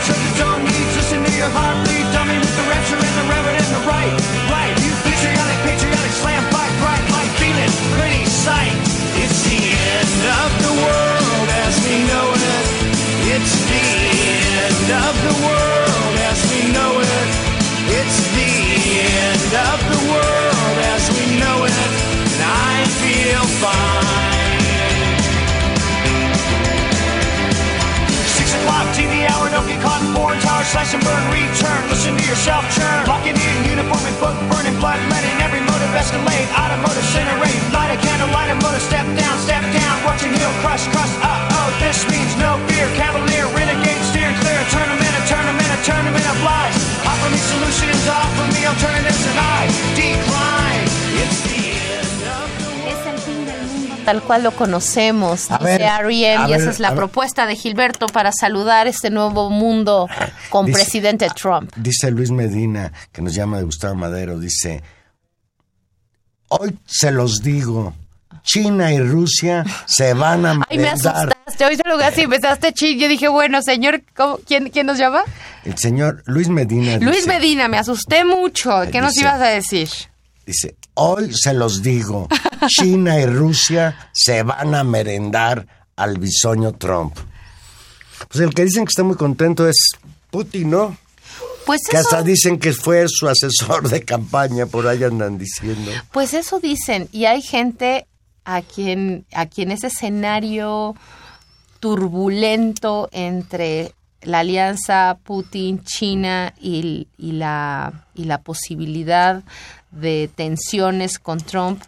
Johnson, 0.01 0.35
Johnson. 0.35 0.50
Yourself 32.31 32.63
churn. 32.71 33.03
Locking 33.11 33.35
in 33.35 33.55
uniform 33.67 33.99
and 34.07 34.15
book 34.23 34.35
burning, 34.47 34.71
blood 34.79 34.95
letting 35.11 35.35
every 35.43 35.59
motive 35.67 35.91
escalate. 35.91 36.47
Automotive 36.55 37.03
incinerate, 37.03 37.59
light 37.75 37.91
a 37.91 37.99
candle, 37.99 38.31
light 38.31 38.47
a 38.47 38.55
motor, 38.63 38.79
step 38.79 39.03
down, 39.19 39.35
step 39.43 39.59
down. 39.75 39.93
Watching 40.07 40.31
heel 40.31 40.53
crush, 40.63 40.87
crush. 40.95 41.11
Uh 41.19 41.27
oh, 41.59 41.67
this 41.83 42.07
means 42.07 42.31
no 42.39 42.55
fear. 42.71 42.87
Cavalier, 42.95 43.51
renegade, 43.51 43.99
steering 44.07 44.37
clear. 44.39 44.59
Tournament, 44.71 45.11
a 45.11 45.23
tournament, 45.27 45.69
a 45.75 45.79
tournament 45.83 46.25
of 46.31 46.37
lies. 46.47 46.79
Offer 47.03 47.29
me 47.35 47.39
solutions, 47.51 47.99
offer 48.07 48.47
me 48.55 48.63
alternatives, 48.63 49.23
and 49.27 49.37
I 49.37 49.67
decline. 49.99 50.30
Tal 54.05 54.21
cual 54.21 54.43
lo 54.43 54.51
conocemos, 54.51 55.49
A 55.51 55.57
dice 55.57 55.69
ver, 55.69 55.81
R.E.M., 55.81 56.43
a 56.45 56.49
y 56.49 56.53
esa 56.53 56.69
es 56.69 56.79
la 56.79 56.89
ver. 56.89 56.97
propuesta 56.97 57.45
de 57.45 57.55
Gilberto 57.55 58.07
para 58.07 58.31
saludar 58.31 58.87
este 58.87 59.09
nuevo 59.09 59.49
mundo 59.49 60.07
con 60.49 60.65
Dice- 60.65 60.77
presidente 60.79 61.27
Trump. 61.35 61.71
Dice 61.75 62.11
Luis 62.11 62.31
Medina, 62.31 62.91
que 63.11 63.21
nos 63.21 63.33
llama 63.33 63.57
de 63.57 63.63
Gustavo 63.63 63.95
Madero, 63.95 64.39
dice, 64.39 64.81
hoy 66.49 66.77
se 66.85 67.11
los 67.11 67.41
digo, 67.41 67.93
China 68.43 68.91
y 68.91 68.99
Rusia 68.99 69.63
se 69.85 70.13
van 70.13 70.45
a 70.45 70.59
Ay, 70.69 70.77
me 70.79 70.89
asustaste, 70.89 71.65
hoy 71.65 71.75
se 71.75 71.83
lo 71.87 71.95
así, 71.97 72.21
empezaste 72.21 72.73
ching, 72.73 72.97
yo 72.99 73.07
dije, 73.07 73.27
bueno, 73.27 73.61
señor, 73.61 74.01
¿cómo- 74.15 74.37
quién, 74.45 74.69
¿quién 74.69 74.87
nos 74.87 74.97
llama? 74.97 75.23
El 75.63 75.77
señor 75.77 76.23
Luis 76.25 76.49
Medina 76.49 76.97
Luis 76.97 77.17
dice, 77.17 77.27
Medina, 77.29 77.67
me 77.67 77.77
asusté 77.77 78.25
mucho, 78.25 78.81
¿qué 78.91 78.99
nos 78.99 79.15
ibas 79.17 79.39
a 79.41 79.45
decir? 79.47 79.89
dice, 80.45 80.75
hoy 81.01 81.33
se 81.33 81.53
los 81.53 81.81
digo, 81.81 82.27
China 82.67 83.19
y 83.19 83.25
Rusia 83.25 84.09
se 84.13 84.43
van 84.43 84.75
a 84.75 84.83
merendar 84.83 85.67
al 85.95 86.17
bisoño 86.17 86.73
Trump. 86.73 87.17
Pues 88.27 88.39
el 88.41 88.53
que 88.53 88.65
dicen 88.65 88.85
que 88.85 88.89
está 88.89 89.03
muy 89.03 89.15
contento 89.15 89.67
es 89.67 89.91
Putin, 90.29 90.69
¿no? 90.69 90.97
Pues 91.65 91.81
Que 91.89 91.97
hasta 91.97 92.23
dicen 92.23 92.59
que 92.59 92.73
fue 92.73 93.05
su 93.07 93.27
asesor 93.27 93.89
de 93.89 94.03
campaña, 94.03 94.65
por 94.65 94.87
ahí 94.87 95.03
andan 95.03 95.37
diciendo. 95.37 95.91
pues 96.11 96.33
eso 96.33 96.59
dicen, 96.59 97.07
y 97.11 97.25
hay 97.25 97.41
gente 97.41 98.07
a 98.45 98.61
quien, 98.61 99.25
a 99.33 99.45
quien 99.45 99.71
ese 99.71 99.87
escenario 99.87 100.95
turbulento 101.79 103.09
entre 103.11 103.93
la 104.21 104.39
alianza 104.39 105.17
Putin-China 105.23 106.53
y, 106.59 107.07
y 107.17 107.31
la, 107.33 108.05
y 108.13 108.25
la 108.25 108.41
posibilidad 108.41 109.43
de 109.91 110.29
tensiones 110.33 111.19
con 111.19 111.39
Trump 111.39 111.81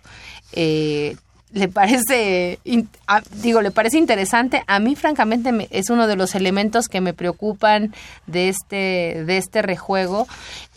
eh, 0.51 1.15
le 1.53 1.67
parece 1.67 2.59
digo 3.41 3.61
le 3.61 3.71
parece 3.71 3.97
interesante. 3.97 4.63
A 4.67 4.79
mí 4.79 4.95
francamente 4.95 5.51
me- 5.51 5.67
es 5.71 5.89
uno 5.89 6.07
de 6.07 6.15
los 6.15 6.33
elementos 6.35 6.87
que 6.89 6.99
me 6.99 7.13
preocupan 7.13 7.93
de 8.27 8.49
este 8.49 9.23
de 9.25 9.37
este 9.37 9.61
rejuego. 9.61 10.27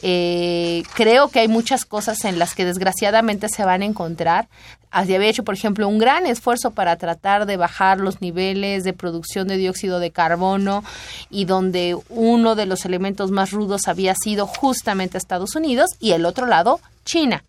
Eh, 0.03 0.83
creo 0.95 1.29
que 1.29 1.41
hay 1.41 1.49
muchas 1.49 1.85
cosas 1.87 2.25
en 2.27 2.39
las 2.39 2.55
que 2.55 2.65
desgraciadamente 2.67 3.49
se 3.49 3.65
van 3.65 3.83
a 3.83 3.87
encontrar. 3.87 4.49
Así 4.91 5.15
había 5.15 5.29
hecho, 5.29 5.45
por 5.45 5.55
ejemplo, 5.55 5.89
un 5.89 5.99
gran 5.99 6.27
esfuerzo 6.27 6.71
para 6.71 6.97
tratar 6.97 7.45
de 7.47 7.57
bajar 7.57 7.99
los 7.99 8.21
niveles 8.21 8.85
de 8.85 8.93
producción 8.93 9.49
de 9.49 9.57
dióxido 9.57 9.99
de 9.99 10.11
carbono 10.11 10.85
y 11.31 11.45
donde 11.45 11.97
uno 12.09 12.55
de 12.55 12.67
los 12.67 12.85
elementos 12.85 13.31
más 13.31 13.51
rudos 13.51 13.89
había 13.89 14.15
sido 14.15 14.47
justamente 14.47 15.19
Estados 15.19 15.55
Unidos 15.57 15.91
y 16.01 16.13
el 16.13 16.25
otro 16.25 16.47
lado, 16.47 16.81
China. 17.05 17.45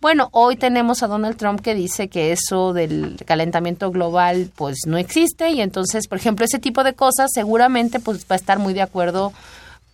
Bueno, 0.00 0.28
hoy 0.32 0.56
tenemos 0.56 1.02
a 1.02 1.06
Donald 1.06 1.36
Trump 1.36 1.60
que 1.60 1.74
dice 1.74 2.08
que 2.08 2.32
eso 2.32 2.72
del 2.72 3.16
calentamiento 3.26 3.90
global 3.90 4.50
pues 4.56 4.78
no 4.86 4.96
existe 4.98 5.50
y 5.50 5.60
entonces, 5.60 6.06
por 6.08 6.18
ejemplo, 6.18 6.44
ese 6.44 6.58
tipo 6.58 6.84
de 6.84 6.94
cosas 6.94 7.30
seguramente 7.32 8.00
pues 8.00 8.22
va 8.24 8.34
a 8.34 8.36
estar 8.36 8.58
muy 8.58 8.74
de 8.74 8.82
acuerdo 8.82 9.32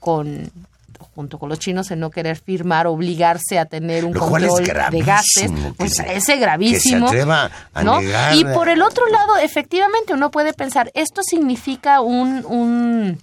con 0.01 0.51
junto 1.14 1.39
con 1.39 1.49
los 1.49 1.59
chinos 1.59 1.91
en 1.91 2.01
no 2.01 2.11
querer 2.11 2.37
firmar, 2.37 2.87
obligarse 2.87 3.59
a 3.59 3.64
tener 3.64 4.05
un 4.05 4.12
Lo 4.12 4.20
control 4.20 4.62
de 4.91 5.01
gases, 5.01 5.51
pues 5.78 5.95
se- 5.95 6.03
parece 6.03 6.37
gravísimo. 6.37 7.07
que 7.07 7.12
se 7.12 7.22
atreva 7.22 7.51
a 7.72 7.82
¿no? 7.82 8.01
negar- 8.03 8.37
Y 8.37 8.45
por 8.45 8.68
el 8.68 8.82
otro 8.82 9.07
lado, 9.09 9.39
efectivamente, 9.39 10.12
uno 10.12 10.30
puede 10.30 10.53
pensar, 10.53 10.91
esto 10.95 11.22
significa 11.22 12.03
un, 12.03 12.45
un, 12.45 13.18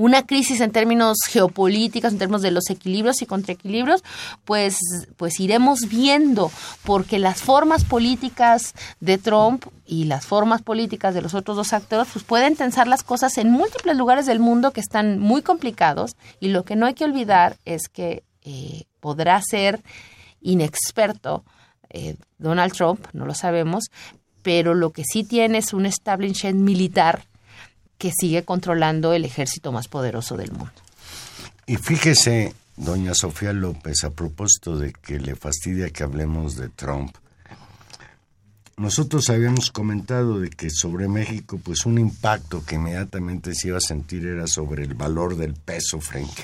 una 0.00 0.24
crisis 0.24 0.62
en 0.62 0.72
términos 0.72 1.18
geopolíticos, 1.28 2.12
en 2.12 2.18
términos 2.18 2.40
de 2.40 2.50
los 2.50 2.70
equilibrios 2.70 3.20
y 3.20 3.26
contraequilibrios, 3.26 4.02
pues, 4.46 4.78
pues 5.18 5.38
iremos 5.40 5.90
viendo, 5.90 6.50
porque 6.84 7.18
las 7.18 7.42
formas 7.42 7.84
políticas 7.84 8.74
de 9.00 9.18
Trump 9.18 9.66
y 9.84 10.04
las 10.04 10.24
formas 10.24 10.62
políticas 10.62 11.14
de 11.14 11.20
los 11.20 11.34
otros 11.34 11.54
dos 11.54 11.74
actores, 11.74 12.08
pues 12.14 12.24
pueden 12.24 12.56
tensar 12.56 12.88
las 12.88 13.02
cosas 13.02 13.36
en 13.36 13.50
múltiples 13.50 13.94
lugares 13.94 14.24
del 14.24 14.40
mundo 14.40 14.70
que 14.70 14.80
están 14.80 15.18
muy 15.18 15.42
complicados 15.42 16.16
y 16.40 16.48
lo 16.48 16.64
que 16.64 16.76
no 16.76 16.86
hay 16.86 16.94
que 16.94 17.04
olvidar 17.04 17.58
es 17.66 17.88
que 17.88 18.22
eh, 18.42 18.84
podrá 19.00 19.38
ser 19.42 19.82
inexperto 20.40 21.44
eh, 21.90 22.16
Donald 22.38 22.72
Trump, 22.72 23.04
no 23.12 23.26
lo 23.26 23.34
sabemos, 23.34 23.90
pero 24.40 24.72
lo 24.72 24.92
que 24.92 25.04
sí 25.04 25.24
tiene 25.24 25.58
es 25.58 25.74
un 25.74 25.84
establishment 25.84 26.56
militar 26.56 27.24
que 28.00 28.10
sigue 28.18 28.44
controlando 28.44 29.12
el 29.12 29.26
ejército 29.26 29.72
más 29.72 29.86
poderoso 29.86 30.38
del 30.38 30.50
mundo. 30.52 30.72
Y 31.66 31.76
fíjese, 31.76 32.54
doña 32.76 33.12
Sofía 33.14 33.52
López, 33.52 34.04
a 34.04 34.10
propósito 34.10 34.78
de 34.78 34.94
que 34.94 35.20
le 35.20 35.36
fastidia 35.36 35.90
que 35.90 36.02
hablemos 36.02 36.56
de 36.56 36.70
Trump, 36.70 37.14
nosotros 38.78 39.28
habíamos 39.28 39.70
comentado 39.70 40.40
de 40.40 40.48
que 40.48 40.70
sobre 40.70 41.08
México, 41.08 41.60
pues 41.62 41.84
un 41.84 41.98
impacto 41.98 42.64
que 42.64 42.76
inmediatamente 42.76 43.54
se 43.54 43.68
iba 43.68 43.76
a 43.76 43.82
sentir 43.82 44.26
era 44.26 44.46
sobre 44.46 44.84
el 44.84 44.94
valor 44.94 45.36
del 45.36 45.52
peso 45.52 46.00
frente 46.00 46.42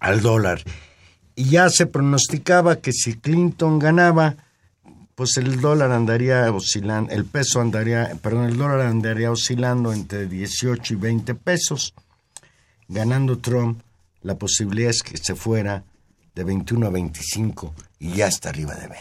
al 0.00 0.22
dólar. 0.22 0.62
Y 1.34 1.50
ya 1.50 1.68
se 1.68 1.84
pronosticaba 1.84 2.76
que 2.76 2.92
si 2.92 3.18
Clinton 3.18 3.78
ganaba, 3.78 4.36
pues 5.16 5.38
el 5.38 5.62
dólar 5.62 5.92
andaría 5.92 6.52
oscilando, 6.52 7.10
el 7.10 7.24
peso 7.24 7.62
andaría, 7.62 8.16
perdón, 8.22 8.44
el 8.44 8.58
dólar 8.58 8.82
andaría 8.82 9.32
oscilando 9.32 9.92
entre 9.92 10.26
18 10.26 10.92
y 10.92 10.96
20 10.96 11.34
pesos. 11.34 11.94
Ganando 12.86 13.38
Trump, 13.38 13.80
la 14.20 14.34
posibilidad 14.36 14.90
es 14.90 15.02
que 15.02 15.16
se 15.16 15.34
fuera 15.34 15.82
de 16.34 16.44
21 16.44 16.86
a 16.86 16.90
25 16.90 17.74
y 17.98 18.12
ya 18.12 18.26
está 18.26 18.50
arriba 18.50 18.74
de 18.74 18.88
20. 18.88 19.00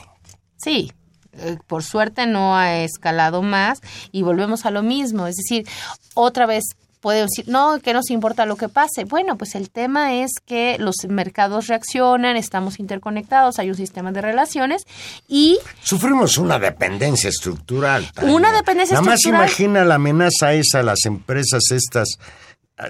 Sí, 0.55 0.91
eh, 1.33 1.57
por 1.67 1.83
suerte 1.83 2.25
no 2.25 2.55
ha 2.55 2.79
escalado 2.79 3.41
más 3.41 3.81
y 4.13 4.21
volvemos 4.21 4.65
a 4.65 4.71
lo 4.71 4.83
mismo, 4.83 5.27
es 5.27 5.35
decir, 5.35 5.67
otra 6.13 6.45
vez 6.45 6.63
puede 7.01 7.21
decir, 7.21 7.47
no, 7.47 7.79
que 7.79 7.93
nos 7.93 8.09
importa 8.09 8.45
lo 8.45 8.55
que 8.55 8.69
pase. 8.69 9.03
Bueno, 9.05 9.37
pues 9.37 9.55
el 9.55 9.69
tema 9.69 10.15
es 10.15 10.31
que 10.45 10.77
los 10.79 10.95
mercados 11.07 11.67
reaccionan, 11.67 12.37
estamos 12.37 12.79
interconectados, 12.79 13.59
hay 13.59 13.69
un 13.69 13.75
sistema 13.75 14.11
de 14.11 14.21
relaciones 14.21 14.83
y... 15.27 15.59
Sufrimos 15.83 16.37
una 16.37 16.59
dependencia 16.59 17.29
estructural. 17.29 18.09
Una 18.23 18.51
dependencia 18.51 18.99
Nada 18.99 19.13
estructural. 19.15 19.41
más 19.41 19.49
imagina 19.49 19.85
la 19.85 19.95
amenaza 19.95 20.53
esa 20.53 20.79
a 20.79 20.83
las 20.83 21.05
empresas 21.05 21.61
estas 21.71 22.17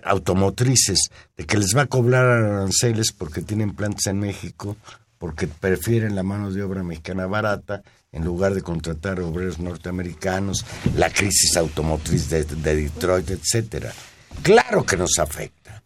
automotrices 0.04 1.10
de 1.38 1.46
que 1.46 1.58
les 1.58 1.76
va 1.76 1.84
a 1.84 1.86
cobrar 1.86 2.26
aranceles 2.26 3.12
porque 3.12 3.42
tienen 3.42 3.76
plantas 3.76 4.08
en 4.08 4.20
México, 4.20 4.78
porque 5.18 5.48
prefieren 5.48 6.16
la 6.16 6.24
mano 6.24 6.52
de 6.52 6.64
obra 6.64 6.84
mexicana 6.84 7.26
barata 7.26 7.82
en 8.12 8.24
lugar 8.24 8.54
de 8.54 8.62
contratar 8.62 9.20
obreros 9.20 9.60
norteamericanos, 9.60 10.66
la 10.96 11.10
crisis 11.10 11.58
automotriz 11.58 12.30
de, 12.30 12.44
de 12.46 12.76
Detroit, 12.76 13.30
etcétera. 13.30 13.92
Claro 14.42 14.86
que 14.86 14.98
nos 14.98 15.20
afecta. 15.20 15.84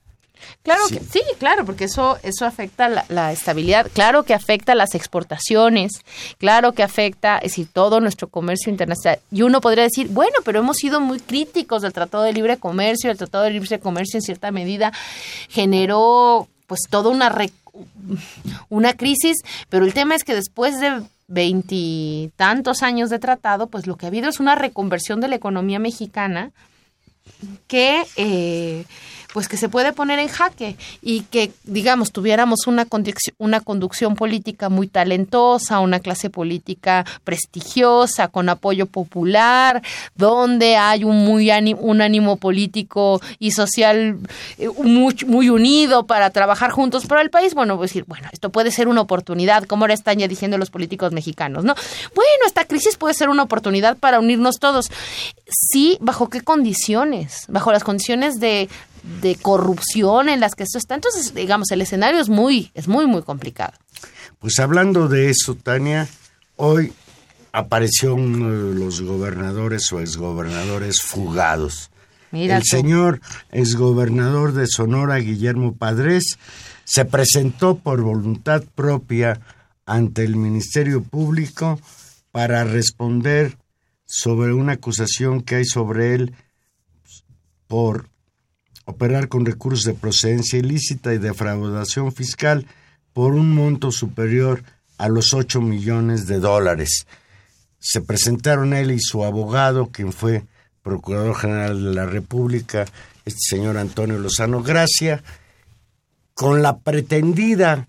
Claro 0.64 0.88
sí. 0.88 0.98
que 0.98 1.04
sí, 1.04 1.22
claro, 1.40 1.66
porque 1.66 1.86
eso 1.86 2.18
eso 2.22 2.46
afecta 2.46 2.90
la, 2.90 3.06
la, 3.08 3.32
estabilidad, 3.32 3.90
claro 3.94 4.24
que 4.24 4.34
afecta 4.34 4.76
las 4.76 4.94
exportaciones, 4.94 5.94
claro 6.38 6.74
que 6.74 6.84
afecta, 6.84 7.38
es 7.38 7.52
decir, 7.52 7.70
todo 7.72 8.02
nuestro 8.02 8.28
comercio 8.28 8.70
internacional. 8.70 9.20
Y 9.32 9.44
uno 9.44 9.62
podría 9.62 9.84
decir, 9.84 10.10
bueno, 10.10 10.36
pero 10.44 10.60
hemos 10.60 10.78
sido 10.78 11.00
muy 11.00 11.20
críticos 11.20 11.82
del 11.82 11.94
Tratado 11.94 12.24
de 12.24 12.34
Libre 12.34 12.58
Comercio, 12.58 13.10
el 13.10 13.18
Tratado 13.18 13.46
de 13.46 13.52
Libre 13.52 13.80
Comercio 13.80 14.18
en 14.18 14.22
cierta 14.22 14.52
medida 14.52 14.92
generó 15.50 16.48
pues 16.68 16.82
toda 16.90 17.10
una 17.10 17.30
re, 17.30 17.52
una 18.70 18.94
crisis, 18.94 19.38
pero 19.70 19.86
el 19.86 19.94
tema 19.94 20.16
es 20.16 20.24
que 20.24 20.36
después 20.36 20.80
de 20.80 21.02
veintitantos 21.28 22.82
años 22.84 23.10
de 23.10 23.20
tratado, 23.20 23.68
pues 23.68 23.88
lo 23.88 23.98
que 23.98 24.06
ha 24.06 24.10
habido 24.10 24.30
es 24.30 24.40
una 24.40 24.56
reconversión 24.56 25.22
de 25.22 25.28
la 25.28 25.36
economía 25.36 25.80
mexicana 25.80 26.52
que 27.68 28.04
eh, 28.18 28.86
pues 29.34 29.48
que 29.48 29.58
se 29.58 29.70
puede 29.70 29.94
poner 29.94 30.20
en 30.20 30.28
jaque 30.28 30.76
y 31.02 31.22
que 31.22 31.52
digamos 31.64 32.12
tuviéramos 32.12 32.68
una 32.68 32.86
conducción, 32.86 33.36
una 33.38 33.60
conducción 33.62 34.16
política 34.16 34.70
muy 34.70 34.88
talentosa, 34.88 35.80
una 35.80 36.00
clase 36.00 36.30
política 36.30 37.06
prestigiosa 37.24 38.28
con 38.30 38.50
apoyo 38.50 38.86
popular, 38.86 39.82
donde 40.16 40.78
hay 40.78 41.04
un 41.04 41.24
muy 41.26 41.52
ánimo, 41.52 41.82
un 41.82 42.02
ánimo 42.02 42.38
político 42.38 43.22
y 43.38 43.52
social 43.52 44.18
muy, 44.84 45.16
muy 45.28 45.50
unido 45.50 46.06
para 46.06 46.30
trabajar 46.32 46.72
juntos 46.72 47.06
por 47.06 47.20
el 47.20 47.30
país, 47.30 47.54
bueno, 47.54 47.78
pues 47.78 47.92
decir, 47.92 48.06
bueno, 48.08 48.28
esto 48.32 48.50
puede 48.50 48.72
ser 48.72 48.88
una 48.88 49.02
oportunidad, 49.02 49.64
como 49.66 49.84
ahora 49.84 49.94
están 49.94 50.20
ya 50.20 50.28
diciendo 50.28 50.58
los 50.58 50.70
políticos 50.70 51.12
mexicanos, 51.12 51.64
¿no? 51.64 51.76
Bueno, 52.16 52.46
esta 52.46 52.66
crisis 52.66 52.98
puede 52.98 53.14
ser 53.14 53.30
una 53.30 53.44
oportunidad 53.44 53.98
para 53.98 54.20
unirnos 54.20 54.60
todos. 54.60 54.92
Sí, 55.48 55.98
bajo 56.02 56.30
qué 56.30 56.42
condiciones? 56.42 57.46
Bajo 57.48 57.72
las 57.72 57.84
condiciones 57.84 58.40
de 58.40 58.70
de 59.22 59.36
corrupción 59.36 60.30
en 60.30 60.40
las 60.40 60.56
que 60.56 60.64
esto 60.64 60.78
está. 60.78 60.96
Entonces, 60.96 61.34
digamos, 61.34 61.72
el 61.72 61.82
escenario 61.82 62.20
es 62.20 62.30
muy, 62.30 62.72
es 62.74 62.88
muy, 62.88 63.08
muy 63.08 63.22
complicado. 63.24 63.74
Pues 64.40 64.60
hablando 64.60 65.08
de 65.08 65.30
eso, 65.30 65.56
Tania, 65.56 66.08
hoy 66.56 66.94
apareció 67.52 68.16
uno 68.16 68.50
de 68.50 68.76
los 68.76 69.02
gobernadores 69.02 69.92
o 69.92 70.00
exgobernadores 70.00 71.02
fugados. 71.02 71.90
Mira 72.32 72.58
el 72.58 72.64
tú. 72.64 72.78
señor 72.78 73.22
exgobernador 73.52 74.54
de 74.54 74.68
Sonora, 74.68 75.18
Guillermo 75.18 75.76
Padres, 75.76 76.38
se 76.86 77.06
presentó 77.06 77.78
por 77.78 78.02
voluntad 78.02 78.64
propia 78.76 79.40
ante 79.86 80.24
el 80.24 80.36
Ministerio 80.36 81.04
Público 81.04 81.80
para 82.32 82.64
responder 82.64 83.58
sobre 84.06 84.54
una 84.54 84.74
acusación 84.74 85.42
que 85.42 85.56
hay 85.56 85.66
sobre 85.66 86.16
él 86.16 86.34
por 87.68 88.10
operar 88.90 89.28
con 89.28 89.46
recursos 89.46 89.86
de 89.86 89.94
procedencia 89.94 90.58
ilícita 90.58 91.14
y 91.14 91.20
defraudación 91.20 92.12
fiscal 92.12 92.66
por 93.14 93.34
un 93.34 93.54
monto 93.54 93.92
superior 93.92 94.64
a 94.98 95.10
los 95.10 95.34
8 95.34 95.62
millones 95.62 96.26
de 96.26 96.40
dólares. 96.40 97.06
Se 97.78 98.02
presentaron 98.02 98.74
él 98.74 98.92
y 98.92 99.00
su 99.00 99.24
abogado, 99.24 99.88
quien 99.92 100.12
fue 100.12 100.44
Procurador 100.82 101.36
General 101.36 101.84
de 101.84 101.94
la 101.94 102.08
República, 102.08 102.86
este 103.26 103.56
señor 103.56 103.78
Antonio 103.78 104.18
Lozano 104.18 104.64
Gracia, 104.64 105.24
con 106.34 106.64
la 106.64 106.80
pretendida 106.80 107.88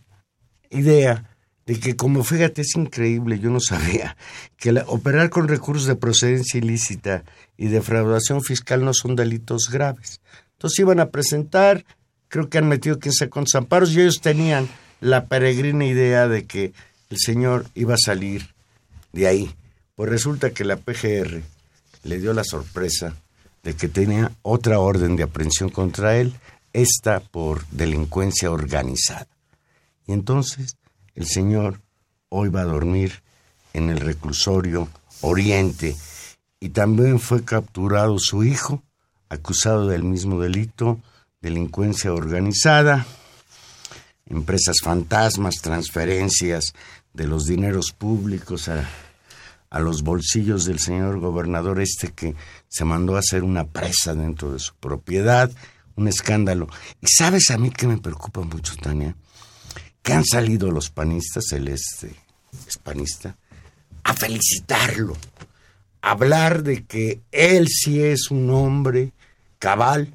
idea 0.69 1.31
de 1.65 1.81
que, 1.81 1.97
como 1.97 2.25
fíjate, 2.25 2.61
es 2.61 2.77
increíble, 2.77 3.39
yo 3.39 3.49
no 3.49 3.61
sabía, 3.61 4.19
que 4.59 4.83
operar 4.87 5.31
con 5.31 5.49
recursos 5.49 5.87
de 5.87 5.97
procedencia 5.97 6.59
ilícita 6.59 7.25
y 7.57 7.69
defraudación 7.69 8.43
fiscal 8.43 8.85
no 8.85 8.93
son 8.93 9.17
delitos 9.17 9.71
graves. 9.71 10.21
Entonces 10.61 10.81
iban 10.81 11.01
a 11.01 11.09
presentar, 11.09 11.87
creo 12.29 12.51
que 12.51 12.59
han 12.59 12.69
metido 12.69 12.99
quién 12.99 13.15
sabe 13.15 13.31
cuántos 13.31 13.55
amparos, 13.55 13.93
y 13.93 14.03
ellos 14.03 14.21
tenían 14.21 14.69
la 15.01 15.25
peregrina 15.25 15.87
idea 15.87 16.29
de 16.29 16.45
que 16.45 16.75
el 17.09 17.17
señor 17.17 17.65
iba 17.75 17.95
a 17.95 17.99
salir 17.99 18.55
de 19.15 19.27
ahí. 19.27 19.55
Pues 19.95 20.11
resulta 20.11 20.51
que 20.51 20.67
la 20.67 20.77
PGR 20.77 21.41
le 22.03 22.19
dio 22.19 22.35
la 22.35 22.45
sorpresa 22.45 23.17
de 23.63 23.73
que 23.73 23.89
tenía 23.89 24.33
otra 24.43 24.81
orden 24.81 25.17
de 25.17 25.23
aprehensión 25.23 25.71
contra 25.71 26.19
él, 26.19 26.35
esta 26.75 27.21
por 27.21 27.67
delincuencia 27.69 28.51
organizada. 28.51 29.29
Y 30.07 30.13
entonces 30.13 30.77
el 31.15 31.27
señor 31.27 31.81
hoy 32.29 32.51
va 32.51 32.61
a 32.61 32.65
dormir 32.65 33.23
en 33.73 33.89
el 33.89 34.01
reclusorio 34.01 34.91
Oriente 35.23 35.97
y 36.61 36.69
también 36.69 37.19
fue 37.19 37.47
capturado 37.47 38.19
su 38.19 38.45
hijo 38.45 38.83
acusado 39.31 39.87
del 39.87 40.03
mismo 40.03 40.41
delito, 40.41 41.01
delincuencia 41.41 42.13
organizada, 42.13 43.07
empresas 44.27 44.77
fantasmas, 44.83 45.57
transferencias 45.63 46.75
de 47.15 47.27
los 47.27 47.47
dineros 47.47 47.93
públicos 47.93 48.69
a, 48.69 48.89
a, 49.71 49.81
los 49.81 50.03
bolsillos 50.03 50.65
del 50.65 50.81
señor 50.81 51.21
gobernador 51.21 51.81
este 51.81 52.13
que 52.13 52.35
se 52.69 52.85
mandó 52.85 53.17
a 53.17 53.21
hacer 53.21 53.45
una 53.45 53.67
presa 53.67 54.15
dentro 54.15 54.53
de 54.53 54.59
su 54.59 54.75
propiedad, 54.75 55.51
un 55.97 56.09
escándalo. 56.09 56.69
Y 57.01 57.07
sabes 57.07 57.51
a 57.51 57.59
mí 57.59 57.71
que 57.71 57.87
me 57.87 57.99
preocupa 57.99 58.43
mucho, 58.43 58.77
Tania, 58.77 59.17
que 60.03 60.13
han 60.13 60.25
salido 60.25 60.71
los 60.71 60.91
panistas, 60.91 61.53
el 61.53 61.69
este 61.69 62.15
es 62.67 62.79
panista, 62.79 63.37
a 64.03 64.13
felicitarlo, 64.15 65.17
a 66.03 66.11
hablar 66.11 66.65
de 66.65 66.85
que 66.85 67.21
él 67.31 67.69
sí 67.69 68.03
es 68.03 68.31
un 68.31 68.51
hombre 68.51 69.13
cabal, 69.61 70.13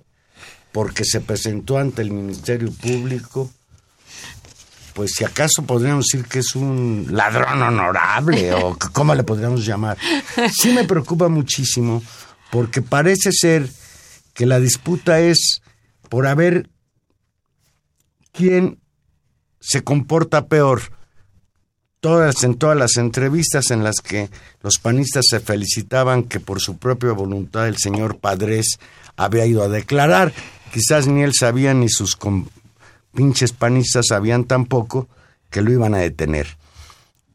porque 0.73 1.05
se 1.05 1.21
presentó 1.21 1.77
ante 1.77 2.01
el 2.01 2.11
Ministerio 2.11 2.69
Público, 2.73 3.49
pues 4.93 5.11
si 5.15 5.23
acaso 5.23 5.63
podríamos 5.65 6.05
decir 6.05 6.25
que 6.27 6.39
es 6.39 6.55
un 6.55 7.07
ladrón 7.11 7.61
honorable 7.61 8.53
o 8.53 8.77
cómo 8.91 9.15
le 9.15 9.23
podríamos 9.23 9.65
llamar. 9.65 9.97
Sí 10.51 10.73
me 10.73 10.83
preocupa 10.83 11.29
muchísimo 11.29 12.03
porque 12.51 12.81
parece 12.81 13.31
ser 13.31 13.69
que 14.33 14.45
la 14.45 14.59
disputa 14.59 15.19
es 15.19 15.61
por 16.09 16.27
a 16.27 16.35
ver 16.35 16.69
quién 18.31 18.79
se 19.59 19.83
comporta 19.83 20.47
peor. 20.47 20.81
Todas, 22.05 22.43
en 22.43 22.53
todas 22.53 22.77
las 22.77 22.97
entrevistas 22.97 23.71
en 23.71 23.83
las 23.83 23.95
que 23.95 24.29
los 24.61 24.77
panistas 24.77 25.25
se 25.27 25.39
felicitaban 25.39 26.21
que 26.25 26.39
por 26.39 26.61
su 26.61 26.77
propia 26.77 27.13
voluntad 27.13 27.67
el 27.67 27.77
señor 27.77 28.19
Padres 28.19 28.77
había 29.15 29.47
ido 29.47 29.63
a 29.63 29.69
declarar, 29.69 30.31
quizás 30.71 31.07
ni 31.07 31.23
él 31.23 31.31
sabía 31.33 31.73
ni 31.73 31.89
sus 31.89 32.15
pinches 33.11 33.53
panistas 33.53 34.05
sabían 34.09 34.43
tampoco 34.43 35.07
que 35.49 35.63
lo 35.63 35.71
iban 35.71 35.95
a 35.95 35.97
detener. 35.97 36.45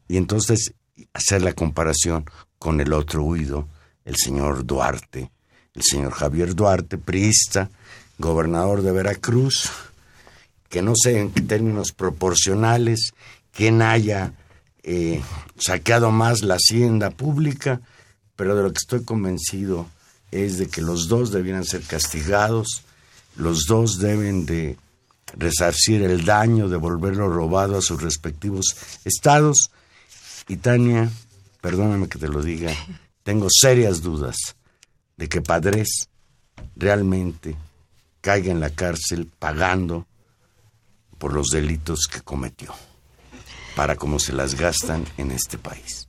Y 0.07 0.15
entonces 0.15 0.73
hacer 1.11 1.41
la 1.41 1.51
comparación 1.51 2.23
con 2.57 2.79
el 2.79 2.93
otro 2.93 3.23
huido, 3.23 3.67
el 4.05 4.15
señor 4.15 4.65
Duarte, 4.65 5.31
el 5.73 5.83
señor 5.83 6.13
Javier 6.13 6.55
Duarte, 6.55 6.97
priista, 6.97 7.69
gobernador 8.17 8.83
de 8.83 8.93
Veracruz, 8.93 9.69
que 10.69 10.81
no 10.81 10.93
sé 10.95 11.19
en 11.19 11.33
términos 11.45 11.91
proporcionales 11.91 13.11
quién 13.51 13.81
haya 13.81 14.31
eh, 14.83 15.21
saqueado 15.57 16.11
más 16.11 16.41
la 16.41 16.55
hacienda 16.55 17.09
pública, 17.11 17.81
pero 18.35 18.55
de 18.55 18.63
lo 18.63 18.71
que 18.71 18.79
estoy 18.79 19.03
convencido 19.03 19.87
es 20.31 20.57
de 20.57 20.67
que 20.67 20.81
los 20.81 21.07
dos 21.07 21.31
debieran 21.31 21.65
ser 21.65 21.83
castigados, 21.83 22.83
los 23.35 23.65
dos 23.65 23.99
deben 23.99 24.45
de 24.45 24.77
resarcir 25.37 26.01
el 26.01 26.25
daño, 26.25 26.69
devolverlo 26.69 27.29
robado 27.29 27.77
a 27.77 27.81
sus 27.81 28.01
respectivos 28.01 28.75
estados. 29.05 29.71
Y 30.47 30.57
Tania, 30.57 31.09
perdóname 31.61 32.09
que 32.09 32.19
te 32.19 32.27
lo 32.27 32.41
diga, 32.41 32.73
tengo 33.23 33.47
serias 33.49 34.01
dudas 34.01 34.35
de 35.17 35.29
que 35.29 35.41
Padres 35.41 36.09
realmente 36.75 37.55
caiga 38.21 38.51
en 38.51 38.59
la 38.59 38.69
cárcel 38.69 39.29
pagando 39.39 40.07
por 41.17 41.33
los 41.33 41.47
delitos 41.47 42.07
que 42.11 42.21
cometió, 42.21 42.73
para 43.75 43.95
cómo 43.95 44.19
se 44.19 44.33
las 44.33 44.55
gastan 44.55 45.05
en 45.17 45.31
este 45.31 45.57
país. 45.57 46.07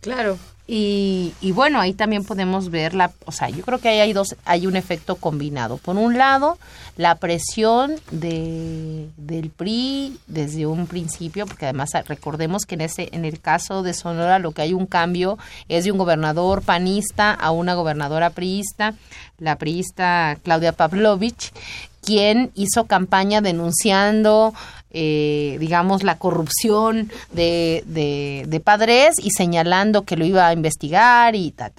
Claro, 0.00 0.38
y, 0.72 1.50
bueno, 1.52 1.80
ahí 1.80 1.94
también 1.94 2.22
podemos 2.22 2.70
ver 2.70 2.94
la, 2.94 3.10
o 3.24 3.32
sea, 3.32 3.48
yo 3.48 3.64
creo 3.64 3.80
que 3.80 3.88
ahí 3.88 3.98
hay 3.98 4.12
dos, 4.12 4.36
hay 4.44 4.68
un 4.68 4.76
efecto 4.76 5.16
combinado. 5.16 5.78
Por 5.78 5.96
un 5.96 6.16
lado, 6.16 6.58
la 6.96 7.16
presión 7.16 7.96
de, 8.12 9.08
del 9.16 9.50
PRI 9.50 10.16
desde 10.28 10.66
un 10.66 10.86
principio, 10.86 11.46
porque 11.46 11.64
además 11.64 11.90
recordemos 12.06 12.66
que 12.66 12.76
en 12.76 12.82
ese, 12.82 13.08
en 13.10 13.24
el 13.24 13.40
caso 13.40 13.82
de 13.82 13.94
Sonora 13.94 14.38
lo 14.38 14.52
que 14.52 14.62
hay 14.62 14.72
un 14.72 14.86
cambio 14.86 15.38
es 15.68 15.82
de 15.82 15.90
un 15.90 15.98
gobernador 15.98 16.62
panista 16.62 17.32
a 17.32 17.50
una 17.50 17.74
gobernadora 17.74 18.30
priista, 18.30 18.94
la 19.38 19.56
priista 19.56 20.38
Claudia 20.44 20.70
Pavlovich, 20.70 21.52
quien 22.00 22.52
hizo 22.54 22.84
campaña 22.84 23.40
denunciando, 23.40 24.54
eh, 24.90 25.56
digamos, 25.60 26.02
la 26.02 26.18
corrupción 26.18 27.10
de, 27.32 27.84
de, 27.86 28.60
Padres 28.60 29.16
y 29.18 29.30
señalando 29.30 30.04
que 30.04 30.16
lo 30.16 30.24
iba 30.24 30.46
a 30.46 30.52
investigar 30.52 31.34
y 31.34 31.50
tal, 31.52 31.72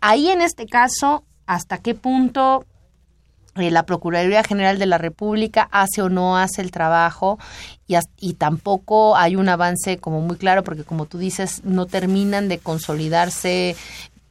Ahí 0.00 0.28
en 0.28 0.40
este 0.42 0.66
caso, 0.66 1.24
¿hasta 1.46 1.78
qué 1.78 1.94
punto 1.94 2.64
eh, 3.56 3.70
la 3.70 3.84
Procuraduría 3.84 4.44
General 4.44 4.78
de 4.78 4.86
la 4.86 4.98
República 4.98 5.68
hace 5.72 6.00
o 6.02 6.08
no 6.08 6.38
hace 6.38 6.62
el 6.62 6.70
trabajo 6.70 7.38
y, 7.86 7.96
y, 8.20 8.34
tampoco 8.34 9.16
hay 9.16 9.34
un 9.34 9.48
avance 9.48 9.98
como 9.98 10.20
muy 10.20 10.36
claro 10.36 10.62
porque 10.62 10.84
como 10.84 11.06
tú 11.06 11.18
dices 11.18 11.62
no 11.64 11.86
terminan 11.86 12.48
de 12.48 12.58
consolidarse 12.58 13.74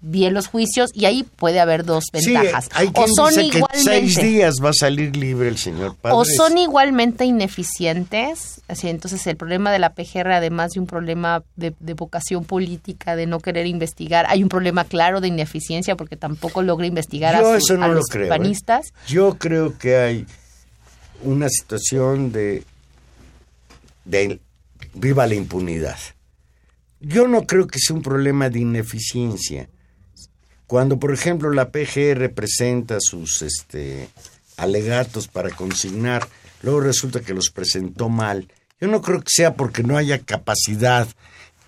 bien 0.09 0.33
los 0.33 0.47
juicios 0.47 0.89
y 0.93 1.05
ahí 1.05 1.23
puede 1.23 1.59
haber 1.59 1.83
dos 1.85 2.05
ventajas. 2.11 2.69
o 2.93 3.07
son 3.07 3.39
igualmente 3.39 3.83
seis 3.83 4.15
días 4.15 4.55
va 4.63 4.69
a 4.69 4.73
salir 4.73 5.15
libre 5.15 5.49
el 5.49 5.57
señor 5.57 5.95
O 6.01 6.25
son 6.25 6.57
igualmente 6.57 7.25
ineficientes. 7.25 8.61
Así, 8.67 8.89
entonces 8.89 9.25
el 9.27 9.37
problema 9.37 9.71
de 9.71 9.79
la 9.79 9.93
PGR, 9.93 10.31
además 10.31 10.71
de 10.71 10.79
un 10.79 10.87
problema 10.87 11.43
de, 11.55 11.73
vocación 11.93 12.45
política, 12.45 13.15
de 13.15 13.25
no 13.25 13.39
querer 13.39 13.65
investigar, 13.65 14.25
hay 14.29 14.43
un 14.43 14.49
problema 14.49 14.83
claro 14.83 15.21
de 15.21 15.27
ineficiencia 15.27 15.95
porque 15.95 16.15
tampoco 16.15 16.61
logra 16.61 16.85
investigar 16.85 17.35
a, 17.35 17.41
los 17.41 17.69
¿eh? 17.69 18.25
panistas. 18.27 18.93
Yo 19.07 19.37
creo 19.37 19.77
que 19.77 19.97
hay 19.97 20.25
una 21.23 21.49
situación 21.49 22.31
de, 22.31 22.63
de 24.05 24.39
viva 24.93 25.27
la 25.27 25.35
impunidad. 25.35 25.97
Yo 26.99 27.27
no 27.27 27.45
creo 27.45 27.67
que 27.67 27.79
sea 27.79 27.95
un 27.95 28.01
problema 28.01 28.49
de 28.49 28.59
ineficiencia. 28.59 29.69
Cuando, 30.67 30.99
por 30.99 31.13
ejemplo, 31.13 31.49
la 31.51 31.69
PGR 31.71 32.33
presenta 32.33 32.97
sus 32.99 33.41
este, 33.41 34.09
alegatos 34.57 35.29
para 35.29 35.49
consignar, 35.49 36.27
luego 36.61 36.81
resulta 36.81 37.21
que 37.21 37.33
los 37.33 37.49
presentó 37.49 38.09
mal. 38.09 38.51
Yo 38.79 38.89
no 38.89 39.01
creo 39.01 39.21
que 39.21 39.29
sea 39.29 39.55
porque 39.55 39.81
no 39.81 39.97
haya 39.97 40.19
capacidad 40.19 41.07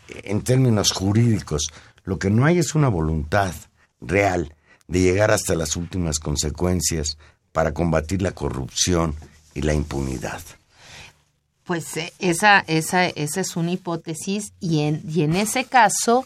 eh, 0.09 0.21
en 0.25 0.41
términos 0.41 0.91
jurídicos. 0.91 1.71
Lo 2.03 2.19
que 2.19 2.29
no 2.29 2.45
hay 2.45 2.59
es 2.59 2.75
una 2.75 2.89
voluntad 2.89 3.53
real 4.01 4.53
de 4.87 4.99
llegar 4.99 5.31
hasta 5.31 5.55
las 5.55 5.77
últimas 5.77 6.19
consecuencias 6.19 7.17
para 7.53 7.73
combatir 7.73 8.21
la 8.21 8.31
corrupción 8.31 9.15
y 9.53 9.61
la 9.61 9.73
impunidad. 9.73 10.41
Pues 11.63 11.95
eh, 11.97 12.11
esa, 12.19 12.59
esa, 12.67 13.05
esa 13.07 13.41
es 13.41 13.55
una 13.55 13.71
hipótesis 13.71 14.51
y 14.59 14.81
en, 14.81 15.01
y 15.07 15.21
en 15.21 15.35
ese 15.35 15.65
caso 15.65 16.25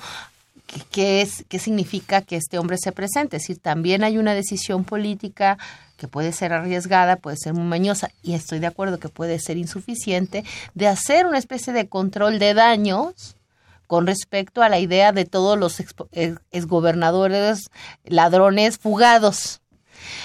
¿qué, 0.91 1.21
es, 1.21 1.45
¿qué 1.49 1.59
significa 1.59 2.21
que 2.21 2.35
este 2.35 2.57
hombre 2.57 2.77
se 2.77 2.91
presente? 2.91 3.37
Es 3.37 3.43
decir, 3.43 3.59
también 3.59 4.03
hay 4.03 4.17
una 4.17 4.33
decisión 4.33 4.83
política 4.83 5.57
que 5.97 6.07
puede 6.07 6.31
ser 6.33 6.53
arriesgada, 6.53 7.15
puede 7.15 7.37
ser 7.37 7.53
muy 7.53 7.63
mañosa, 7.63 8.09
y 8.21 8.33
estoy 8.33 8.59
de 8.59 8.67
acuerdo 8.67 8.99
que 8.99 9.09
puede 9.09 9.39
ser 9.39 9.57
insuficiente, 9.57 10.43
de 10.73 10.87
hacer 10.87 11.25
una 11.25 11.37
especie 11.37 11.73
de 11.73 11.87
control 11.87 12.39
de 12.39 12.53
daños 12.53 13.37
con 13.87 14.07
respecto 14.07 14.61
a 14.61 14.69
la 14.69 14.79
idea 14.79 15.11
de 15.11 15.25
todos 15.25 15.57
los 15.57 15.79
exgobernadores 16.51 17.69
ladrones 18.03 18.77
fugados. 18.77 19.61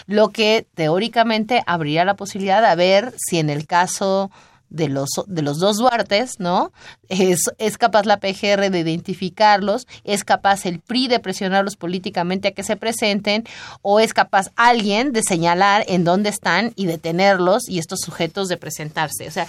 Lo 0.07 0.31
que 0.31 0.67
teóricamente 0.75 1.63
habría 1.67 2.05
la 2.05 2.17
posibilidad 2.17 2.69
de 2.69 2.77
ver 2.77 3.15
si 3.17 3.39
en 3.39 3.51
el 3.51 3.67
caso 3.67 4.31
de 4.71 4.89
los, 4.89 5.09
de 5.27 5.43
los 5.43 5.59
dos 5.59 5.79
Duartes, 5.79 6.39
¿no? 6.39 6.73
Es, 7.09 7.51
es 7.59 7.79
capaz 7.79 8.05
la 8.05 8.19
PGR 8.19 8.71
de 8.71 8.81
identificarlos, 8.81 9.87
es 10.05 10.25
capaz 10.25 10.67
el 10.67 10.81
PRI 10.81 11.09
de 11.09 11.21
presionarlos 11.21 11.77
políticamente 11.77 12.49
a 12.49 12.53
que 12.53 12.63
se 12.63 12.77
presenten, 12.77 13.45
o 13.83 14.01
es 14.01 14.13
capaz 14.13 14.51
alguien 14.57 15.13
de 15.13 15.23
señalar 15.23 15.85
en 15.89 16.05
dónde 16.05 16.31
están 16.31 16.73
y 16.77 16.87
detenerlos 16.87 17.69
y 17.69 17.79
estos 17.79 18.01
sujetos 18.01 18.49
de 18.49 18.57
presentarse. 18.57 19.27
O 19.27 19.31
sea, 19.31 19.47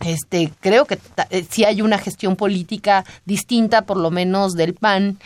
este, 0.00 0.52
creo 0.60 0.86
que 0.86 0.98
eh, 1.30 1.46
sí 1.48 1.64
hay 1.64 1.80
una 1.80 1.98
gestión 1.98 2.36
política 2.36 3.04
distinta, 3.24 3.82
por 3.82 3.96
lo 3.96 4.10
menos 4.10 4.52
del 4.54 4.74
PAN, 4.74 5.18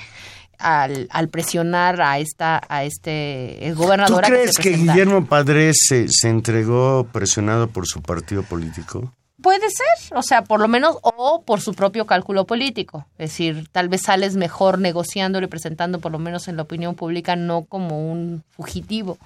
al, 0.59 1.09
al, 1.11 1.29
presionar 1.29 2.01
a 2.01 2.19
esta 2.19 2.61
a 2.69 2.85
este 2.85 3.73
gobernador. 3.77 4.25
¿Tú 4.25 4.31
crees 4.31 4.57
que, 4.57 4.71
Guillermo 4.71 5.27
Padres 5.27 5.77
se, 5.87 6.09
se, 6.09 6.29
entregó 6.29 7.07
presionado 7.13 7.69
por 7.69 7.87
su 7.87 8.03
partido 8.03 8.43
político? 8.43 9.13
Puede 9.41 9.71
ser, 9.71 10.17
o 10.19 10.23
sea, 10.23 10.43
por 10.43 10.59
lo 10.59 10.67
menos, 10.67 10.97
o 11.03 11.43
por 11.47 11.61
su 11.61 11.73
propio 11.73 12.07
cálculo 12.07 12.45
político. 12.45 13.07
Es 13.19 13.31
decir, 13.31 13.69
tal 13.71 13.89
vez 13.89 14.03
sales 14.03 14.35
mejor 14.35 14.81
negociando 14.81 15.41
y 15.41 15.47
presentando, 15.47 16.01
por 16.01 16.11
lo 16.11 16.19
menos 16.19 16.49
en 16.49 16.57
la 16.57 16.63
opinión 16.63 16.97
pública, 16.97 17.37
no 17.37 17.65
como 17.65 18.11
un 18.11 18.43
fugitivo. 18.51 19.17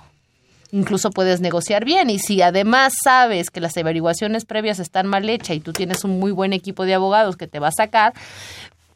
Incluso 0.70 1.10
puedes 1.10 1.40
negociar 1.40 1.86
bien. 1.86 2.10
Y 2.10 2.18
si 2.18 2.42
además 2.42 2.92
sabes 3.02 3.48
que 3.48 3.60
las 3.60 3.74
averiguaciones 3.78 4.44
previas 4.44 4.80
están 4.80 5.06
mal 5.06 5.28
hechas 5.30 5.56
y 5.56 5.60
tú 5.60 5.72
tienes 5.72 6.04
un 6.04 6.18
muy 6.18 6.30
buen 6.30 6.52
equipo 6.52 6.84
de 6.84 6.92
abogados 6.92 7.36
que 7.36 7.46
te 7.46 7.58
va 7.58 7.68
a 7.68 7.72
sacar, 7.72 8.12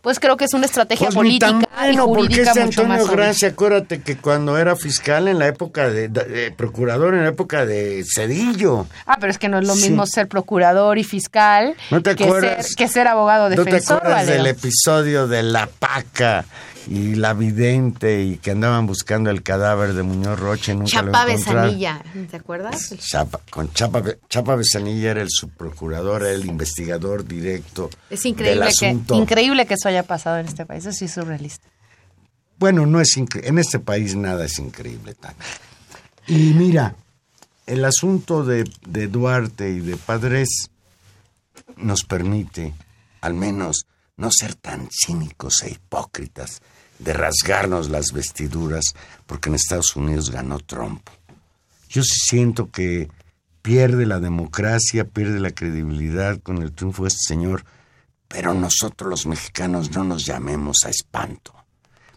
pues 0.06 0.20
creo 0.20 0.36
que 0.36 0.44
es 0.44 0.54
una 0.54 0.66
estrategia 0.66 1.08
pues 1.08 1.16
política 1.16 1.58
y 1.90 1.96
jurídica 1.96 2.52
porque 2.52 2.64
mucho 2.66 2.82
Antonio 2.82 3.06
Gracia, 3.08 3.48
acuérdate 3.48 4.02
que 4.02 4.16
cuando 4.16 4.56
era 4.56 4.76
fiscal 4.76 5.26
en 5.26 5.40
la 5.40 5.48
época 5.48 5.90
de, 5.90 6.52
procurador 6.56 7.14
en 7.14 7.24
la 7.24 7.30
época 7.30 7.66
de 7.66 8.04
Cedillo. 8.08 8.86
Ah, 9.04 9.16
pero 9.18 9.32
es 9.32 9.38
que 9.38 9.48
no 9.48 9.58
es 9.58 9.66
lo 9.66 9.74
mismo 9.74 10.06
ser 10.06 10.28
procurador 10.28 10.96
y 10.96 11.02
fiscal 11.02 11.74
que, 11.90 12.86
ser, 12.86 13.08
abogado 13.08 13.48
defensor. 13.48 13.74
¿No 13.74 13.80
te 13.80 14.06
acuerdas 14.06 14.26
del 14.28 14.46
episodio 14.46 15.26
de 15.26 15.42
la 15.42 15.66
paca? 15.66 16.44
Y 16.86 17.16
la 17.16 17.34
vidente 17.34 18.22
y 18.22 18.36
que 18.36 18.52
andaban 18.52 18.86
buscando 18.86 19.30
el 19.30 19.42
cadáver 19.42 19.94
de 19.94 20.02
Muñoz 20.02 20.38
Roche 20.38 20.74
nunca 20.74 20.90
Chapa 20.90 21.24
Besanilla, 21.24 22.02
¿te 22.30 22.36
acuerdas? 22.36 22.94
Chapa, 22.98 23.40
con 23.50 23.72
Chapa, 23.72 24.02
Chapa 24.28 24.54
Besanilla 24.54 25.10
era 25.10 25.22
el 25.22 25.30
subprocurador, 25.30 26.22
era 26.22 26.32
el 26.32 26.46
investigador 26.46 27.26
directo. 27.26 27.90
Es 28.08 28.24
increíble 28.24 28.68
que 28.78 29.14
increíble 29.14 29.66
que 29.66 29.74
eso 29.74 29.88
haya 29.88 30.04
pasado 30.04 30.38
en 30.38 30.46
este 30.46 30.64
país, 30.64 30.86
eso 30.86 31.04
es 31.04 31.12
surrealista. 31.12 31.68
Bueno, 32.58 32.86
no 32.86 33.00
es 33.00 33.16
en 33.16 33.58
este 33.58 33.78
país 33.80 34.14
nada 34.14 34.44
es 34.44 34.58
increíble 34.58 35.14
tan. 35.14 35.34
Y 36.26 36.54
mira, 36.54 36.94
el 37.66 37.84
asunto 37.84 38.44
de, 38.44 38.64
de 38.86 39.08
Duarte 39.08 39.70
y 39.70 39.80
de 39.80 39.96
Padres 39.96 40.70
nos 41.76 42.04
permite, 42.04 42.74
al 43.20 43.34
menos, 43.34 43.86
no 44.16 44.30
ser 44.30 44.54
tan 44.54 44.88
cínicos 44.90 45.62
e 45.62 45.72
hipócritas 45.72 46.62
de 46.98 47.12
rasgarnos 47.12 47.90
las 47.90 48.12
vestiduras 48.12 48.94
porque 49.26 49.48
en 49.48 49.56
Estados 49.56 49.96
Unidos 49.96 50.30
ganó 50.30 50.58
Trump. 50.58 51.08
Yo 51.88 52.02
sí 52.02 52.16
siento 52.28 52.70
que 52.70 53.08
pierde 53.62 54.06
la 54.06 54.20
democracia, 54.20 55.04
pierde 55.04 55.40
la 55.40 55.50
credibilidad 55.50 56.40
con 56.40 56.62
el 56.62 56.72
triunfo 56.72 57.02
de 57.02 57.08
este 57.08 57.34
señor, 57.34 57.64
pero 58.28 58.54
nosotros 58.54 59.10
los 59.10 59.26
mexicanos 59.26 59.90
no 59.92 60.04
nos 60.04 60.24
llamemos 60.24 60.78
a 60.84 60.90
espanto, 60.90 61.54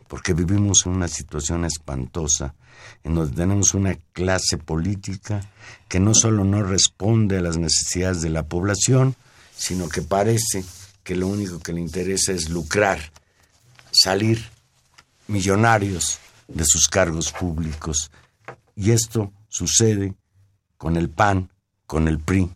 porque 0.07 0.33
vivimos 0.33 0.85
en 0.85 0.93
una 0.93 1.07
situación 1.07 1.65
espantosa, 1.65 2.55
en 3.03 3.15
donde 3.15 3.35
tenemos 3.35 3.73
una 3.73 3.95
clase 4.13 4.57
política 4.57 5.41
que 5.87 5.99
no 5.99 6.13
solo 6.13 6.43
no 6.43 6.63
responde 6.63 7.37
a 7.37 7.41
las 7.41 7.57
necesidades 7.57 8.21
de 8.21 8.29
la 8.29 8.43
población, 8.43 9.15
sino 9.55 9.89
que 9.89 10.01
parece 10.01 10.63
que 11.03 11.15
lo 11.15 11.27
único 11.27 11.59
que 11.59 11.73
le 11.73 11.81
interesa 11.81 12.31
es 12.31 12.49
lucrar, 12.49 12.99
salir 13.91 14.49
millonarios 15.29 16.19
de 16.47 16.65
sus 16.65 16.87
cargos 16.87 17.31
públicos. 17.31 18.11
Y 18.75 18.91
esto 18.91 19.31
sucede 19.47 20.13
con 20.77 20.95
el 20.95 21.09
PAN, 21.09 21.51
con 21.85 22.07
el 22.07 22.19
PRI 22.19 22.49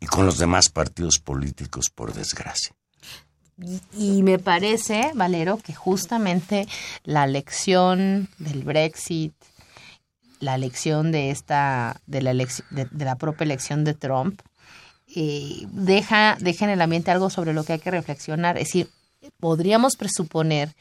y 0.00 0.06
con 0.06 0.24
los 0.24 0.38
demás 0.38 0.68
partidos 0.68 1.18
políticos, 1.18 1.90
por 1.90 2.12
desgracia. 2.12 2.74
Y 3.92 4.22
me 4.22 4.38
parece, 4.38 5.10
Valero, 5.14 5.58
que 5.58 5.74
justamente 5.74 6.66
la 7.04 7.26
lección 7.26 8.28
del 8.38 8.62
Brexit, 8.62 9.34
la 10.38 10.56
lección 10.56 11.12
de 11.12 11.30
esta, 11.30 12.00
de 12.06 12.22
la, 12.22 12.32
de, 12.32 13.04
la 13.04 13.16
propia 13.16 13.44
elección 13.44 13.84
de 13.84 13.92
Trump, 13.92 14.40
eh, 15.14 15.66
deja, 15.72 16.38
deja 16.40 16.64
en 16.64 16.70
el 16.70 16.80
ambiente 16.80 17.10
algo 17.10 17.28
sobre 17.28 17.52
lo 17.52 17.64
que 17.64 17.74
hay 17.74 17.78
que 17.78 17.90
reflexionar. 17.90 18.56
Es 18.56 18.68
decir, 18.68 18.88
podríamos 19.38 19.96
presuponer 19.96 20.74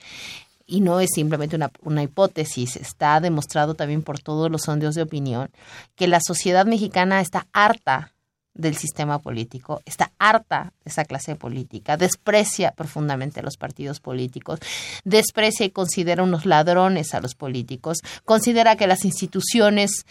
y 0.69 0.81
no 0.81 0.99
es 0.99 1.09
simplemente 1.13 1.55
una, 1.55 1.71
una, 1.81 2.03
hipótesis, 2.03 2.75
está 2.75 3.19
demostrado 3.19 3.73
también 3.73 4.03
por 4.03 4.19
todos 4.19 4.51
los 4.51 4.61
sondeos 4.61 4.93
de 4.93 5.01
opinión, 5.01 5.49
que 5.95 6.07
la 6.07 6.21
sociedad 6.21 6.65
mexicana 6.65 7.21
está 7.21 7.47
harta 7.53 8.13
del 8.53 8.75
sistema 8.75 9.19
político, 9.19 9.81
está 9.85 10.11
harta 10.19 10.73
de 10.83 10.91
esa 10.91 11.05
clase 11.05 11.35
política, 11.35 11.97
desprecia 11.97 12.71
profundamente 12.71 13.39
a 13.39 13.43
los 13.43 13.57
partidos 13.57 13.99
políticos, 13.99 14.59
desprecia 15.03 15.65
y 15.65 15.71
considera 15.71 16.23
unos 16.23 16.45
ladrones 16.45 17.13
a 17.13 17.21
los 17.21 17.35
políticos, 17.35 17.99
considera 18.25 18.75
que 18.75 18.87
las 18.87 19.05
instituciones 19.05 20.05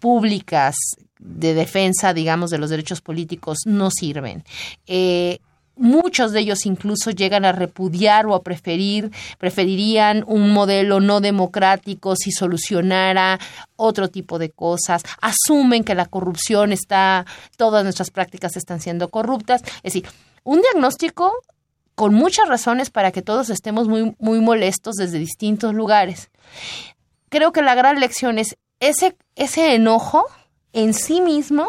públicas 0.00 0.76
de 1.18 1.54
defensa, 1.54 2.12
digamos, 2.12 2.50
de 2.50 2.58
los 2.58 2.68
derechos 2.68 3.00
políticos 3.00 3.60
no 3.64 3.90
sirven. 3.90 4.44
Eh, 4.86 5.38
Muchos 5.76 6.32
de 6.32 6.40
ellos 6.40 6.66
incluso 6.66 7.10
llegan 7.10 7.44
a 7.44 7.52
repudiar 7.52 8.26
o 8.26 8.34
a 8.34 8.42
preferir, 8.42 9.10
preferirían 9.38 10.24
un 10.26 10.52
modelo 10.52 11.00
no 11.00 11.20
democrático 11.20 12.14
si 12.14 12.30
solucionara 12.30 13.40
otro 13.76 14.08
tipo 14.08 14.38
de 14.38 14.50
cosas, 14.50 15.02
asumen 15.20 15.82
que 15.82 15.96
la 15.96 16.06
corrupción 16.06 16.72
está, 16.72 17.26
todas 17.56 17.82
nuestras 17.82 18.10
prácticas 18.10 18.56
están 18.56 18.80
siendo 18.80 19.08
corruptas. 19.08 19.62
Es 19.82 19.94
decir, 19.94 20.06
un 20.44 20.60
diagnóstico 20.60 21.32
con 21.94 22.14
muchas 22.14 22.48
razones 22.48 22.90
para 22.90 23.12
que 23.12 23.22
todos 23.22 23.50
estemos 23.50 23.88
muy, 23.88 24.14
muy 24.18 24.40
molestos 24.40 24.94
desde 24.96 25.18
distintos 25.18 25.74
lugares. 25.74 26.30
Creo 27.28 27.52
que 27.52 27.62
la 27.62 27.74
gran 27.74 27.98
lección 27.98 28.38
es 28.38 28.56
ese, 28.80 29.16
ese 29.34 29.74
enojo 29.74 30.24
en 30.72 30.94
sí 30.94 31.20
mismo 31.20 31.68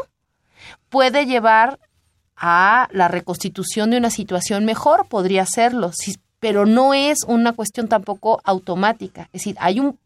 puede 0.90 1.26
llevar 1.26 1.80
a 2.36 2.88
la 2.92 3.08
reconstitución 3.08 3.92
de 3.92 3.98
una 3.98 4.10
situación 4.10 4.66
mejor, 4.66 5.08
podría 5.08 5.46
serlo, 5.46 5.92
pero 6.40 6.66
no 6.66 6.94
es 6.94 7.20
una 7.28 7.54
cuestión 7.54 7.88
tampoco 7.88 8.42
automática. 8.44 9.24
Es 9.34 9.42
decir, 9.42 9.56
hay 9.60 9.80
un... 9.80 10.00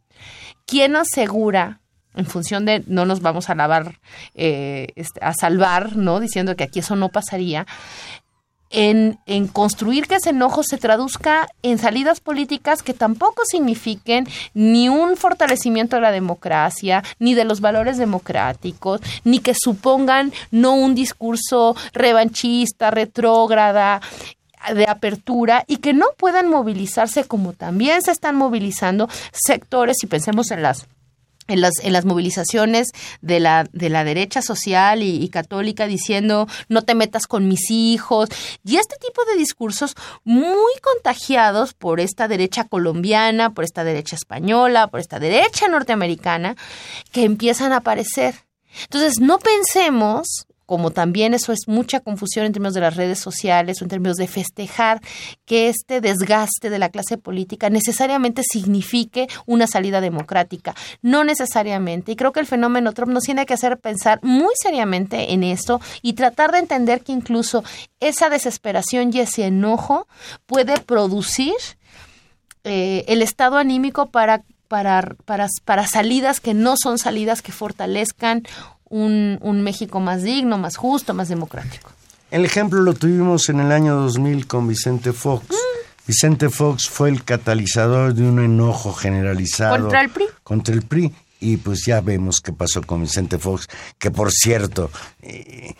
¿Quién 0.66 0.96
asegura 0.96 1.82
en 2.16 2.26
función 2.26 2.66
de 2.66 2.84
no 2.88 3.06
nos 3.06 3.22
vamos 3.22 3.50
a 3.50 3.56
lavar, 3.56 4.00
eh, 4.34 4.88
este, 4.96 5.24
a 5.24 5.34
salvar, 5.34 5.96
¿no? 5.96 6.20
Diciendo 6.20 6.56
que 6.56 6.64
aquí 6.64 6.80
eso 6.80 6.96
no 6.96 7.10
pasaría 7.10 7.66
en, 8.70 9.20
en, 9.26 9.48
construir 9.48 10.08
que 10.08 10.16
ese 10.16 10.30
enojo 10.30 10.64
se 10.64 10.78
traduzca 10.78 11.48
en 11.64 11.78
salidas 11.78 12.20
políticas 12.20 12.84
que 12.84 12.94
tampoco 12.94 13.44
signifiquen 13.46 14.28
ni 14.54 14.90
un 14.90 15.18
fortalecimiento 15.18 15.96
de 15.96 16.02
la 16.04 16.12
democracia, 16.12 17.04
ni 17.20 17.34
de 17.34 17.46
los 17.46 17.62
valores 17.62 17.98
democráticos, 17.98 19.02
ni 19.24 19.40
que 19.40 19.54
supongan 19.54 20.32
no 20.52 20.74
un 20.74 20.96
discurso 20.96 21.76
revanchista, 21.94 22.92
retrógrada, 22.92 24.02
de 24.74 24.86
apertura 24.88 25.64
y 25.68 25.78
que 25.78 25.94
no 25.94 26.08
puedan 26.18 26.50
movilizarse 26.50 27.24
como 27.24 27.54
también 27.54 28.02
se 28.02 28.12
están 28.12 28.36
movilizando 28.36 29.08
sectores, 29.32 30.04
y 30.04 30.08
pensemos 30.08 30.52
en 30.52 30.62
las 30.62 30.86
en 31.50 31.62
las, 31.62 31.74
en 31.82 31.92
las 31.92 32.06
movilizaciones 32.06 32.88
de 33.22 33.40
la, 33.40 33.68
de 33.74 33.90
la 33.90 34.04
derecha 34.04 34.42
social 34.42 35.04
y, 35.04 35.28
católica 35.30 35.86
diciendo 35.86 36.48
no 36.70 36.82
te 36.82 36.96
metas 36.96 37.28
con 37.28 37.48
mis 37.48 37.70
hijos 37.70 38.30
y 38.64 38.78
este 38.78 38.96
tipo 38.96 39.24
de 39.26 39.38
discursos 39.38 39.96
muy 40.24 40.74
contagiados 40.82 41.74
por 41.74 42.00
esta 42.00 42.28
derecha 42.28 42.64
colombiana, 42.64 43.54
por 43.54 43.64
esta 43.64 43.84
derecha 43.84 44.16
española, 44.16 44.88
por 44.88 45.00
esta 45.00 45.20
derecha 45.20 45.68
norteamericana 45.68 46.56
que 47.12 47.26
empiezan 47.26 47.74
a 47.74 47.78
aparecer. 47.78 48.36
Entonces 48.84 49.20
no 49.20 49.40
pensemos 49.40 50.48
como 50.70 50.92
también 50.92 51.34
eso 51.34 51.52
es 51.52 51.68
mucha 51.68 52.00
confusión 52.00 52.46
en 52.46 52.54
términos 52.54 52.76
de 52.76 52.82
las 52.82 52.96
redes 52.96 53.18
sociales 53.18 53.82
o 53.82 53.86
en 53.86 53.90
términos 53.90 54.18
de 54.18 54.28
festejar 54.28 55.02
que 55.46 55.68
este 55.68 56.00
desgaste 56.00 56.70
de 56.70 56.78
la 56.78 56.90
clase 56.90 57.18
política 57.18 57.72
necesariamente 57.72 58.44
signifique 58.44 59.28
una 59.48 59.66
salida 59.66 60.00
democrática. 60.00 60.76
No 61.02 61.24
necesariamente. 61.24 62.12
Y 62.12 62.16
creo 62.16 62.34
que 62.34 62.40
el 62.40 62.46
fenómeno 62.46 62.94
Trump 62.94 63.12
nos 63.12 63.24
tiene 63.24 63.48
que 63.48 63.56
hacer 63.56 63.80
pensar 63.80 64.20
muy 64.22 64.54
seriamente 64.62 65.34
en 65.34 65.44
esto 65.44 65.82
y 66.04 66.14
tratar 66.14 66.52
de 66.52 66.60
entender 66.60 67.02
que 67.02 67.14
incluso 67.14 67.64
esa 68.00 68.30
desesperación 68.30 69.10
y 69.12 69.22
ese 69.22 69.46
enojo 69.46 70.08
puede 70.46 70.80
producir 70.82 71.56
eh, 72.64 73.06
el 73.08 73.24
estado 73.24 73.58
anímico 73.58 74.12
para 74.12 74.44
para, 74.68 75.16
para, 75.26 75.48
para, 75.66 75.88
salidas 75.88 76.40
que 76.40 76.54
no 76.54 76.76
son 76.82 77.00
salidas 77.00 77.42
que 77.42 77.52
fortalezcan 77.52 78.44
un, 78.90 79.38
un 79.42 79.62
México 79.62 80.00
más 80.00 80.24
digno, 80.24 80.58
más 80.58 80.76
justo, 80.76 81.14
más 81.14 81.30
democrático. 81.30 81.92
El 82.32 82.46
ejemplo 82.46 82.82
lo 82.82 82.94
tuvimos 82.94 83.50
en 83.50 83.60
el 83.60 83.72
año 83.72 83.96
2000 83.96 84.46
con 84.46 84.68
Vicente 84.68 85.14
Fox. 85.14 85.48
Mm. 85.50 85.80
Vicente 86.06 86.50
Fox 86.50 86.90
fue 86.90 87.10
el 87.10 87.24
catalizador 87.24 88.14
de 88.14 88.24
un 88.24 88.40
enojo 88.40 88.94
generalizado 88.94 89.78
contra 89.78 90.02
el 90.02 90.10
PRI. 90.10 90.26
Contra 90.44 90.74
el 90.74 90.82
PRI. 90.84 91.14
Y 91.40 91.58
pues 91.58 91.86
ya 91.86 92.02
vemos 92.02 92.42
qué 92.42 92.52
pasó 92.52 92.82
con 92.82 93.02
Vicente 93.02 93.38
Fox, 93.38 93.68
que 93.98 94.12
por 94.12 94.32
cierto, 94.32 94.92
eh, 95.22 95.74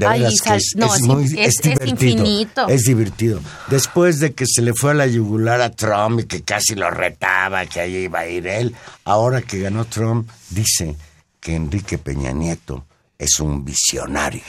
de 0.00 0.06
Ay, 0.06 0.34
que 0.42 0.54
es, 0.54 0.74
muy, 1.02 1.24
es, 1.38 1.56
divertido. 1.62 2.68
Es 2.68 2.82
divertido. 2.82 3.40
Después 3.68 4.18
de 4.18 4.32
que 4.32 4.46
se 4.46 4.62
le 4.62 4.72
fue 4.74 4.92
a 4.92 4.94
la 4.94 5.06
yugular 5.06 5.60
a 5.60 5.70
Trump 5.70 6.20
y 6.20 6.24
que 6.24 6.42
casi 6.42 6.74
lo 6.74 6.90
retaba, 6.90 7.66
que 7.66 7.80
ahí 7.80 7.96
iba 7.96 8.20
a 8.20 8.28
ir 8.28 8.46
él, 8.46 8.74
ahora 9.04 9.42
que 9.42 9.60
ganó 9.60 9.84
Trump, 9.84 10.28
dice, 10.50 10.96
que 11.46 11.54
Enrique 11.54 11.96
Peña 11.96 12.32
Nieto 12.32 12.86
es 13.16 13.38
un 13.38 13.64
visionario, 13.64 14.42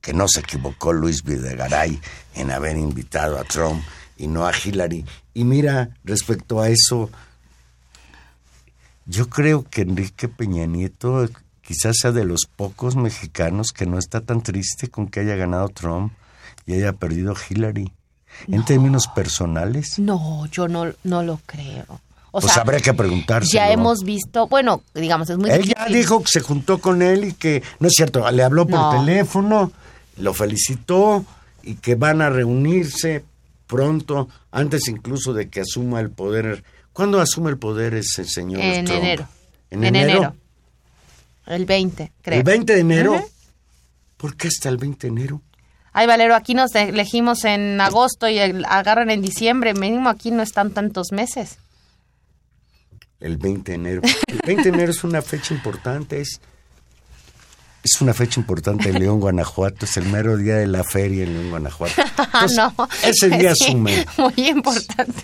que 0.00 0.14
no 0.14 0.26
se 0.26 0.40
equivocó 0.40 0.90
Luis 0.94 1.22
Videgaray 1.22 2.00
en 2.34 2.50
haber 2.50 2.78
invitado 2.78 3.38
a 3.38 3.44
Trump 3.44 3.82
y 4.16 4.26
no 4.26 4.46
a 4.46 4.52
Hillary. 4.56 5.04
Y 5.34 5.44
mira, 5.44 5.90
respecto 6.02 6.62
a 6.62 6.70
eso, 6.70 7.10
yo 9.04 9.28
creo 9.28 9.64
que 9.68 9.82
Enrique 9.82 10.28
Peña 10.28 10.64
Nieto 10.64 11.28
quizás 11.60 11.94
sea 12.00 12.12
de 12.12 12.24
los 12.24 12.46
pocos 12.46 12.96
mexicanos 12.96 13.72
que 13.72 13.84
no 13.84 13.98
está 13.98 14.22
tan 14.22 14.42
triste 14.42 14.88
con 14.88 15.08
que 15.08 15.20
haya 15.20 15.36
ganado 15.36 15.68
Trump 15.68 16.14
y 16.64 16.72
haya 16.72 16.94
perdido 16.94 17.34
Hillary. 17.50 17.92
En 18.48 18.64
términos 18.64 19.08
personales. 19.08 19.98
No, 19.98 20.46
yo 20.46 20.68
no, 20.68 20.90
no 21.04 21.22
lo 21.22 21.38
creo 21.44 22.00
pues 22.40 22.56
habría 22.56 22.80
que 22.80 22.94
preguntarse. 22.94 23.50
Ya 23.52 23.70
hemos 23.70 24.04
visto, 24.04 24.46
bueno, 24.48 24.82
digamos, 24.94 25.28
es 25.28 25.36
muy 25.36 25.50
Ella 25.50 25.86
dijo 25.88 26.22
que 26.22 26.28
se 26.28 26.40
juntó 26.40 26.78
con 26.78 27.02
él 27.02 27.24
y 27.24 27.32
que, 27.34 27.62
no 27.78 27.88
es 27.88 27.94
cierto, 27.94 28.28
le 28.30 28.42
habló 28.42 28.66
por 28.66 28.98
teléfono, 28.98 29.70
lo 30.16 30.32
felicitó 30.32 31.24
y 31.62 31.74
que 31.74 31.94
van 31.94 32.22
a 32.22 32.30
reunirse 32.30 33.24
pronto, 33.66 34.28
antes 34.50 34.88
incluso 34.88 35.34
de 35.34 35.50
que 35.50 35.60
asuma 35.60 36.00
el 36.00 36.10
poder. 36.10 36.64
¿Cuándo 36.94 37.20
asume 37.20 37.50
el 37.50 37.58
poder 37.58 37.94
ese 37.94 38.24
señor? 38.24 38.62
En 38.62 38.88
enero. 38.88 39.28
¿En, 39.70 39.84
enero? 39.84 40.34
El 41.46 41.66
20, 41.66 42.12
creo. 42.22 42.38
¿El 42.38 42.44
20 42.44 42.74
de 42.74 42.80
enero? 42.80 43.24
¿Por 44.16 44.36
qué 44.36 44.48
hasta 44.48 44.70
el 44.70 44.78
20 44.78 45.06
de 45.06 45.12
enero? 45.12 45.42
Ay, 45.92 46.06
Valero, 46.06 46.34
aquí 46.34 46.54
nos 46.54 46.74
elegimos 46.74 47.44
en 47.44 47.78
agosto 47.78 48.26
y 48.26 48.38
agarran 48.38 49.10
en 49.10 49.20
diciembre. 49.20 49.74
Mínimo 49.74 50.08
aquí 50.08 50.30
no 50.30 50.42
están 50.42 50.70
tantos 50.70 51.12
meses 51.12 51.58
el 53.22 53.36
20 53.36 53.72
de 53.72 53.74
enero. 53.76 54.02
El 54.26 54.40
20 54.44 54.62
de 54.62 54.68
enero 54.68 54.90
es 54.90 55.04
una 55.04 55.22
fecha 55.22 55.54
importante, 55.54 56.20
es, 56.20 56.40
es 57.82 58.00
una 58.00 58.12
fecha 58.12 58.40
importante 58.40 58.90
en 58.90 58.98
León, 58.98 59.20
Guanajuato, 59.20 59.84
es 59.84 59.96
el 59.96 60.06
mero 60.06 60.36
día 60.36 60.56
de 60.56 60.66
la 60.66 60.84
feria 60.84 61.24
en 61.24 61.34
León, 61.34 61.50
Guanajuato. 61.50 62.02
no, 62.56 62.88
ese 63.04 63.30
día 63.30 63.52
asume. 63.52 64.06
Muy 64.18 64.48
importante. 64.48 65.22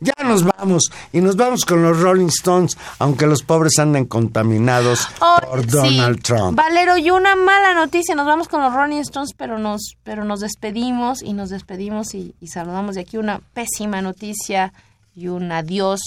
Ya 0.00 0.14
nos 0.22 0.44
vamos. 0.44 0.92
Y 1.12 1.20
nos 1.20 1.36
vamos 1.36 1.64
con 1.64 1.82
los 1.82 1.98
Rolling 1.98 2.28
Stones, 2.28 2.78
aunque 3.00 3.26
los 3.26 3.42
pobres 3.42 3.78
anden 3.78 4.04
contaminados 4.04 5.08
Oh, 5.20 5.38
por 5.40 5.62
sí. 5.62 5.70
Donald 5.70 6.22
Trump. 6.22 6.56
Valero, 6.56 6.96
y 6.98 7.10
una 7.10 7.34
mala 7.34 7.74
noticia, 7.74 8.14
nos 8.14 8.26
vamos 8.26 8.46
con 8.46 8.62
los 8.62 8.72
Rolling 8.72 9.00
Stones, 9.00 9.32
pero 9.36 9.58
nos, 9.58 9.96
pero 10.04 10.24
nos 10.24 10.40
despedimos 10.40 11.20
y 11.22 11.32
nos 11.32 11.50
despedimos 11.50 12.14
y, 12.14 12.34
y 12.40 12.48
saludamos 12.48 12.94
de 12.94 13.00
aquí 13.00 13.16
una 13.16 13.40
pésima 13.54 14.00
noticia 14.02 14.72
y 15.16 15.28
un 15.28 15.50
adiós 15.50 16.00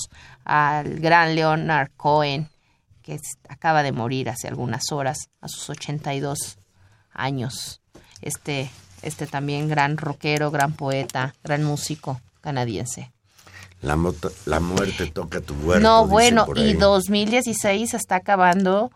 al 0.52 1.00
gran 1.00 1.36
Leonard 1.36 1.92
Cohen, 1.96 2.50
que 3.04 3.20
acaba 3.50 3.84
de 3.84 3.92
morir 3.92 4.30
hace 4.30 4.48
algunas 4.48 4.92
horas, 4.92 5.30
a 5.42 5.48
sus 5.48 5.70
82 5.70 6.58
años. 7.14 7.82
Este, 8.22 8.72
este 9.04 9.28
también 9.28 9.70
gran 9.70 9.96
rockero, 9.98 10.50
gran 10.50 10.74
poeta, 10.74 11.36
gran 11.44 11.64
músico 11.64 12.20
canadiense. 12.42 13.12
La, 13.82 13.96
mota- 13.96 14.32
la 14.46 14.60
muerte 14.60 15.06
toca 15.12 15.40
tu 15.40 15.54
huerto. 15.54 15.84
No, 15.88 16.08
bueno, 16.08 16.48
y 16.56 16.60
ahí. 16.62 16.74
2016 16.74 17.94
está 17.94 18.16
acabando 18.16 18.92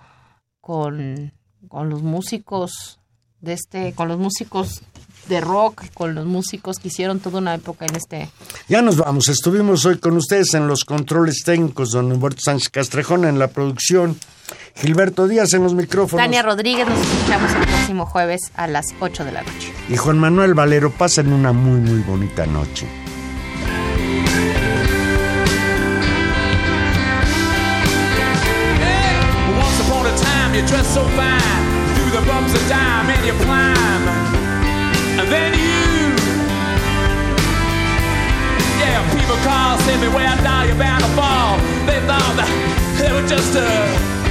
con, 0.59 1.33
con 1.67 1.89
los 1.89 2.01
músicos 2.01 2.99
de 3.41 3.53
este, 3.53 3.93
con 3.93 4.07
los 4.07 4.17
músicos 4.17 4.81
de 5.27 5.41
rock, 5.41 5.83
con 5.93 6.15
los 6.15 6.25
músicos 6.25 6.77
que 6.77 6.87
hicieron 6.89 7.19
toda 7.19 7.39
una 7.39 7.55
época 7.55 7.85
en 7.85 7.95
este. 7.95 8.29
Ya 8.67 8.81
nos 8.81 8.97
vamos. 8.97 9.29
Estuvimos 9.29 9.85
hoy 9.85 9.97
con 9.97 10.17
ustedes 10.17 10.53
en 10.53 10.67
los 10.67 10.83
controles 10.83 11.43
técnicos, 11.45 11.91
don 11.91 12.11
Humberto 12.11 12.41
Sánchez 12.43 12.69
Castrejón 12.69 13.25
en 13.25 13.39
la 13.39 13.47
producción, 13.47 14.17
Gilberto 14.75 15.27
Díaz 15.27 15.53
en 15.53 15.63
los 15.63 15.73
micrófonos 15.73 16.23
Tania 16.23 16.41
Rodríguez, 16.41 16.87
nos 16.87 16.99
escuchamos 16.99 17.51
el 17.51 17.67
próximo 17.67 18.05
jueves 18.05 18.41
a 18.55 18.67
las 18.67 18.87
8 18.99 19.25
de 19.25 19.31
la 19.31 19.41
noche. 19.43 19.73
y 19.89 19.95
Juan 19.97 20.17
Manuel 20.19 20.53
Valero. 20.53 20.91
Pasen 20.91 21.31
una 21.31 21.51
muy, 21.53 21.79
muy 21.79 22.01
bonita 22.01 22.45
noche. 22.45 22.87
Once 29.59 29.79
upon 29.87 30.05
a 30.05 30.15
time, 30.17 30.53
you 30.55 30.61
dressed 30.67 30.93
so 30.93 31.03
fine, 31.19 31.63
through 31.95 32.11
the 32.19 32.25
bumps 32.27 32.53
of 32.53 32.63
dime 32.67 33.09
and 33.09 33.25
you 33.25 33.33
climb, 33.45 33.82
then 35.33 35.53
you, 35.53 36.13
yeah, 38.81 39.01
people 39.17 39.37
call, 39.41 39.77
say 39.79 39.97
me 39.99 40.07
where 40.13 40.35
now 40.45 40.61
you're 40.63 40.77
bound 40.77 41.03
to 41.03 41.09
fall. 41.17 41.57
They 41.89 41.99
thought 42.05 42.35
that 42.37 42.49
they 42.99 43.11
were 43.11 43.27
just 43.27 43.55
a 43.55 44.22